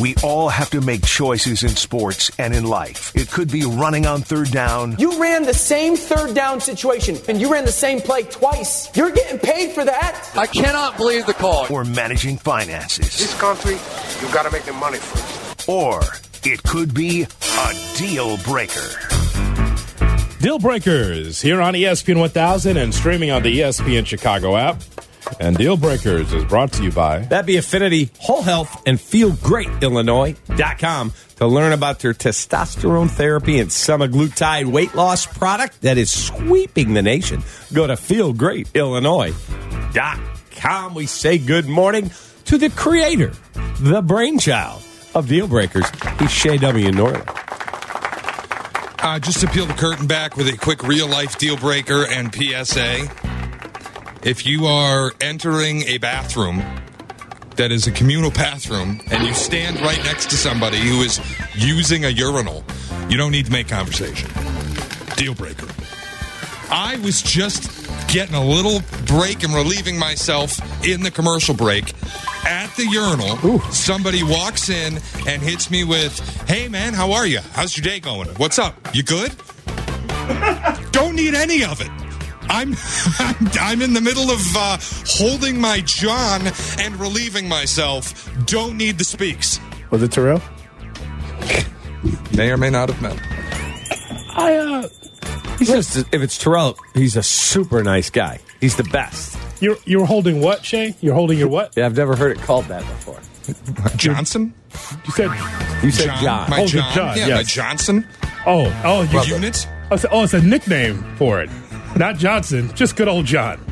We 0.00 0.16
all 0.24 0.48
have 0.48 0.70
to 0.70 0.80
make 0.80 1.04
choices 1.04 1.62
in 1.62 1.68
sports 1.68 2.32
and 2.40 2.52
in 2.52 2.64
life. 2.64 3.12
It 3.14 3.30
could 3.30 3.48
be 3.48 3.64
running 3.64 4.06
on 4.06 4.22
third 4.22 4.50
down. 4.50 4.96
You 4.98 5.20
ran 5.22 5.44
the 5.44 5.54
same 5.54 5.94
third 5.94 6.34
down 6.34 6.60
situation 6.60 7.16
and 7.28 7.40
you 7.40 7.52
ran 7.52 7.64
the 7.64 7.70
same 7.70 8.00
play 8.00 8.24
twice. 8.24 8.88
You're 8.96 9.12
getting 9.12 9.38
paid 9.38 9.70
for 9.70 9.84
that. 9.84 10.30
I 10.34 10.48
cannot 10.48 10.96
believe 10.96 11.26
the 11.26 11.34
call. 11.34 11.72
Or 11.72 11.84
managing 11.84 12.38
finances. 12.38 13.18
This 13.18 13.38
country, 13.38 13.74
you've 14.20 14.34
gotta 14.34 14.50
make 14.50 14.64
the 14.64 14.72
money 14.72 14.98
first. 14.98 15.68
Or 15.68 16.02
it 16.42 16.60
could 16.64 16.92
be 16.92 17.22
a 17.22 17.96
deal 17.96 18.36
breaker. 18.38 19.27
Deal 20.40 20.58
breakers 20.60 21.40
here 21.40 21.60
on 21.60 21.74
ESPN 21.74 22.20
1000 22.20 22.76
and 22.76 22.94
streaming 22.94 23.32
on 23.32 23.42
the 23.42 23.58
ESPN 23.58 24.06
Chicago 24.06 24.56
app. 24.56 24.80
And 25.40 25.56
Deal 25.56 25.76
Breakers 25.76 26.32
is 26.32 26.44
brought 26.44 26.72
to 26.74 26.84
you 26.84 26.92
by 26.92 27.18
That'd 27.18 27.46
be 27.46 27.56
Affinity 27.56 28.10
Whole 28.20 28.42
Health 28.42 28.82
and 28.86 29.00
Feel 29.00 29.32
Great 29.32 29.68
Illinois.com 29.82 31.12
to 31.36 31.46
learn 31.46 31.72
about 31.72 31.98
their 31.98 32.14
testosterone 32.14 33.10
therapy 33.10 33.58
and 33.58 33.68
semaglutide 33.68 34.66
weight 34.66 34.94
loss 34.94 35.26
product 35.26 35.82
that 35.82 35.98
is 35.98 36.10
sweeping 36.10 36.94
the 36.94 37.02
nation. 37.02 37.42
Go 37.72 37.86
to 37.86 37.96
Feel 37.96 38.32
Great 38.32 38.68
feelgreatillinois.com. 38.68 40.94
We 40.94 41.06
say 41.06 41.38
good 41.38 41.66
morning 41.66 42.10
to 42.46 42.58
the 42.58 42.70
creator, 42.70 43.32
the 43.80 44.02
brainchild 44.02 44.82
of 45.14 45.28
Deal 45.28 45.48
Breakers. 45.48 45.86
He's 46.20 46.30
Shay 46.30 46.58
W. 46.58 46.90
Norley. 46.90 47.37
Uh, 49.00 49.18
just 49.18 49.40
to 49.40 49.46
peel 49.46 49.64
the 49.64 49.74
curtain 49.74 50.08
back 50.08 50.36
with 50.36 50.48
a 50.48 50.56
quick 50.56 50.82
real 50.82 51.06
life 51.06 51.38
deal 51.38 51.56
breaker 51.56 52.04
and 52.06 52.34
PSA. 52.34 53.08
If 54.24 54.44
you 54.44 54.66
are 54.66 55.12
entering 55.20 55.82
a 55.82 55.98
bathroom 55.98 56.64
that 57.54 57.70
is 57.70 57.86
a 57.86 57.92
communal 57.92 58.32
bathroom 58.32 59.00
and 59.10 59.24
you 59.24 59.34
stand 59.34 59.80
right 59.80 60.02
next 60.04 60.30
to 60.30 60.36
somebody 60.36 60.78
who 60.78 61.00
is 61.02 61.20
using 61.54 62.04
a 62.04 62.08
urinal, 62.08 62.64
you 63.08 63.16
don't 63.16 63.30
need 63.30 63.46
to 63.46 63.52
make 63.52 63.68
conversation. 63.68 64.30
Deal 65.16 65.34
breaker. 65.34 65.68
I 66.70 66.96
was 66.96 67.22
just 67.22 67.88
getting 68.08 68.34
a 68.34 68.44
little 68.44 68.82
break 69.06 69.44
and 69.44 69.54
relieving 69.54 69.96
myself 69.96 70.60
in 70.84 71.02
the 71.02 71.10
commercial 71.10 71.54
break 71.54 71.92
at 72.48 72.74
the 72.76 72.86
urinal. 72.86 73.60
Somebody 73.70 74.22
walks 74.22 74.70
in 74.70 74.94
and 75.26 75.42
hits 75.42 75.70
me 75.70 75.84
with, 75.84 76.18
Hey 76.48 76.66
man, 76.68 76.94
how 76.94 77.12
are 77.12 77.26
you? 77.26 77.40
How's 77.52 77.76
your 77.76 77.84
day 77.84 78.00
going? 78.00 78.28
What's 78.36 78.58
up? 78.58 78.74
You 78.94 79.02
good? 79.02 79.34
Don't 80.90 81.14
need 81.14 81.34
any 81.34 81.62
of 81.62 81.80
it. 81.80 81.90
I'm, 82.50 82.74
I'm 83.18 83.36
I'm 83.60 83.82
in 83.82 83.92
the 83.92 84.00
middle 84.00 84.30
of 84.30 84.40
uh, 84.56 84.78
holding 85.06 85.60
my 85.60 85.80
John 85.80 86.40
and 86.78 86.96
relieving 86.96 87.48
myself. 87.48 88.30
Don't 88.46 88.76
need 88.76 88.96
the 88.96 89.04
speaks. 89.04 89.60
Was 89.90 90.02
it 90.02 90.12
Terrell? 90.12 90.40
May 92.34 92.50
or 92.50 92.56
may 92.56 92.70
not 92.70 92.88
have 92.88 93.02
met. 93.02 93.18
I 94.36 94.56
uh 94.56 94.88
He's 95.58 95.68
just, 95.68 95.96
if 95.96 96.22
it's 96.22 96.38
Terrell, 96.38 96.78
he's 96.94 97.16
a 97.16 97.22
super 97.22 97.82
nice 97.82 98.10
guy. 98.10 98.38
He's 98.60 98.76
the 98.76 98.84
best. 98.84 99.36
You're 99.60 99.76
you're 99.84 100.06
holding 100.06 100.40
what, 100.40 100.64
Shay? 100.64 100.94
You're 101.00 101.14
holding 101.14 101.38
your 101.38 101.48
what? 101.48 101.74
Yeah, 101.76 101.86
I've 101.86 101.96
never 101.96 102.16
heard 102.16 102.36
it 102.36 102.42
called 102.42 102.66
that 102.66 102.82
before. 102.82 103.20
Johnson? 103.96 104.52
You 105.06 105.12
said 105.12 105.30
You 105.82 105.90
said 105.90 106.14
John. 106.20 106.50
My 106.50 106.60
Oh, 106.62 106.66
John? 106.66 106.94
John, 106.94 107.16
yeah, 107.16 107.28
yes. 107.28 107.36
my 107.38 107.42
Johnson. 107.44 108.06
Oh, 108.46 108.82
oh, 108.84 109.02
you 109.26 109.34
Unit? 109.34 109.66
Oh, 109.90 109.94
it's, 109.94 110.06
oh, 110.10 110.24
it's 110.24 110.34
a 110.34 110.42
nickname 110.42 111.02
for 111.16 111.40
it. 111.40 111.50
Not 111.96 112.18
Johnson, 112.18 112.70
just 112.74 112.96
good 112.96 113.08
old 113.08 113.24
John. 113.26 113.58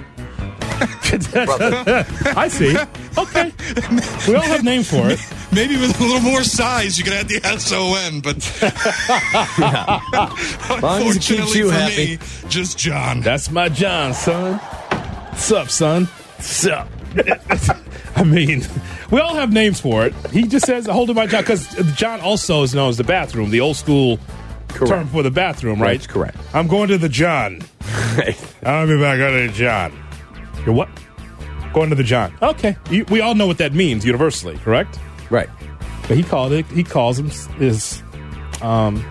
I 1.07 2.49
see. 2.51 2.77
Okay. 3.17 3.53
We 4.27 4.35
all 4.35 4.43
have 4.43 4.65
names 4.65 4.91
for 4.91 5.09
it. 5.09 5.21
Maybe 5.53 5.77
with 5.77 5.99
a 6.01 6.03
little 6.03 6.21
more 6.21 6.43
size, 6.43 6.99
you 6.99 7.05
could 7.05 7.13
add 7.13 7.29
the 7.29 7.41
S 7.45 7.71
O 7.73 7.95
N, 7.95 8.21
but 8.21 8.37
long 10.83 11.03
as 11.03 11.17
it 11.17 11.23
keeps 11.23 11.55
you 11.55 11.69
for 11.71 11.75
happy. 11.75 12.17
me, 12.17 12.19
just 12.49 12.77
John. 12.79 13.21
That's 13.21 13.51
my 13.51 13.69
John, 13.69 14.15
son. 14.15 14.61
What's 15.37 15.53
up, 15.53 15.69
son? 15.69 16.05
What's 16.07 16.67
up? 16.67 16.89
I 18.17 18.25
mean, 18.25 18.63
we 19.11 19.21
all 19.21 19.35
have 19.35 19.53
names 19.53 19.79
for 19.79 20.07
it. 20.07 20.15
He 20.31 20.45
just 20.45 20.65
says, 20.65 20.87
hold 20.87 21.15
my 21.15 21.27
John, 21.27 21.43
because 21.43 21.69
John 21.95 22.21
also 22.21 22.63
is 22.63 22.75
known 22.75 22.89
as 22.89 22.97
the 22.97 23.05
bathroom, 23.05 23.51
the 23.51 23.61
old 23.61 23.77
school 23.77 24.19
term 24.69 25.07
for 25.09 25.23
the 25.23 25.31
bathroom, 25.31 25.81
right? 25.81 26.01
That's 26.01 26.07
correct. 26.07 26.39
I'm 26.55 26.67
going 26.67 26.89
to 26.89 26.97
the 26.97 27.11
John. 27.11 27.61
I'll 28.65 28.87
be 28.87 28.99
back 28.99 29.21
on 29.21 29.47
the 29.47 29.53
John. 29.55 29.93
You're 30.65 30.75
what? 30.75 30.89
Going 31.75 31.91
to 31.91 31.97
the 31.97 32.03
John. 32.03 32.35
Okay. 32.41 32.75
You, 32.91 33.05
we 33.11 33.21
all 33.21 33.35
know 33.35 33.47
what 33.47 33.59
that 33.59 33.75
means 33.75 34.07
universally, 34.07 34.57
correct? 34.57 34.99
right. 35.29 35.51
But 36.09 36.17
he 36.17 36.23
called 36.23 36.53
it. 36.53 36.65
He 36.69 36.83
calls 36.83 37.19
him 37.19 37.29
his 37.61 38.03
um, 38.63 39.05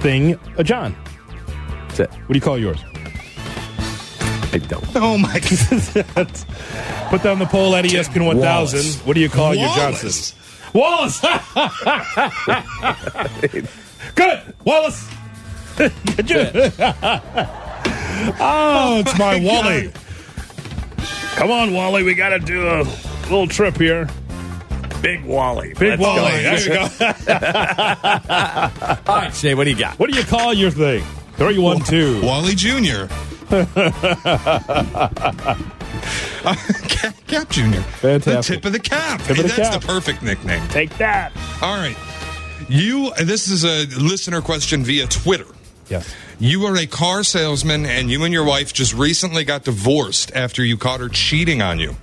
thing 0.00 0.40
a 0.56 0.64
John. 0.64 0.96
That's 1.88 2.00
it. 2.00 2.10
What 2.10 2.28
do 2.28 2.34
you 2.34 2.40
call 2.40 2.58
yours? 2.58 2.82
I 4.56 4.58
don't. 4.58 4.86
Oh 4.96 5.18
my 5.18 5.38
god. 5.38 6.32
Put 7.10 7.22
down 7.22 7.38
the 7.38 7.44
poll 7.46 7.76
at 7.76 7.84
ESPN 7.84 8.24
1000. 8.26 9.06
What 9.06 9.12
do 9.14 9.20
you 9.20 9.28
call 9.28 9.54
your 9.54 9.68
Johnson? 9.68 10.34
Wallace. 10.72 11.20
Good, 14.14 14.54
Wallace. 14.64 15.06
Good. 15.76 16.72
oh, 18.40 19.02
it's 19.04 19.18
my 19.18 19.38
Wally. 19.40 19.92
Come 21.36 21.50
on, 21.50 21.74
Wally. 21.74 22.02
We 22.02 22.14
got 22.14 22.30
to 22.30 22.38
do 22.38 22.66
a 22.66 22.82
little 23.24 23.46
trip 23.46 23.76
here. 23.76 24.08
Big 25.02 25.22
Wally. 25.24 25.74
Big 25.78 26.00
Let's 26.00 26.02
Wally. 26.02 26.30
go. 26.30 26.30
There 26.30 26.60
you 26.60 26.68
go. 26.68 26.88
All 29.06 29.16
right, 29.18 29.34
Shay, 29.34 29.54
what 29.54 29.64
do 29.64 29.70
you 29.70 29.76
got? 29.76 29.98
What 29.98 30.10
do 30.10 30.18
you 30.18 30.24
call 30.24 30.54
your 30.54 30.70
thing? 30.70 31.04
Three, 31.34 31.58
one, 31.58 31.80
two. 31.80 32.22
Wally 32.22 32.54
Jr. 32.54 33.04
Cap, 36.88 37.14
Cap 37.26 37.48
Jr. 37.50 37.62
The 37.70 37.82
Fantastic. 38.00 38.56
tip 38.56 38.64
of 38.64 38.72
the 38.72 38.78
cap. 38.80 39.20
Tip 39.22 39.30
of 39.30 39.36
the 39.38 39.42
That's 39.44 39.56
cap. 39.70 39.80
the 39.80 39.86
perfect 39.86 40.22
nickname. 40.22 40.66
Take 40.68 40.96
that. 40.98 41.32
All 41.62 41.76
right. 41.76 41.96
You, 42.68 43.12
this 43.22 43.48
is 43.48 43.64
a 43.64 43.86
listener 44.00 44.40
question 44.40 44.82
via 44.84 45.06
Twitter. 45.06 45.46
Yes. 45.88 46.12
You 46.38 46.64
are 46.66 46.76
a 46.76 46.86
car 46.86 47.22
salesman 47.22 47.86
and 47.86 48.10
you 48.10 48.24
and 48.24 48.32
your 48.34 48.44
wife 48.44 48.72
just 48.72 48.92
recently 48.92 49.44
got 49.44 49.64
divorced 49.64 50.32
after 50.34 50.64
you 50.64 50.76
caught 50.76 51.00
her 51.00 51.08
cheating 51.08 51.62
on 51.62 51.78
you. 51.78 51.96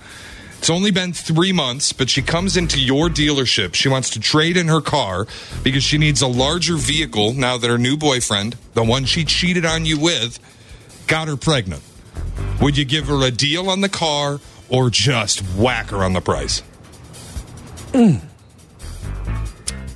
It's 0.57 0.69
only 0.69 0.91
been 0.91 1.11
three 1.11 1.51
months, 1.51 1.91
but 1.91 2.09
she 2.09 2.21
comes 2.21 2.55
into 2.55 2.79
your 2.79 3.09
dealership. 3.09 3.73
She 3.75 3.89
wants 3.89 4.09
to 4.11 4.21
trade 4.21 4.55
in 4.55 4.69
her 4.69 4.79
car 4.79 5.27
because 5.61 5.83
she 5.83 5.97
needs 5.97 6.21
a 6.21 6.27
larger 6.27 6.77
vehicle 6.77 7.33
now 7.33 7.57
that 7.57 7.69
her 7.69 7.77
new 7.77 7.97
boyfriend, 7.97 8.55
the 8.73 8.83
one 8.83 9.03
she 9.03 9.25
cheated 9.25 9.65
on 9.65 9.85
you 9.85 9.99
with, 9.99 10.39
got 11.07 11.27
her 11.27 11.37
pregnant. 11.37 11.81
Would 12.61 12.77
you 12.77 12.85
give 12.85 13.07
her 13.07 13.25
a 13.25 13.31
deal 13.31 13.69
on 13.69 13.81
the 13.81 13.89
car 13.89 14.39
or 14.69 14.89
just 14.89 15.41
whack 15.55 15.87
her 15.87 16.03
on 16.03 16.13
the 16.13 16.21
price? 16.21 16.61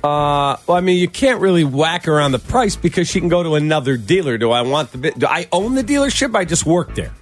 Uh, 0.04 0.56
well, 0.66 0.76
I 0.76 0.80
mean, 0.80 0.98
you 0.98 1.08
can't 1.08 1.40
really 1.40 1.64
whack 1.64 2.04
her 2.04 2.20
on 2.20 2.30
the 2.30 2.38
price 2.38 2.76
because 2.76 3.08
she 3.08 3.18
can 3.18 3.28
go 3.28 3.42
to 3.42 3.54
another 3.56 3.96
dealer. 3.96 4.38
Do 4.38 4.52
I 4.52 4.62
want 4.62 4.92
the? 4.92 5.10
Do 5.10 5.26
I 5.26 5.48
own 5.50 5.74
the 5.74 5.82
dealership? 5.82 6.36
I 6.36 6.44
just 6.44 6.64
work 6.64 6.94
there. 6.94 7.12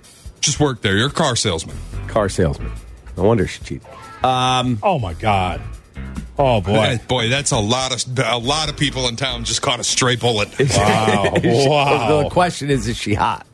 Just 0.41 0.61
work 0.61 0.82
there. 0.82 0.97
You're 0.97 1.09
a 1.09 1.12
car 1.12 1.37
salesman. 1.37 1.76
Car 2.09 2.28
salesman. 2.28 2.70
No 3.16 3.24
wonder 3.24 3.47
she 3.47 3.64
cheated. 3.64 3.87
Um, 4.22 4.78
oh 4.82 4.99
my 4.99 5.14
God. 5.14 5.62
Oh 6.39 6.61
boy. 6.61 7.01
Boy, 7.09 7.28
that's 7.28 7.51
a 7.51 7.59
lot 7.59 7.93
of 7.95 8.18
a 8.18 8.37
lot 8.39 8.68
of 8.68 8.76
people 8.76 9.09
in 9.09 9.16
town 9.16 9.45
just 9.45 9.62
caught 9.62 9.80
a 9.80 9.84
stray 9.84 10.16
bullet. 10.16 10.49
Wow. 10.59 11.32
wow. 11.45 12.22
The 12.24 12.28
question 12.30 12.70
is, 12.70 12.87
is 12.89 12.97
she 12.99 13.14
hot? 13.14 13.47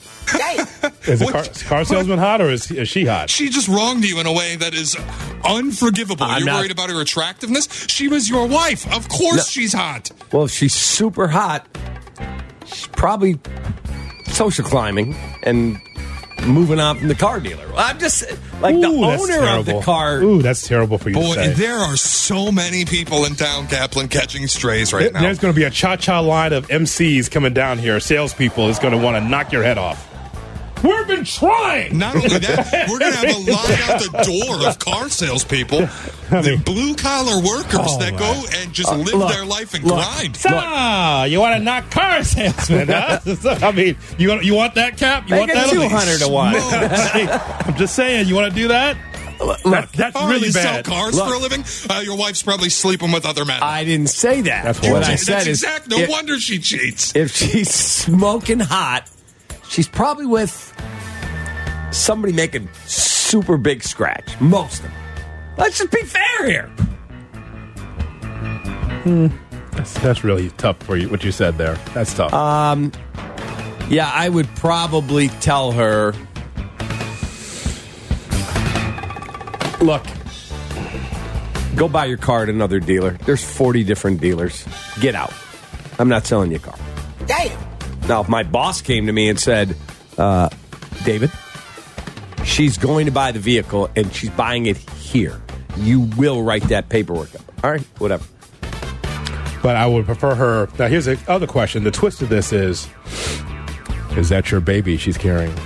Is 1.06 1.20
the 1.20 1.28
car, 1.30 1.44
car 1.68 1.84
salesman 1.84 2.18
hot 2.18 2.40
or 2.40 2.48
is, 2.50 2.70
is 2.70 2.88
she 2.88 3.04
hot? 3.04 3.28
She 3.30 3.48
just 3.50 3.68
wronged 3.68 4.04
you 4.04 4.18
in 4.20 4.26
a 4.26 4.32
way 4.32 4.56
that 4.56 4.72
is 4.74 4.96
unforgivable. 5.44 6.24
I'm 6.24 6.38
You're 6.38 6.46
not- 6.46 6.60
worried 6.60 6.70
about 6.70 6.90
her 6.90 7.00
attractiveness. 7.00 7.68
She 7.88 8.08
was 8.08 8.28
your 8.30 8.46
wife. 8.46 8.86
Of 8.92 9.08
course, 9.08 9.36
No. 9.36 9.42
she's 9.42 9.72
hot. 9.72 10.10
Well, 10.32 10.44
if 10.44 10.50
she's 10.52 10.74
super 10.74 11.28
hot, 11.28 11.66
she's 12.64 12.86
probably 12.88 13.38
social 14.28 14.64
climbing 14.64 15.14
and 15.42 15.76
moving 16.46 16.80
on 16.80 16.98
from 16.98 17.08
the 17.08 17.14
car 17.14 17.40
dealer. 17.40 17.66
I'm 17.76 17.98
just 17.98 18.24
like 18.60 18.80
the 18.80 18.86
Ooh, 18.88 19.00
that's 19.00 19.22
owner 19.22 19.58
of 19.58 19.66
the 19.66 19.80
car. 19.80 20.20
Ooh, 20.22 20.42
that's 20.42 20.66
terrible 20.66 20.98
for 20.98 21.08
you 21.08 21.14
to 21.14 21.20
Boy, 21.20 21.48
there 21.54 21.78
are 21.78 21.96
so 21.96 22.52
many 22.52 22.84
people 22.84 23.24
in 23.24 23.34
town, 23.34 23.66
Kaplan, 23.68 24.08
catching 24.08 24.46
strays 24.48 24.92
right 24.92 25.04
There- 25.04 25.12
now. 25.12 25.22
There's 25.22 25.38
going 25.38 25.54
to 25.54 25.58
be 25.58 25.64
a 25.64 25.70
cha-cha 25.70 26.20
line 26.20 26.52
of 26.52 26.68
MCs 26.68 27.30
coming 27.30 27.52
down 27.54 27.78
here. 27.78 28.00
Salespeople 28.00 28.68
is 28.68 28.78
going 28.78 28.92
to 28.92 29.02
want 29.02 29.16
to 29.16 29.20
knock 29.28 29.52
your 29.52 29.62
head 29.62 29.78
off. 29.78 30.08
We've 30.82 31.06
been 31.06 31.24
trying. 31.24 31.98
Not 31.98 32.16
only 32.16 32.28
that, 32.38 32.88
we're 32.90 32.98
going 32.98 33.12
to 33.12 33.18
have 33.18 33.36
a 33.36 33.38
line 33.52 33.90
out 33.90 34.00
the 34.00 34.44
door 34.46 34.66
of 34.68 34.78
car 34.78 35.08
salespeople, 35.08 35.78
the 36.30 36.60
blue 36.64 36.94
collar 36.96 37.36
workers 37.40 37.80
Oh, 37.80 37.98
that 38.00 38.14
my. 38.14 38.18
go 38.18 38.42
and 38.56 38.72
just 38.72 38.90
Uh, 38.90 38.96
live 38.96 39.14
look, 39.14 39.32
their 39.32 39.44
life 39.44 39.74
and 39.74 39.84
look. 39.84 39.94
grind. 40.02 40.38
Ah, 40.46 41.24
you 41.24 41.38
want 41.40 41.56
to 41.56 41.62
knock 41.62 41.90
car 41.90 42.24
salesman? 42.24 42.88
Huh? 42.88 43.20
I 43.62 43.70
mean, 43.72 43.96
you 44.18 44.28
want 44.30 44.44
you 44.44 44.54
want 44.54 44.74
that 44.74 44.96
cap? 44.96 45.24
You 45.28 45.36
Make 45.36 45.40
want 45.40 45.50
it 45.52 45.54
that? 45.54 45.70
200 45.70 46.18
to 46.20 46.28
one. 46.28 46.54
I'm 47.66 47.76
just 47.76 47.94
saying, 47.94 48.26
you 48.28 48.34
want 48.34 48.52
to 48.52 48.60
do 48.60 48.68
that? 48.68 48.96
That- 49.64 49.88
that's 49.92 50.14
Oh, 50.16 50.28
really 50.28 50.48
you 50.48 50.52
bad. 50.52 50.84
sell 50.86 50.94
cars 50.94 51.16
Look. 51.16 51.28
for 51.28 51.34
a 51.34 51.38
living? 51.38 51.64
Uh, 51.90 52.00
your 52.00 52.16
wife's 52.16 52.42
probably 52.42 52.68
sleeping 52.70 53.10
with 53.10 53.26
other 53.26 53.44
men. 53.44 53.60
I 53.62 53.82
didn't 53.84 54.08
say 54.08 54.40
that. 54.42 54.64
That's 54.64 54.78
what 54.80 54.86
horrible. 54.88 55.06
I 55.06 55.10
That's 55.10 55.24
said 55.26 55.46
is 55.48 55.62
exact. 55.62 55.88
No 55.88 55.98
if, 55.98 56.08
wonder 56.08 56.38
she 56.38 56.58
cheats. 56.60 57.14
if 57.16 57.34
she's 57.34 57.70
smoking 57.74 58.60
hot, 58.60 59.08
she's 59.72 59.88
probably 59.88 60.26
with 60.26 60.74
somebody 61.90 62.32
making 62.32 62.68
super 62.84 63.56
big 63.56 63.82
scratch. 63.82 64.38
Most 64.40 64.80
of 64.80 64.82
them. 64.84 64.92
Let's 65.56 65.78
just 65.78 65.90
be 65.90 66.02
fair 66.02 66.46
here. 66.46 66.66
Hmm. 69.02 69.28
That's, 69.72 69.94
that's 69.94 70.22
really 70.22 70.50
tough 70.50 70.76
for 70.82 70.96
you. 70.96 71.08
What 71.08 71.24
you 71.24 71.32
said 71.32 71.56
there. 71.56 71.74
That's 71.94 72.12
tough. 72.12 72.32
Um, 72.32 72.92
yeah, 73.88 74.10
I 74.12 74.28
would 74.28 74.46
probably 74.56 75.28
tell 75.28 75.72
her. 75.72 76.12
Look, 79.80 80.04
go 81.74 81.88
buy 81.88 82.04
your 82.04 82.18
car 82.18 82.44
at 82.44 82.48
another 82.48 82.78
dealer. 82.78 83.12
There's 83.24 83.42
40 83.42 83.82
different 83.84 84.20
dealers. 84.20 84.64
Get 85.00 85.14
out. 85.14 85.32
I'm 85.98 86.08
not 86.08 86.26
selling 86.26 86.50
you 86.50 86.58
a 86.58 86.60
car. 86.60 86.78
Damn. 87.26 87.71
Now, 88.12 88.20
if 88.20 88.28
my 88.28 88.42
boss 88.42 88.82
came 88.82 89.06
to 89.06 89.12
me 89.12 89.30
and 89.30 89.40
said, 89.40 89.74
uh, 90.18 90.50
David, 91.02 91.30
she's 92.44 92.76
going 92.76 93.06
to 93.06 93.10
buy 93.10 93.32
the 93.32 93.38
vehicle 93.38 93.88
and 93.96 94.12
she's 94.14 94.28
buying 94.28 94.66
it 94.66 94.76
here, 94.76 95.40
you 95.78 96.00
will 96.18 96.42
write 96.42 96.64
that 96.64 96.90
paperwork 96.90 97.34
up. 97.34 97.40
All 97.64 97.70
right, 97.70 97.80
whatever. 97.96 98.22
but 99.62 99.76
I 99.76 99.86
would 99.86 100.04
prefer 100.04 100.34
her. 100.34 100.68
Now, 100.78 100.88
here's 100.88 101.06
the 101.06 101.18
other 101.26 101.46
question. 101.46 101.84
The 101.84 101.90
twist 101.90 102.20
of 102.20 102.28
this 102.28 102.52
is: 102.52 102.86
Is 104.14 104.28
that 104.28 104.50
your 104.50 104.60
baby 104.60 104.98
she's 104.98 105.16
carrying? 105.16 105.56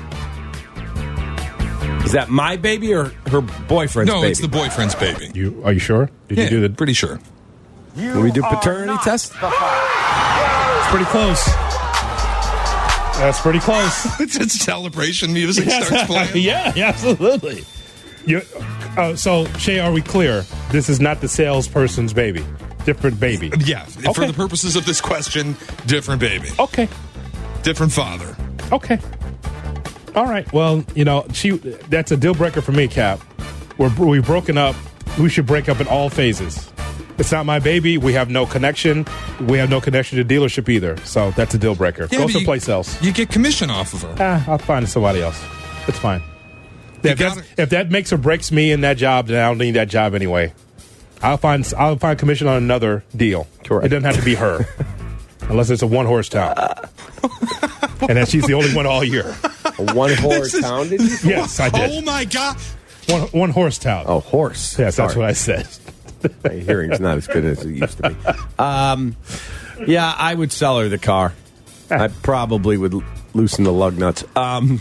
Is 2.04 2.12
that 2.12 2.28
my 2.28 2.56
baby 2.56 2.94
or 2.94 3.06
her 3.32 3.40
boyfriend's 3.40 4.12
No, 4.12 4.20
baby? 4.20 4.30
it's 4.30 4.40
the 4.40 4.46
boyfriend's 4.46 4.94
baby. 4.94 5.32
You 5.34 5.60
are 5.64 5.72
you 5.72 5.80
sure? 5.80 6.08
Did 6.28 6.38
Yeah, 6.38 6.44
you 6.44 6.50
do 6.50 6.60
the? 6.60 6.68
pretty 6.70 6.92
sure. 6.92 7.18
Can 7.96 8.22
we 8.22 8.30
do 8.30 8.42
paternity 8.42 8.96
test? 9.02 9.32
It's 9.34 10.86
pretty 10.90 11.06
close. 11.06 11.44
That's 13.18 13.40
pretty 13.40 13.60
close. 13.60 14.06
It's, 14.20 14.36
it's 14.36 14.58
celebration 14.64 15.32
music 15.32 15.68
starts 15.70 16.04
playing. 16.06 16.30
yeah, 16.44 16.72
yeah, 16.76 16.88
absolutely. 16.88 17.64
You, 18.26 18.42
uh, 18.96 19.14
so, 19.14 19.46
Shay, 19.58 19.78
are 19.78 19.92
we 19.92 20.02
clear? 20.02 20.44
This 20.70 20.88
is 20.88 21.00
not 21.00 21.20
the 21.20 21.28
salesperson's 21.28 22.12
baby. 22.12 22.44
Different 22.84 23.18
baby. 23.20 23.50
Yeah, 23.58 23.84
for 23.84 24.26
the 24.26 24.32
purposes 24.32 24.76
of 24.76 24.84
this 24.86 25.00
question, 25.00 25.56
different 25.86 26.20
baby, 26.20 26.48
Okay. 26.58 26.88
different 27.62 27.92
father. 27.92 28.36
Okay. 28.72 28.98
All 30.14 30.24
right. 30.26 30.50
Well, 30.52 30.84
you 30.94 31.04
know, 31.04 31.26
she 31.32 31.50
that's 31.90 32.10
a 32.12 32.16
deal 32.16 32.34
breaker 32.34 32.60
for 32.62 32.72
me, 32.72 32.88
Cap. 32.88 33.20
We're 33.78 33.92
we've 33.96 34.24
broken 34.24 34.56
up. 34.56 34.74
We 35.18 35.28
should 35.28 35.46
break 35.46 35.68
up 35.68 35.80
in 35.80 35.86
all 35.88 36.08
phases. 36.10 36.70
It's 37.18 37.32
not 37.32 37.46
my 37.46 37.58
baby. 37.58 37.96
We 37.98 38.12
have 38.12 38.28
no 38.28 38.44
connection. 38.46 39.06
We 39.40 39.58
have 39.58 39.70
no 39.70 39.80
connection 39.80 40.18
to 40.18 40.24
dealership 40.24 40.68
either. 40.68 40.96
So 40.98 41.30
that's 41.32 41.54
a 41.54 41.58
deal 41.58 41.74
breaker. 41.74 42.08
Yeah, 42.10 42.18
Go 42.18 42.24
but 42.26 42.32
someplace 42.32 42.68
else. 42.68 43.00
You 43.02 43.12
get 43.12 43.30
commission 43.30 43.70
off 43.70 43.94
of 43.94 44.02
her. 44.02 44.14
Ah, 44.20 44.44
I'll 44.50 44.58
find 44.58 44.86
somebody 44.88 45.22
else. 45.22 45.42
It's 45.88 45.98
fine. 45.98 46.22
If, 47.02 47.18
gotta- 47.18 47.44
if 47.56 47.70
that 47.70 47.90
makes 47.90 48.12
or 48.12 48.18
breaks 48.18 48.50
me 48.52 48.70
in 48.72 48.80
that 48.82 48.96
job, 48.96 49.28
then 49.28 49.42
I 49.42 49.48
don't 49.48 49.58
need 49.58 49.72
that 49.72 49.88
job 49.88 50.14
anyway. 50.14 50.52
I'll 51.22 51.36
find 51.38 51.72
I'll 51.78 51.96
find 51.96 52.18
commission 52.18 52.46
on 52.48 52.56
another 52.58 53.02
deal. 53.14 53.46
Correct. 53.64 53.86
It 53.86 53.88
doesn't 53.88 54.04
have 54.04 54.16
to 54.16 54.22
be 54.24 54.34
her, 54.34 54.66
unless 55.48 55.70
it's 55.70 55.80
a 55.82 55.86
one 55.86 56.04
horse 56.04 56.28
town, 56.28 56.54
and 58.02 58.10
then 58.18 58.26
she's 58.26 58.44
the 58.46 58.52
only 58.54 58.74
one 58.74 58.84
all 58.86 59.02
year. 59.02 59.34
A 59.78 59.94
one 59.94 60.12
horse 60.18 60.60
town? 60.60 60.88
Yes, 60.90 61.58
I 61.58 61.70
did. 61.70 61.90
Oh 61.90 62.00
my 62.02 62.26
god! 62.26 62.56
One, 63.08 63.22
one 63.28 63.50
horse 63.50 63.78
town. 63.78 64.04
Oh, 64.06 64.20
horse. 64.20 64.78
yes, 64.78 64.96
that's 64.96 65.16
what 65.16 65.24
I 65.24 65.32
said. 65.32 65.66
My 66.44 66.50
hearing's 66.52 67.00
not 67.00 67.16
as 67.18 67.26
good 67.26 67.44
as 67.44 67.64
it 67.64 67.70
used 67.74 67.98
to 67.98 68.10
be. 68.10 68.16
Um, 68.58 69.16
yeah, 69.86 70.14
I 70.16 70.34
would 70.34 70.52
sell 70.52 70.78
her 70.78 70.88
the 70.88 70.98
car. 70.98 71.32
I 71.90 72.08
probably 72.08 72.76
would 72.76 72.94
loosen 73.34 73.64
the 73.64 73.72
lug 73.72 73.96
nuts. 73.98 74.24
Um, 74.34 74.80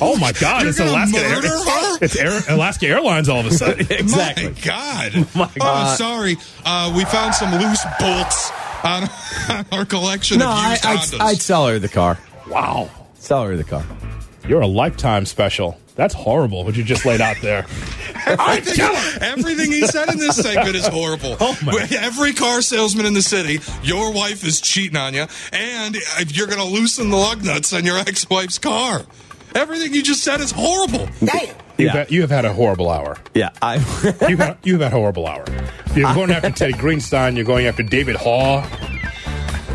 Oh 0.00 0.16
my 0.20 0.32
God! 0.32 0.62
You're 0.62 0.70
it's 0.70 0.80
Alaska. 0.80 1.18
Air, 1.18 1.40
her? 1.40 1.98
it's 2.02 2.16
Air, 2.16 2.40
Alaska 2.54 2.86
Airlines 2.88 3.28
all 3.28 3.40
of 3.40 3.46
a 3.46 3.50
sudden. 3.54 3.86
exactly. 3.90 4.48
My 4.48 4.52
God! 4.62 5.12
oh, 5.60 5.94
sorry. 5.96 6.36
Uh, 6.64 6.92
we 6.96 7.04
found 7.06 7.34
some 7.34 7.52
loose 7.52 7.84
bolts 7.98 8.50
on, 8.84 9.04
on 9.48 9.66
our 9.72 9.84
collection 9.84 10.38
No, 10.40 10.50
of 10.50 10.70
used 10.72 10.84
I'd, 10.84 11.20
I'd 11.20 11.40
sell 11.40 11.66
her 11.68 11.78
the 11.78 11.88
car. 11.88 12.18
wow, 12.48 12.90
Sell 13.14 13.44
her 13.44 13.56
the 13.56 13.64
car. 13.64 13.84
you're 14.48 14.60
a 14.60 14.66
lifetime 14.66 15.24
special. 15.24 15.78
That's 15.94 16.14
horrible. 16.14 16.64
What 16.64 16.74
you 16.76 16.84
just 16.84 17.04
laid 17.04 17.20
out 17.20 17.36
there. 17.42 17.66
Everything, 18.26 18.84
everything 19.20 19.72
he 19.72 19.84
said 19.86 20.08
in 20.08 20.16
this 20.18 20.36
segment 20.36 20.76
is 20.76 20.86
horrible. 20.86 21.36
Oh, 21.40 21.58
my- 21.64 21.88
Every 21.90 22.32
car 22.32 22.62
salesman 22.62 23.04
in 23.04 23.14
the 23.14 23.22
city, 23.22 23.58
your 23.82 24.12
wife 24.12 24.44
is 24.44 24.60
cheating 24.60 24.96
on 24.96 25.12
you, 25.12 25.26
and 25.52 25.96
you're 26.28 26.46
going 26.46 26.60
to 26.60 26.64
loosen 26.64 27.10
the 27.10 27.16
lug 27.16 27.44
nuts 27.44 27.72
on 27.72 27.84
your 27.84 27.98
ex-wife's 27.98 28.58
car. 28.58 29.02
Everything 29.56 29.92
you 29.92 30.02
just 30.04 30.22
said 30.22 30.40
is 30.40 30.52
horrible. 30.52 31.08
Damn. 31.24 31.40
You've, 31.48 31.54
Yeah. 31.78 31.92
had, 31.92 32.10
you 32.12 32.20
have 32.20 32.30
had 32.30 32.44
a 32.44 32.52
horrible 32.52 32.90
hour. 32.90 33.16
Yeah, 33.34 33.50
I. 33.60 33.74
You've 34.28 34.38
had, 34.38 34.56
you've 34.62 34.80
had 34.80 34.92
a 34.92 34.96
horrible 34.96 35.26
hour. 35.26 35.44
You're 35.96 36.14
going 36.14 36.30
after 36.30 36.50
Teddy 36.52 36.74
Greenstein. 36.74 37.34
You're 37.34 37.44
going 37.44 37.66
after 37.66 37.82
David 37.82 38.16
Haugh. 38.16 38.62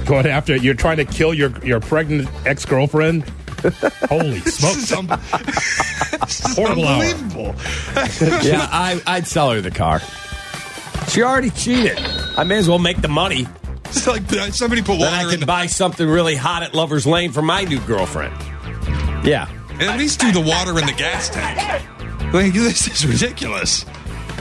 Going 0.05 0.25
after 0.25 0.55
you're 0.55 0.73
trying 0.73 0.97
to 0.97 1.05
kill 1.05 1.33
your 1.33 1.51
your 1.65 1.81
pregnant 1.81 2.29
ex 2.45 2.65
girlfriend. 2.65 3.25
Holy 4.09 4.39
smokes! 4.41 4.85
Some, 4.87 5.07
Horrible 6.55 6.85
hour. 6.85 7.03
unbelievable. 7.03 7.55
yeah, 8.43 8.67
I, 8.71 9.01
I'd 9.07 9.27
sell 9.27 9.51
her 9.51 9.61
the 9.61 9.71
car. 9.71 10.01
She 11.09 11.23
already 11.23 11.49
cheated. 11.51 11.97
I 12.37 12.43
may 12.43 12.57
as 12.57 12.67
well 12.69 12.79
make 12.79 13.01
the 13.01 13.07
money. 13.07 13.47
It's 13.85 14.05
like 14.07 14.23
somebody 14.53 14.81
put 14.81 14.99
water. 14.99 15.05
Then 15.05 15.13
I 15.13 15.17
water 15.17 15.27
in 15.27 15.31
can 15.31 15.39
the 15.41 15.45
buy 15.45 15.65
something 15.67 16.07
really 16.07 16.35
hot 16.35 16.63
at 16.63 16.73
Lover's 16.73 17.07
Lane 17.07 17.31
for 17.31 17.41
my 17.41 17.63
new 17.63 17.79
girlfriend. 17.81 18.35
Yeah. 19.25 19.47
At 19.79 19.97
least 19.97 20.19
do 20.19 20.31
the 20.31 20.41
water 20.41 20.77
in 20.79 20.85
the 20.85 20.93
gas 20.97 21.29
tank. 21.29 21.83
Like, 22.33 22.53
this 22.53 22.87
is 22.87 23.05
ridiculous. 23.05 23.85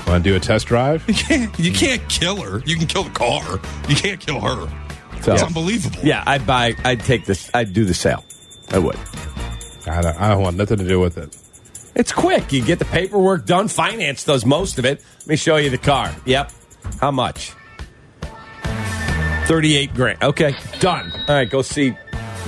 Want 0.06 0.24
to 0.24 0.30
do 0.30 0.36
a 0.36 0.40
test 0.40 0.66
drive? 0.66 1.04
You 1.08 1.14
can't, 1.14 1.58
you 1.58 1.72
can't 1.72 2.08
kill 2.08 2.40
her. 2.42 2.60
You 2.66 2.76
can 2.76 2.86
kill 2.86 3.04
the 3.04 3.10
car. 3.10 3.60
You 3.88 3.94
can't 3.96 4.18
kill 4.20 4.40
her. 4.40 4.68
So- 5.22 5.34
It's 5.34 5.42
unbelievable. 5.42 6.00
Yeah, 6.02 6.22
I'd 6.26 6.46
buy. 6.46 6.74
I'd 6.84 7.00
take 7.00 7.24
this. 7.26 7.50
I'd 7.54 7.72
do 7.72 7.84
the 7.84 7.94
sale. 7.94 8.24
I 8.70 8.78
would. 8.78 8.98
I 9.86 10.02
don't, 10.02 10.20
I 10.20 10.28
don't 10.28 10.42
want 10.42 10.56
nothing 10.56 10.78
to 10.78 10.88
do 10.88 10.98
with 11.00 11.18
it. 11.18 11.36
It's 11.94 12.12
quick. 12.12 12.52
You 12.52 12.62
get 12.64 12.78
the 12.78 12.84
paperwork 12.84 13.46
done. 13.46 13.68
Finance 13.68 14.24
does 14.24 14.44
most 14.44 14.78
of 14.78 14.84
it. 14.84 15.02
Let 15.20 15.26
me 15.28 15.36
show 15.36 15.56
you 15.56 15.70
the 15.70 15.78
car. 15.78 16.14
Yep. 16.26 16.52
How 17.00 17.10
much? 17.10 17.52
Thirty-eight 19.46 19.94
grand. 19.94 20.22
Okay, 20.22 20.54
done. 20.80 21.10
All 21.28 21.34
right, 21.36 21.48
go 21.48 21.62
see 21.62 21.96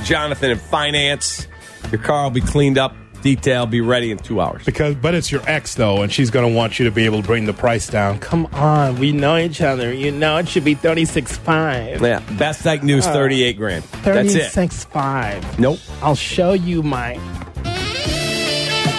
Jonathan 0.05 0.51
in 0.51 0.59
finance. 0.59 1.47
Your 1.93 2.03
car 2.03 2.25
will 2.25 2.31
be 2.31 2.41
cleaned 2.41 2.77
up. 2.77 2.95
Detail 3.23 3.67
be 3.67 3.81
ready 3.81 4.11
in 4.11 4.19
two 4.19 4.41
hours. 4.41 4.65
Because, 4.65 4.95
but 4.95 5.15
it's 5.15 5.31
your 5.33 5.43
ex 5.49 5.75
though, 5.75 6.03
and 6.03 6.13
she's 6.13 6.31
going 6.31 6.49
to 6.49 6.57
want 6.57 6.79
you 6.79 6.85
to 6.85 6.91
be 6.91 7.05
able 7.05 7.21
to 7.21 7.27
bring 7.27 7.47
the 7.47 7.53
price 7.53 7.89
down. 7.89 8.19
Come 8.21 8.47
on, 8.53 8.99
we 8.99 9.13
know 9.13 9.37
each 9.37 9.61
other. 9.61 9.93
You 9.93 10.11
know 10.13 10.37
it 10.39 10.49
should 10.49 10.65
be 10.65 10.75
thirty 10.75 11.05
six 11.05 11.37
five. 11.37 12.01
Yeah, 12.01 12.21
best 12.39 12.67
I 12.67 12.79
can 12.79 12.87
do 12.87 12.97
is 12.99 13.07
thirty-eight 13.07 13.57
grand. 13.57 13.83
That's 14.03 14.35
it. 14.35 14.53
Thirty-six 14.53 14.85
five. 14.85 15.59
Nope. 15.59 15.79
I'll 16.03 16.15
show 16.15 16.53
you 16.53 16.83
my. 16.83 17.19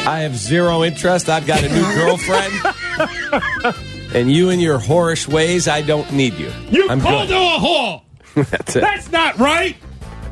I 0.06 0.20
have 0.22 0.36
zero 0.36 0.84
interest. 0.84 1.30
I've 1.30 1.46
got 1.46 1.64
a 1.64 1.70
new 1.70 1.84
girlfriend. 1.96 3.74
And 4.14 4.32
you 4.32 4.50
and 4.50 4.60
your 4.60 4.80
whorish 4.80 5.28
ways, 5.28 5.68
I 5.68 5.82
don't 5.84 6.12
need 6.12 6.34
you. 6.34 6.52
You 6.70 6.90
I'm 6.90 7.00
called 7.00 7.28
good. 7.28 7.36
her 7.38 7.56
a 7.56 7.60
whore. 7.60 8.02
That's 8.50 8.76
it. 8.76 8.82
That's 8.82 9.12
not 9.12 9.38
right. 9.38 9.76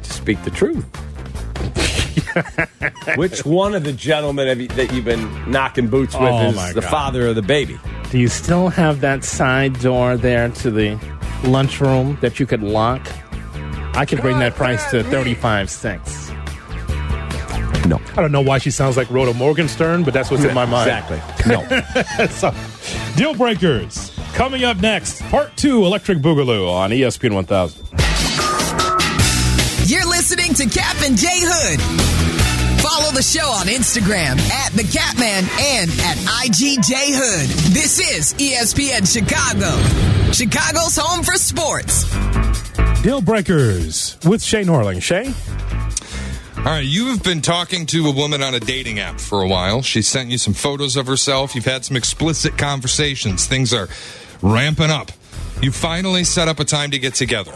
to 0.01 0.13
speak 0.13 0.43
the 0.43 0.49
truth. 0.49 0.83
Which 3.15 3.45
one 3.45 3.73
of 3.75 3.83
the 3.83 3.93
gentlemen 3.93 4.47
have 4.47 4.59
you, 4.61 4.67
that 4.69 4.91
you've 4.93 5.05
been 5.05 5.49
knocking 5.51 5.87
boots 5.87 6.13
with 6.13 6.23
Oh, 6.23 6.49
is 6.49 6.73
the 6.73 6.81
God. 6.81 6.89
father 6.89 7.27
of 7.27 7.35
the 7.35 7.41
baby? 7.41 7.79
Do 8.11 8.19
you 8.19 8.27
still 8.27 8.69
have 8.69 9.01
that 9.01 9.23
side 9.23 9.79
door 9.79 10.17
there 10.17 10.49
to 10.49 10.71
the 10.71 10.99
lunchroom 11.43 12.17
that 12.21 12.39
you 12.39 12.45
could 12.45 12.63
lock? 12.63 13.05
I 13.95 14.05
could 14.05 14.21
bring 14.21 14.39
that 14.39 14.53
price 14.55 14.89
to 14.91 15.03
thirty-five 15.03 15.69
cents. 15.69 16.29
No. 17.87 17.99
I 18.17 18.21
don't 18.21 18.31
know 18.33 18.41
why 18.41 18.57
she 18.57 18.69
sounds 18.69 18.97
like 18.97 19.09
Rhoda 19.09 19.33
Morgenstern, 19.33 20.03
but 20.03 20.13
that's 20.13 20.29
what's 20.29 20.43
in 20.43 20.53
my 20.53 20.65
mind. 20.65 20.89
Exactly. 20.89 21.21
No. 21.47 21.63
so, 22.29 22.53
deal 23.15 23.33
breakers 23.33 24.11
coming 24.33 24.65
up 24.65 24.77
next. 24.81 25.21
Part 25.29 25.55
two, 25.55 25.85
Electric 25.85 26.17
Boogaloo 26.17 26.69
on 26.69 26.89
ESPN 26.91 27.33
1000. 27.33 27.85
You're 30.29 30.37
listening 30.37 30.69
to 30.69 30.77
Cap 30.77 30.97
and 31.03 31.17
J 31.17 31.27
Hood. 31.31 31.79
Follow 32.81 33.11
the 33.11 33.21
show 33.21 33.47
on 33.47 33.67
Instagram 33.67 34.37
at 34.51 34.73
the 34.73 34.83
Catman 34.83 35.45
and 35.57 35.89
at 36.01 36.17
IGJ 36.43 36.93
Hood. 37.13 37.49
This 37.73 37.99
is 37.99 38.33
ESPN 38.33 39.07
Chicago, 39.07 39.77
Chicago's 40.33 40.97
home 40.97 41.23
for 41.23 41.35
sports. 41.35 42.03
Deal 43.03 43.21
breakers 43.21 44.17
with 44.25 44.43
Shay 44.43 44.63
Norling. 44.63 45.01
Shay, 45.01 45.33
All 46.57 46.63
right, 46.63 46.79
you 46.79 47.07
have 47.07 47.23
been 47.23 47.41
talking 47.41 47.85
to 47.87 48.07
a 48.07 48.11
woman 48.11 48.41
on 48.43 48.53
a 48.53 48.59
dating 48.59 48.99
app 48.99 49.21
for 49.21 49.41
a 49.41 49.47
while. 49.47 49.81
She 49.81 50.01
sent 50.01 50.29
you 50.29 50.37
some 50.37 50.53
photos 50.53 50.97
of 50.97 51.07
herself. 51.07 51.55
You've 51.55 51.63
had 51.65 51.85
some 51.85 51.95
explicit 51.95 52.57
conversations. 52.57 53.45
Things 53.45 53.73
are 53.73 53.87
ramping 54.41 54.91
up. 54.91 55.11
You 55.61 55.71
finally 55.71 56.25
set 56.25 56.49
up 56.49 56.59
a 56.59 56.65
time 56.65 56.91
to 56.91 56.99
get 56.99 57.13
together. 57.13 57.53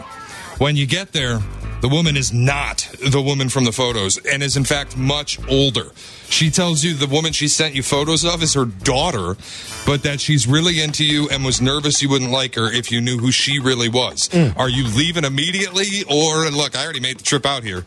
When 0.57 0.75
you 0.75 0.85
get 0.85 1.11
there, 1.11 1.39
the 1.81 1.89
woman 1.89 2.15
is 2.15 2.31
not 2.31 2.87
the 3.09 3.21
woman 3.21 3.49
from 3.49 3.65
the 3.65 3.71
photos 3.71 4.17
and 4.25 4.43
is 4.43 4.55
in 4.55 4.63
fact 4.63 4.95
much 4.95 5.39
older. 5.49 5.91
She 6.29 6.49
tells 6.49 6.83
you 6.83 6.93
the 6.93 7.07
woman 7.07 7.33
she 7.33 7.47
sent 7.47 7.75
you 7.75 7.83
photos 7.83 8.23
of 8.23 8.41
is 8.43 8.53
her 8.53 8.65
daughter, 8.65 9.35
but 9.85 10.03
that 10.03 10.21
she's 10.21 10.47
really 10.47 10.81
into 10.81 11.03
you 11.03 11.27
and 11.29 11.43
was 11.43 11.59
nervous 11.59 12.01
you 12.01 12.09
wouldn't 12.09 12.31
like 12.31 12.55
her 12.55 12.71
if 12.71 12.91
you 12.91 13.01
knew 13.01 13.17
who 13.17 13.31
she 13.31 13.59
really 13.59 13.89
was. 13.89 14.29
Mm. 14.29 14.57
Are 14.57 14.69
you 14.69 14.87
leaving 14.87 15.25
immediately 15.25 16.03
or 16.09 16.49
look, 16.49 16.77
I 16.77 16.83
already 16.83 16.99
made 16.99 17.19
the 17.19 17.23
trip 17.23 17.45
out 17.45 17.63
here. 17.63 17.83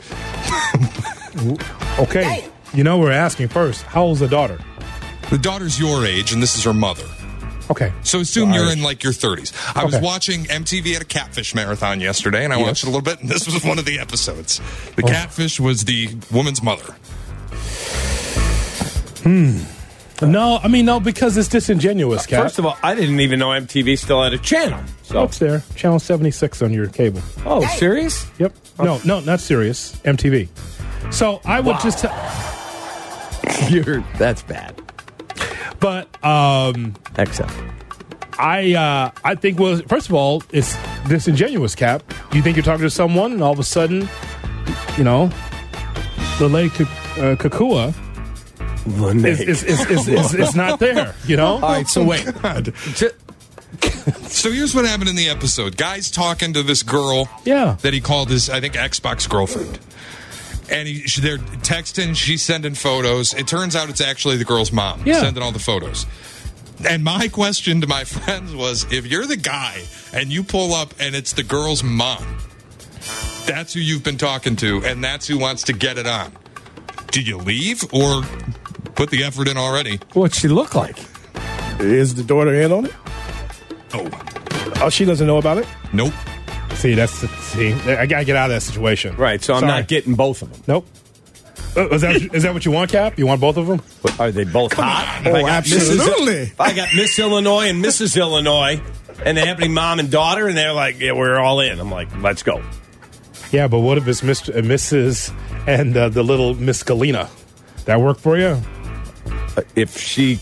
okay. 1.98 2.48
You 2.74 2.82
know, 2.82 2.98
we're 2.98 3.12
asking 3.12 3.48
first, 3.48 3.82
how 3.82 4.02
old's 4.02 4.20
the 4.20 4.28
daughter? 4.28 4.58
The 5.30 5.38
daughter's 5.38 5.78
your 5.78 6.04
age, 6.04 6.32
and 6.32 6.42
this 6.42 6.56
is 6.56 6.64
her 6.64 6.74
mother. 6.74 7.06
Okay. 7.70 7.92
So 8.02 8.20
assume 8.20 8.50
So 8.50 8.54
you're 8.56 8.64
Irish. 8.66 8.76
in 8.78 8.82
like 8.82 9.02
your 9.02 9.12
30s. 9.12 9.52
I 9.74 9.84
was 9.84 9.96
watching 9.98 10.44
MTV 10.44 10.96
at 10.96 11.02
a 11.02 11.04
catfish 11.06 11.54
marathon 11.54 12.00
yesterday, 12.00 12.44
and 12.44 12.52
I 12.52 12.58
Yes. 12.58 12.66
watched 12.66 12.82
it 12.84 12.86
a 12.86 12.90
little 12.90 13.02
bit, 13.02 13.20
and 13.20 13.28
this 13.30 13.46
was 13.46 13.64
one 13.64 13.78
of 13.78 13.84
the 13.84 13.98
episodes. 13.98 14.60
The 14.96 15.02
Oh. 15.04 15.08
catfish 15.08 15.58
was 15.60 15.84
the 15.84 16.10
woman's 16.30 16.62
mother. 16.62 16.94
Hmm. 19.22 19.58
No, 20.22 20.58
I 20.62 20.68
mean, 20.68 20.84
no, 20.86 21.00
because 21.00 21.36
it's 21.36 21.48
disingenuous, 21.48 22.24
Cap. 22.26 22.42
First 22.44 22.58
of 22.58 22.66
all, 22.66 22.78
I 22.82 22.94
didn't 22.94 23.20
even 23.20 23.38
know 23.40 23.48
MTV 23.48 23.98
still 23.98 24.22
had 24.22 24.32
a 24.32 24.38
channel. 24.38 24.80
So, 25.02 25.18
Oh, 25.18 25.24
it's 25.24 25.38
there. 25.38 25.62
Channel 25.74 25.98
76 25.98 26.62
on 26.62 26.72
your 26.72 26.86
cable. 26.86 27.20
oh, 27.44 27.66
serious? 27.78 28.26
Yep. 28.38 28.54
No, 28.78 29.00
no, 29.04 29.20
not 29.20 29.40
serious. 29.40 29.96
MTV. 30.04 30.48
So 31.10 31.40
I 31.44 31.60
would 31.60 31.74
Wow. 31.76 31.80
just 31.82 31.98
tell. 31.98 32.14
You're 33.68 34.04
that's 34.18 34.42
bad. 34.42 34.80
But 35.84 36.24
um, 36.24 36.94
Except 37.18 37.52
I 38.38 38.72
uh, 38.72 39.10
I 39.22 39.34
think 39.34 39.58
well 39.58 39.76
first 39.86 40.08
of 40.08 40.14
all 40.14 40.42
it's 40.50 40.74
disingenuous 41.06 41.74
cap. 41.74 42.02
You 42.32 42.40
think 42.40 42.56
you're 42.56 42.64
talking 42.64 42.84
to 42.84 42.90
someone 42.90 43.32
and 43.32 43.42
all 43.42 43.52
of 43.52 43.58
a 43.58 43.64
sudden, 43.64 44.08
you 44.96 45.04
know, 45.04 45.30
the 46.38 46.48
lady 46.48 46.70
K- 46.70 46.84
uh, 46.84 47.36
Kakua 47.36 47.92
is 49.26 49.40
is, 49.42 49.62
is, 49.62 49.90
is, 49.90 50.08
is, 50.08 50.34
is 50.34 50.56
not 50.56 50.80
there. 50.80 51.14
You 51.26 51.36
know. 51.36 51.56
All 51.56 51.60
right, 51.60 51.86
so 51.86 52.02
wait. 52.02 52.24
So 54.28 54.50
here's 54.50 54.74
what 54.74 54.84
happened 54.86 55.08
in 55.10 55.16
the 55.16 55.28
episode. 55.28 55.76
Guy's 55.76 56.10
talking 56.10 56.52
to 56.54 56.62
this 56.62 56.82
girl 56.82 57.28
Yeah. 57.44 57.76
that 57.82 57.92
he 57.94 58.00
called 58.00 58.28
his, 58.30 58.50
I 58.50 58.60
think, 58.60 58.74
Xbox 58.74 59.28
girlfriend. 59.28 59.78
And 60.70 60.88
he, 60.88 61.02
she- 61.02 61.20
they're 61.20 61.38
texting, 61.38 62.16
she's 62.16 62.42
sending 62.42 62.74
photos. 62.74 63.34
It 63.34 63.46
turns 63.46 63.76
out 63.76 63.88
it's 63.90 64.00
actually 64.00 64.36
the 64.36 64.44
girl's 64.44 64.72
mom 64.72 65.02
Yeah. 65.04 65.20
sending 65.20 65.42
all 65.42 65.52
the 65.52 65.58
photos. 65.58 66.06
And 66.88 67.04
my 67.04 67.28
question 67.28 67.80
to 67.82 67.86
my 67.86 68.04
friends 68.04 68.54
was 68.54 68.90
if 68.92 69.06
you're 69.06 69.26
the 69.26 69.36
guy 69.36 69.82
and 70.12 70.32
you 70.32 70.42
pull 70.42 70.74
up 70.74 70.94
and 71.00 71.14
it's 71.14 71.32
the 71.34 71.42
girl's 71.42 71.82
mom, 71.82 72.38
that's 73.46 73.74
who 73.74 73.80
you've 73.80 74.02
been 74.02 74.16
talking 74.18 74.56
to, 74.56 74.82
and 74.84 75.04
that's 75.04 75.26
who 75.26 75.38
wants 75.38 75.64
to 75.64 75.72
get 75.74 75.98
it 75.98 76.06
on. 76.06 76.32
Do 77.12 77.20
you 77.20 77.36
leave 77.36 77.84
or 77.92 78.22
put 78.94 79.10
the 79.10 79.22
effort 79.22 79.48
in 79.48 79.56
already? 79.58 80.00
What's 80.14 80.38
she 80.38 80.48
look 80.48 80.74
like? 80.74 80.96
Is 81.78 82.14
the 82.14 82.24
daughter 82.24 82.54
in 82.54 82.72
on 82.72 82.86
it? 82.86 82.94
Oh, 83.92 84.10
Oh, 84.80 84.88
she 84.90 85.04
doesn't 85.04 85.26
know 85.26 85.36
about 85.38 85.58
it? 85.58 85.66
nope. 85.92 86.12
See, 86.84 86.92
that's 86.92 87.12
see, 87.12 87.72
I 87.72 88.04
gotta 88.04 88.26
get 88.26 88.36
out 88.36 88.50
of 88.50 88.56
that 88.56 88.60
situation. 88.60 89.16
Right, 89.16 89.42
so 89.42 89.54
I'm 89.54 89.60
Sorry. 89.60 89.72
not 89.72 89.88
getting 89.88 90.16
both 90.16 90.42
of 90.42 90.52
them. 90.52 90.62
Nope. 90.68 90.86
Uh, 91.74 91.88
is 91.88 92.02
that 92.02 92.16
is 92.34 92.42
that 92.42 92.52
what 92.52 92.66
you 92.66 92.72
want, 92.72 92.90
Cap? 92.90 93.18
You 93.18 93.26
want 93.26 93.40
both 93.40 93.56
of 93.56 93.66
them? 93.66 93.80
But 94.02 94.20
are 94.20 94.30
they 94.30 94.44
both 94.44 94.74
hot? 94.74 95.22
Oh, 95.24 95.34
I 95.34 95.40
got 95.40 95.64
Mrs. 95.64 95.98
absolutely. 95.98 96.34
if 96.42 96.60
I 96.60 96.74
got 96.74 96.88
Miss 96.94 97.18
Illinois 97.18 97.70
and 97.70 97.82
Mrs. 97.82 98.18
Illinois, 98.18 98.82
and 99.24 99.38
they 99.38 99.46
to 99.46 99.56
be 99.56 99.66
mom 99.66 99.98
and 99.98 100.10
daughter, 100.10 100.46
and 100.46 100.54
they're 100.58 100.74
like, 100.74 101.00
yeah, 101.00 101.12
we're 101.12 101.38
all 101.38 101.60
in. 101.60 101.80
I'm 101.80 101.90
like, 101.90 102.08
let's 102.20 102.42
go. 102.42 102.62
Yeah, 103.50 103.66
but 103.66 103.80
what 103.80 103.96
if 103.96 104.06
it's 104.06 104.20
Mr. 104.20 104.50
uh, 104.54 104.60
Mrs. 104.60 105.32
and 105.66 105.96
uh, 105.96 106.10
the 106.10 106.22
little 106.22 106.54
Miss 106.54 106.82
Galena? 106.82 107.30
That 107.86 107.98
work 107.98 108.18
for 108.18 108.36
you? 108.36 108.60
Uh, 109.56 109.62
If 109.74 109.96
she 109.96 110.38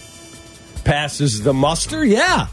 passes 0.83 1.45
the 1.45 1.55
muster, 1.55 2.05
yeah. 2.05 2.49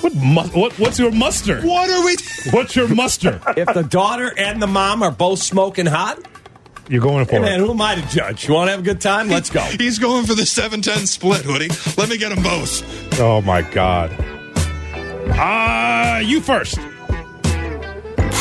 What, 0.00 0.14
mu- 0.14 0.60
what 0.60 0.78
what's 0.78 0.98
your 0.98 1.10
muster? 1.10 1.60
What 1.62 1.90
are 1.90 2.04
we? 2.04 2.16
What's 2.50 2.76
your 2.76 2.88
muster? 2.88 3.40
If 3.56 3.72
the 3.74 3.82
daughter 3.82 4.32
and 4.36 4.60
the 4.62 4.66
mom 4.66 5.02
are 5.02 5.10
both 5.10 5.40
smoking 5.40 5.86
hot, 5.86 6.18
You're 6.88 7.02
going 7.02 7.24
for 7.26 7.32
hey 7.32 7.38
man, 7.40 7.60
it. 7.60 7.64
who 7.64 7.70
am 7.72 7.80
I 7.80 7.96
to 7.96 8.02
judge? 8.08 8.46
You 8.48 8.54
want 8.54 8.68
to 8.68 8.70
have 8.72 8.80
a 8.80 8.84
good 8.84 9.00
time? 9.00 9.28
Let's 9.28 9.50
go. 9.50 9.60
He's 9.60 9.98
going 9.98 10.24
for 10.26 10.34
the 10.34 10.46
710 10.46 11.06
split, 11.06 11.42
Hoodie. 11.42 11.68
Let 11.96 12.08
me 12.08 12.16
get 12.18 12.28
them 12.34 12.42
both. 12.42 12.82
Oh 13.20 13.40
my 13.42 13.62
God. 13.62 14.14
Ah, 15.40 16.18
you 16.18 16.40
first. 16.40 16.78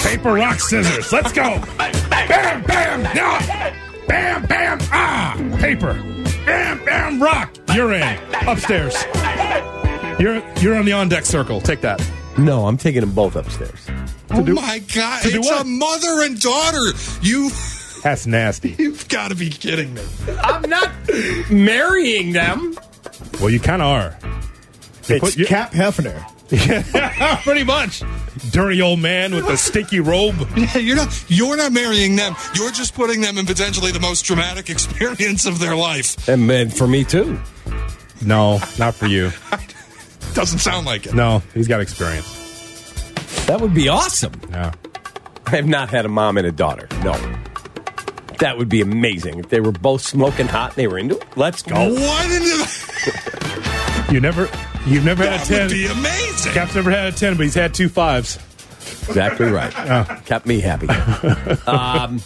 Paper, 0.03 0.33
rock, 0.33 0.59
scissors. 0.59 1.11
Let's 1.11 1.31
go. 1.33 1.59
Bam, 1.77 2.63
bam, 2.63 3.03
no. 3.15 3.39
Bam, 4.07 4.45
bam, 4.45 4.77
ah. 4.91 5.35
Paper. 5.59 5.93
Bam, 6.45 6.85
bam, 6.85 7.21
rock. 7.21 7.53
You're 7.73 7.93
in. 7.93 8.17
Upstairs. 8.47 8.95
You're 10.19 10.41
you're 10.59 10.75
on 10.75 10.85
the 10.85 10.93
on 10.93 11.09
deck 11.09 11.25
circle. 11.25 11.61
Take 11.61 11.81
that. 11.81 12.01
No, 12.37 12.67
I'm 12.67 12.77
taking 12.77 13.01
them 13.01 13.11
both 13.13 13.35
upstairs. 13.35 13.87
Oh 14.31 14.43
do- 14.43 14.53
my 14.55 14.79
God! 14.93 15.21
to 15.23 15.29
It's 15.29 15.47
what? 15.47 15.61
a 15.61 15.65
mother 15.65 16.23
and 16.23 16.39
daughter. 16.39 16.83
You, 17.21 17.49
That's 18.03 18.25
nasty. 18.27 18.75
you've 18.77 19.07
got 19.09 19.29
to 19.29 19.35
be 19.35 19.49
kidding 19.49 19.93
me. 19.93 20.01
I'm 20.43 20.67
not 20.69 20.91
marrying 21.51 22.33
them. 22.33 22.75
Well, 23.39 23.49
you 23.49 23.59
kind 23.59 23.81
of 23.81 23.87
are. 23.87 24.17
You 25.07 25.15
It's 25.15 25.19
put- 25.19 25.37
you- 25.37 25.45
Cap 25.45 25.71
Hefner. 25.71 26.23
Yeah, 26.49 27.41
pretty 27.43 27.63
much. 27.65 28.01
Dirty 28.51 28.81
old 28.81 28.99
man 28.99 29.35
with 29.35 29.47
the 29.47 29.57
stinky 29.57 29.99
robe. 29.99 30.35
Yeah, 30.55 30.77
you're 30.77 30.95
not. 30.95 31.25
You're 31.27 31.57
not 31.57 31.73
marrying 31.73 32.15
them. 32.15 32.35
You're 32.55 32.71
just 32.71 32.95
putting 32.95 33.19
them 33.21 33.37
in 33.37 33.45
potentially 33.45 33.91
the 33.91 33.99
most 33.99 34.23
traumatic 34.25 34.69
experience 34.71 35.45
of 35.45 35.59
their 35.59 35.75
life. 35.75 36.27
And 36.29 36.47
man, 36.47 36.69
for 36.69 36.87
me 36.87 37.03
too. 37.03 37.37
No, 38.25 38.59
not 38.79 38.95
for 38.95 39.07
you. 39.07 39.31
Doesn't 40.37 40.59
sound 40.59 40.85
like 40.85 41.05
it. 41.07 41.13
No, 41.13 41.41
he's 41.53 41.67
got 41.67 41.81
experience. 41.81 42.27
That 43.47 43.59
would 43.59 43.73
be 43.73 43.89
awesome. 43.89 44.33
Yeah. 44.51 44.71
I 45.47 45.49
have 45.55 45.67
not 45.67 45.89
had 45.89 46.05
a 46.05 46.09
mom 46.09 46.37
and 46.37 46.45
a 46.45 46.51
daughter. 46.51 46.87
No. 47.03 47.13
That 48.39 48.57
would 48.57 48.69
be 48.69 48.81
amazing 48.81 49.39
if 49.39 49.49
they 49.49 49.61
were 49.61 49.71
both 49.71 50.01
smoking 50.01 50.47
hot 50.47 50.69
and 50.71 50.75
they 50.77 50.87
were 50.87 50.99
into 50.99 51.17
it. 51.17 51.25
Let's 51.35 51.63
go. 51.63 51.75
What 51.93 52.25
in 52.31 52.43
the? 52.43 54.03
You 54.13 54.21
never, 54.21 54.47
you've 54.85 55.03
never 55.03 55.23
That 55.23 55.41
had 55.41 55.49
a 55.49 55.63
would 55.63 55.69
ten. 55.69 55.69
be 55.69 55.85
amazing. 55.87 56.53
Cap's 56.53 56.75
never 56.75 56.91
had 56.91 57.13
a 57.13 57.17
ten, 57.17 57.35
but 57.35 57.43
he's 57.43 57.55
had 57.55 57.73
two 57.73 57.89
fives. 57.89 58.37
Exactly 59.09 59.47
right. 59.47 59.73
Kept 60.25 60.45
me 60.45 60.61
happy. 60.61 60.87
Um, 61.67 62.21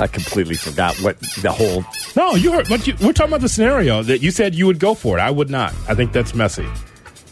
I 0.00 0.06
completely 0.06 0.54
forgot 0.54 0.96
what 1.02 1.20
the 1.42 1.52
whole. 1.52 1.84
No, 2.16 2.34
you 2.34 2.52
heard. 2.52 2.68
But 2.68 2.86
you, 2.86 2.94
we're 3.00 3.12
talking 3.12 3.32
about 3.32 3.42
the 3.42 3.48
scenario 3.48 4.02
that 4.02 4.22
you 4.22 4.30
said 4.30 4.54
you 4.54 4.66
would 4.66 4.78
go 4.78 4.94
for 4.94 5.18
it. 5.18 5.20
I 5.20 5.30
would 5.30 5.50
not. 5.50 5.72
I 5.88 5.94
think 5.94 6.12
that's 6.12 6.34
messy. 6.34 6.66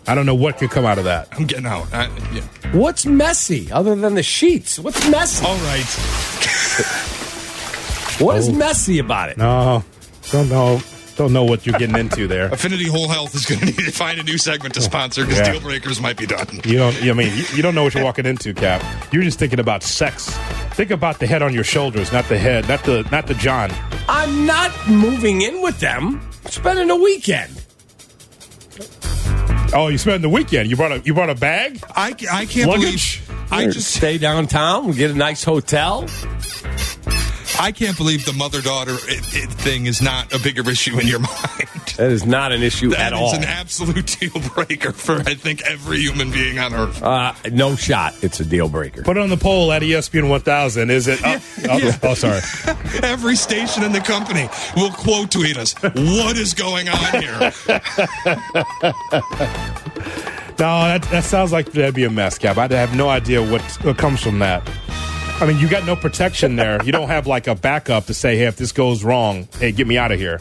I 0.06 0.14
don't 0.14 0.26
know 0.26 0.34
what 0.34 0.58
could 0.58 0.70
come 0.70 0.86
out 0.86 0.98
of 0.98 1.04
that. 1.04 1.28
I'm 1.32 1.46
getting 1.46 1.66
out. 1.66 1.92
I, 1.92 2.06
yeah. 2.32 2.42
What's 2.72 3.04
messy 3.06 3.70
other 3.72 3.94
than 3.96 4.14
the 4.14 4.22
sheets? 4.22 4.78
What's 4.78 5.08
messy? 5.10 5.44
All 5.44 5.56
right. 5.56 7.04
What 8.18 8.36
is 8.36 8.48
oh. 8.48 8.52
messy 8.52 8.98
about 8.98 9.28
it? 9.28 9.38
No, 9.38 9.84
don't 10.32 10.48
know. 10.48 10.80
Don't 11.18 11.32
know 11.32 11.44
what 11.44 11.66
you're 11.66 11.78
getting 11.78 11.96
into 11.98 12.26
there. 12.28 12.46
Affinity 12.52 12.86
Whole 12.88 13.08
Health 13.08 13.34
is 13.34 13.44
going 13.44 13.58
to 13.58 13.66
need 13.66 13.74
to 13.76 13.90
find 13.90 14.18
a 14.20 14.22
new 14.22 14.38
segment 14.38 14.74
to 14.74 14.80
sponsor 14.80 15.24
because 15.26 15.40
Yeah. 15.40 15.52
deal 15.52 15.60
breakers 15.60 16.00
might 16.00 16.16
be 16.16 16.26
done. 16.26 16.46
You 16.64 16.78
don't. 16.78 16.94
I 17.02 17.12
mean, 17.12 17.36
you, 17.36 17.44
you 17.56 17.62
don't 17.62 17.74
know 17.74 17.82
what 17.82 17.92
you're 17.92 18.04
walking 18.04 18.24
into, 18.24 18.54
Cap. 18.54 18.82
You're 19.12 19.24
just 19.24 19.38
thinking 19.38 19.58
about 19.58 19.82
sex. 19.82 20.30
Think 20.74 20.92
about 20.92 21.18
the 21.18 21.26
head 21.26 21.42
on 21.42 21.52
your 21.52 21.64
shoulders, 21.64 22.12
not 22.12 22.24
the 22.26 22.38
head, 22.38 22.68
not 22.68 22.84
the 22.84 23.02
not 23.10 23.26
the 23.26 23.34
John. 23.34 23.72
I'm 24.08 24.46
not 24.46 24.70
moving 24.88 25.42
in 25.42 25.60
with 25.60 25.80
them. 25.80 26.20
Spending 26.46 26.88
a 26.88 26.96
weekend. 26.96 27.64
Oh, 29.74 29.88
you 29.90 29.98
spent 29.98 30.22
the 30.22 30.28
weekend. 30.30 30.70
You 30.70 30.76
brought 30.76 30.92
a 30.92 31.00
you 31.00 31.14
brought 31.14 31.30
a 31.30 31.34
bag. 31.34 31.82
I, 31.96 32.14
I 32.30 32.46
can't 32.46 32.70
Luggage? 32.70 33.26
believe. 33.26 33.52
I 33.52 33.66
just 33.66 33.90
stay 33.94 34.18
downtown. 34.18 34.86
We 34.86 34.94
get 34.94 35.10
a 35.10 35.14
nice 35.14 35.42
hotel. 35.42 36.06
I 37.60 37.72
can't 37.72 37.96
believe 37.96 38.24
the 38.24 38.32
mother 38.32 38.60
daughter 38.60 38.94
thing 38.96 39.86
is 39.86 40.00
not 40.00 40.32
a 40.32 40.38
bigger 40.38 40.68
issue 40.70 40.98
in 40.98 41.06
your 41.08 41.18
mind. 41.20 41.68
That 41.96 42.10
is 42.12 42.24
not 42.24 42.52
an 42.52 42.62
issue 42.62 42.90
That 42.90 43.12
at 43.12 43.12
is 43.14 43.18
all. 43.18 43.34
an 43.34 43.44
absolute 43.44 44.06
deal 44.20 44.40
breaker 44.54 44.92
for 44.92 45.16
I 45.20 45.34
think 45.34 45.62
every 45.62 45.98
human 45.98 46.30
being 46.30 46.58
on 46.58 46.72
earth. 46.74 47.02
Uh, 47.02 47.34
no 47.52 47.74
shot. 47.74 48.14
It's 48.22 48.38
a 48.40 48.44
deal 48.44 48.68
breaker. 48.68 49.02
Put 49.02 49.16
it 49.16 49.20
on 49.20 49.28
the 49.30 49.36
poll 49.36 49.72
at 49.72 49.82
ESPN 49.82 50.28
1000. 50.28 50.90
Is 50.90 51.08
it? 51.08 51.20
Oh, 51.24 51.40
oh, 51.68 51.98
oh, 52.04 52.14
sorry. 52.14 52.40
Every 53.02 53.34
station 53.36 53.82
in 53.82 53.92
the 53.92 54.00
company 54.00 54.48
will 54.76 54.92
quote 54.92 55.30
tweet 55.32 55.56
us. 55.56 55.74
What 55.82 56.36
is 56.36 56.54
going 56.54 56.88
on 56.88 57.20
here? 57.22 57.52
No, 60.60 60.82
that, 60.88 61.02
that 61.12 61.22
sounds 61.22 61.52
like 61.52 61.70
that'd 61.72 61.94
be 61.94 62.02
a 62.04 62.10
mess, 62.10 62.36
Cap. 62.36 62.58
I 62.58 62.66
have 62.74 62.96
no 62.96 63.08
idea 63.08 63.40
what, 63.40 63.62
what 63.84 63.96
comes 63.96 64.20
from 64.20 64.40
that. 64.40 64.68
I 65.40 65.46
mean, 65.46 65.58
you 65.58 65.68
got 65.68 65.84
no 65.86 65.94
protection 65.94 66.56
there. 66.56 66.82
You 66.84 66.90
don't 66.90 67.08
have 67.08 67.26
like 67.28 67.46
a 67.46 67.54
backup 67.54 68.06
to 68.06 68.14
say, 68.14 68.36
hey, 68.36 68.46
if 68.46 68.56
this 68.56 68.72
goes 68.72 69.04
wrong, 69.04 69.46
hey, 69.60 69.70
get 69.70 69.86
me 69.86 69.96
out 69.96 70.10
of 70.10 70.18
here. 70.18 70.40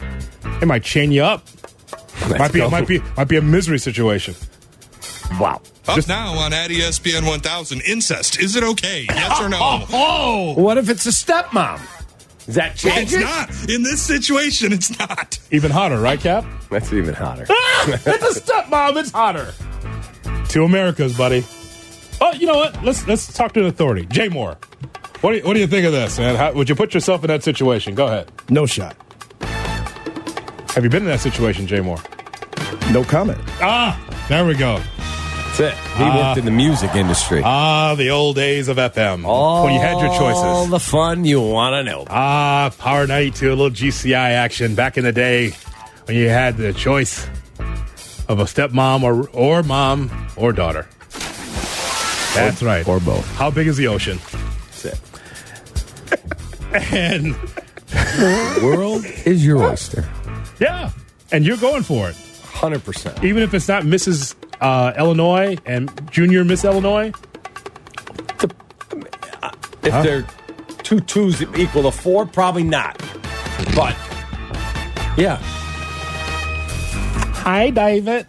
They 0.58 0.66
might 0.66 0.82
chain 0.82 1.12
you 1.12 1.22
up. 1.22 1.44
might 2.36 2.52
be, 2.52 2.58
go. 2.58 2.68
might 2.68 2.88
be, 2.88 3.00
might 3.16 3.28
be 3.28 3.36
a 3.36 3.42
misery 3.42 3.78
situation. 3.78 4.34
Wow. 5.38 5.62
Up 5.86 6.06
now 6.08 6.32
on 6.38 6.52
at 6.52 6.70
ESPN 6.70 7.26
1000. 7.28 7.80
Incest. 7.82 8.40
Is 8.40 8.56
it 8.56 8.64
okay? 8.64 9.06
Yes 9.08 9.40
or 9.40 9.48
no? 9.48 9.58
Oh, 9.60 9.86
oh, 10.56 10.60
What 10.62 10.78
if 10.78 10.88
it's 10.88 11.06
a 11.06 11.10
stepmom? 11.10 11.80
Does 12.46 12.56
that 12.56 12.76
change 12.76 13.12
It's 13.12 13.14
it? 13.14 13.20
not. 13.20 13.70
In 13.70 13.82
this 13.84 14.02
situation, 14.02 14.72
it's 14.72 14.98
not. 14.98 15.38
even 15.52 15.70
hotter, 15.70 16.00
right, 16.00 16.18
Cap? 16.18 16.44
That's 16.70 16.92
even 16.92 17.14
hotter. 17.14 17.46
it's 17.48 18.36
a 18.36 18.40
stepmom. 18.40 18.96
It's 18.96 19.12
hotter. 19.12 19.52
Two 20.48 20.64
Americas, 20.64 21.16
buddy. 21.16 21.44
Oh, 22.20 22.32
you 22.32 22.46
know 22.46 22.56
what? 22.56 22.82
Let's 22.84 23.06
let's 23.06 23.32
talk 23.32 23.52
to 23.54 23.60
an 23.60 23.66
authority. 23.66 24.06
Jay 24.06 24.28
Moore. 24.28 24.56
What 25.20 25.32
do 25.32 25.36
you, 25.38 25.42
what 25.44 25.54
do 25.54 25.60
you 25.60 25.66
think 25.66 25.84
of 25.86 25.92
this, 25.92 26.18
man? 26.18 26.36
How, 26.36 26.52
would 26.52 26.68
you 26.68 26.74
put 26.74 26.94
yourself 26.94 27.24
in 27.24 27.28
that 27.28 27.42
situation? 27.42 27.94
Go 27.94 28.06
ahead. 28.06 28.30
No 28.50 28.66
shot. 28.66 28.96
Have 30.74 30.84
you 30.84 30.90
been 30.90 31.02
in 31.02 31.08
that 31.08 31.20
situation, 31.20 31.66
Jay 31.66 31.80
Moore? 31.80 31.98
No 32.92 33.02
comment. 33.04 33.38
Ah, 33.60 33.98
there 34.28 34.44
we 34.46 34.54
go. 34.54 34.80
That's 34.98 35.60
it. 35.60 35.74
He 35.96 36.04
worked 36.04 36.38
in 36.38 36.44
the 36.44 36.50
music 36.52 36.94
industry. 36.94 37.42
Ah, 37.44 37.94
the 37.96 38.10
old 38.10 38.36
days 38.36 38.68
of 38.68 38.76
FM 38.76 39.24
All 39.24 39.64
when 39.64 39.74
you 39.74 39.80
had 39.80 39.98
your 39.98 40.08
choices. 40.10 40.20
All 40.42 40.54
choices. 40.66 40.70
the 40.70 40.78
fun 40.80 41.24
you 41.24 41.40
want 41.40 41.72
to 41.74 41.82
know. 41.90 42.04
Ah, 42.08 42.72
Power 42.78 43.06
92, 43.08 43.48
a 43.48 43.50
little 43.50 43.70
GCI 43.70 44.14
action 44.14 44.74
back 44.76 44.96
in 44.96 45.04
the 45.04 45.12
day 45.12 45.50
when 46.04 46.16
you 46.16 46.28
had 46.28 46.56
the 46.56 46.72
choice 46.72 47.26
of 48.28 48.38
a 48.38 48.44
stepmom 48.44 49.02
or 49.02 49.28
or 49.30 49.62
mom 49.64 50.10
or 50.36 50.52
daughter. 50.52 50.86
That's 52.38 52.62
right. 52.62 52.86
Or 52.88 53.00
both. 53.00 53.26
How 53.36 53.50
big 53.50 53.66
is 53.66 53.76
the 53.76 53.88
ocean? 53.88 54.18
That's 54.82 54.84
it. 54.86 55.00
And 56.92 57.34
World 58.62 59.04
is 59.24 59.44
your 59.44 59.62
oyster. 59.62 60.08
yeah, 60.60 60.90
and 61.32 61.44
you're 61.46 61.56
going 61.56 61.82
for 61.82 62.10
it, 62.10 62.14
100%. 62.16 63.24
even 63.24 63.42
if 63.42 63.54
it's 63.54 63.68
not 63.68 63.84
Mrs. 63.84 64.34
Uh, 64.60 64.92
Illinois 64.98 65.56
and 65.64 65.90
Junior 66.10 66.44
Miss 66.44 66.64
Illinois. 66.64 67.12
If 69.82 70.02
they're 70.02 70.26
two 70.82 71.00
twos 71.00 71.40
equal 71.56 71.84
to 71.84 71.90
four, 71.90 72.26
probably 72.26 72.64
not. 72.64 72.98
But, 73.74 73.96
yeah. 75.16 75.38
Hi, 77.42 77.70
David. 77.70 78.26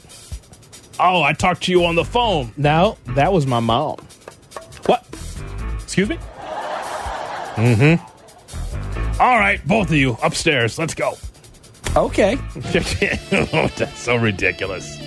Oh, 1.00 1.24
I 1.24 1.34
talked 1.34 1.64
to 1.64 1.72
you 1.72 1.86
on 1.86 1.96
the 1.96 2.04
phone. 2.04 2.52
No, 2.58 2.98
that 3.08 3.32
was 3.32 3.48
my 3.48 3.60
mom. 3.60 3.98
What? 4.86 5.06
Excuse 5.82 6.10
me? 6.10 6.18
Mm-hmm. 7.56 9.22
All 9.22 9.40
right, 9.40 9.66
both 9.68 9.88
of 9.88 9.96
you 9.96 10.18
upstairs. 10.22 10.78
Let's 10.78 10.94
go. 10.94 11.14
Okay. 11.96 12.38
oh, 13.32 13.70
That's 13.78 14.00
so 14.00 14.16
ridiculous. 14.16 15.00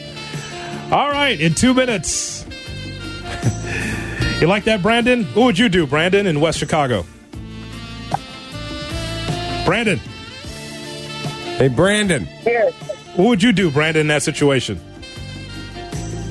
All 0.91 1.11
right, 1.11 1.41
in 1.41 1.55
two 1.55 1.75
minutes. 1.75 2.45
you 4.41 4.47
like 4.47 4.65
that, 4.65 4.81
Brandon? 4.83 5.25
What 5.25 5.45
would 5.45 5.59
you 5.59 5.69
do, 5.69 5.87
Brandon, 5.87 6.27
in 6.27 6.41
West 6.41 6.59
Chicago? 6.59 7.07
Brandon, 9.65 9.99
Hey, 11.59 11.69
Brandon. 11.69 12.25
Here 12.25 12.73
what 13.15 13.29
would 13.29 13.43
you 13.43 13.53
do, 13.53 13.71
Brandon, 13.71 14.01
in 14.01 14.07
that 14.09 14.23
situation? 14.23 14.81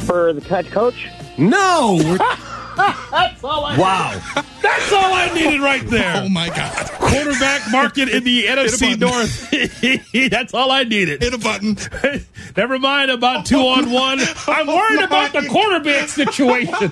For 0.01 0.33
the 0.33 0.41
head 0.41 0.67
coach. 0.71 1.07
No. 1.37 1.97
That's 3.11 3.43
all 3.43 3.65
I 3.65 3.77
wow. 3.77 4.21
That's 4.61 4.93
all 4.93 5.13
I 5.13 5.29
needed 5.35 5.59
right 5.59 5.81
there. 5.89 6.23
Oh 6.23 6.29
my 6.29 6.47
God. 6.47 6.73
Quarterback 6.93 7.69
market 7.71 8.09
in 8.09 8.23
the 8.23 8.45
NFC. 8.47 8.97
North. 8.97 10.31
That's 10.31 10.53
all 10.53 10.71
I 10.71 10.83
needed. 10.83 11.21
Hit 11.21 11.33
a 11.33 11.37
button. 11.37 11.77
Never 12.55 12.79
mind 12.79 13.11
about 13.11 13.45
two 13.45 13.57
on 13.59 13.91
one. 13.91 14.19
I'm 14.47 14.67
worried 14.67 15.01
about 15.03 15.33
the 15.33 15.47
quarterback 15.49 16.07
situation. 16.09 16.91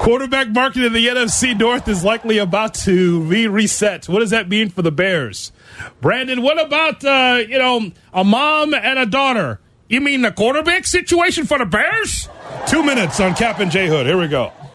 Quarterback 0.00 0.50
market 0.50 0.84
in 0.84 0.92
the 0.92 1.06
NFC 1.08 1.58
North 1.58 1.88
is 1.88 2.04
likely 2.04 2.38
about 2.38 2.74
to 2.74 3.28
be 3.28 3.48
reset. 3.48 4.08
What 4.08 4.20
does 4.20 4.30
that 4.30 4.48
mean 4.48 4.70
for 4.70 4.82
the 4.82 4.92
Bears? 4.92 5.52
Brandon, 6.00 6.42
what 6.42 6.64
about 6.64 7.04
uh, 7.04 7.42
you 7.46 7.58
know 7.58 7.90
a 8.14 8.22
mom 8.24 8.72
and 8.72 8.98
a 8.98 9.06
daughter? 9.06 9.58
You 9.92 10.00
mean 10.00 10.22
the 10.22 10.32
quarterback 10.32 10.86
situation 10.86 11.44
for 11.44 11.58
the 11.58 11.66
Bears? 11.66 12.26
Two 12.66 12.82
minutes 12.82 13.20
on 13.20 13.34
Cap 13.34 13.60
and 13.60 13.70
J 13.70 13.88
Hood. 13.88 14.06
Here 14.06 14.18
we 14.18 14.26
go. 14.26 14.50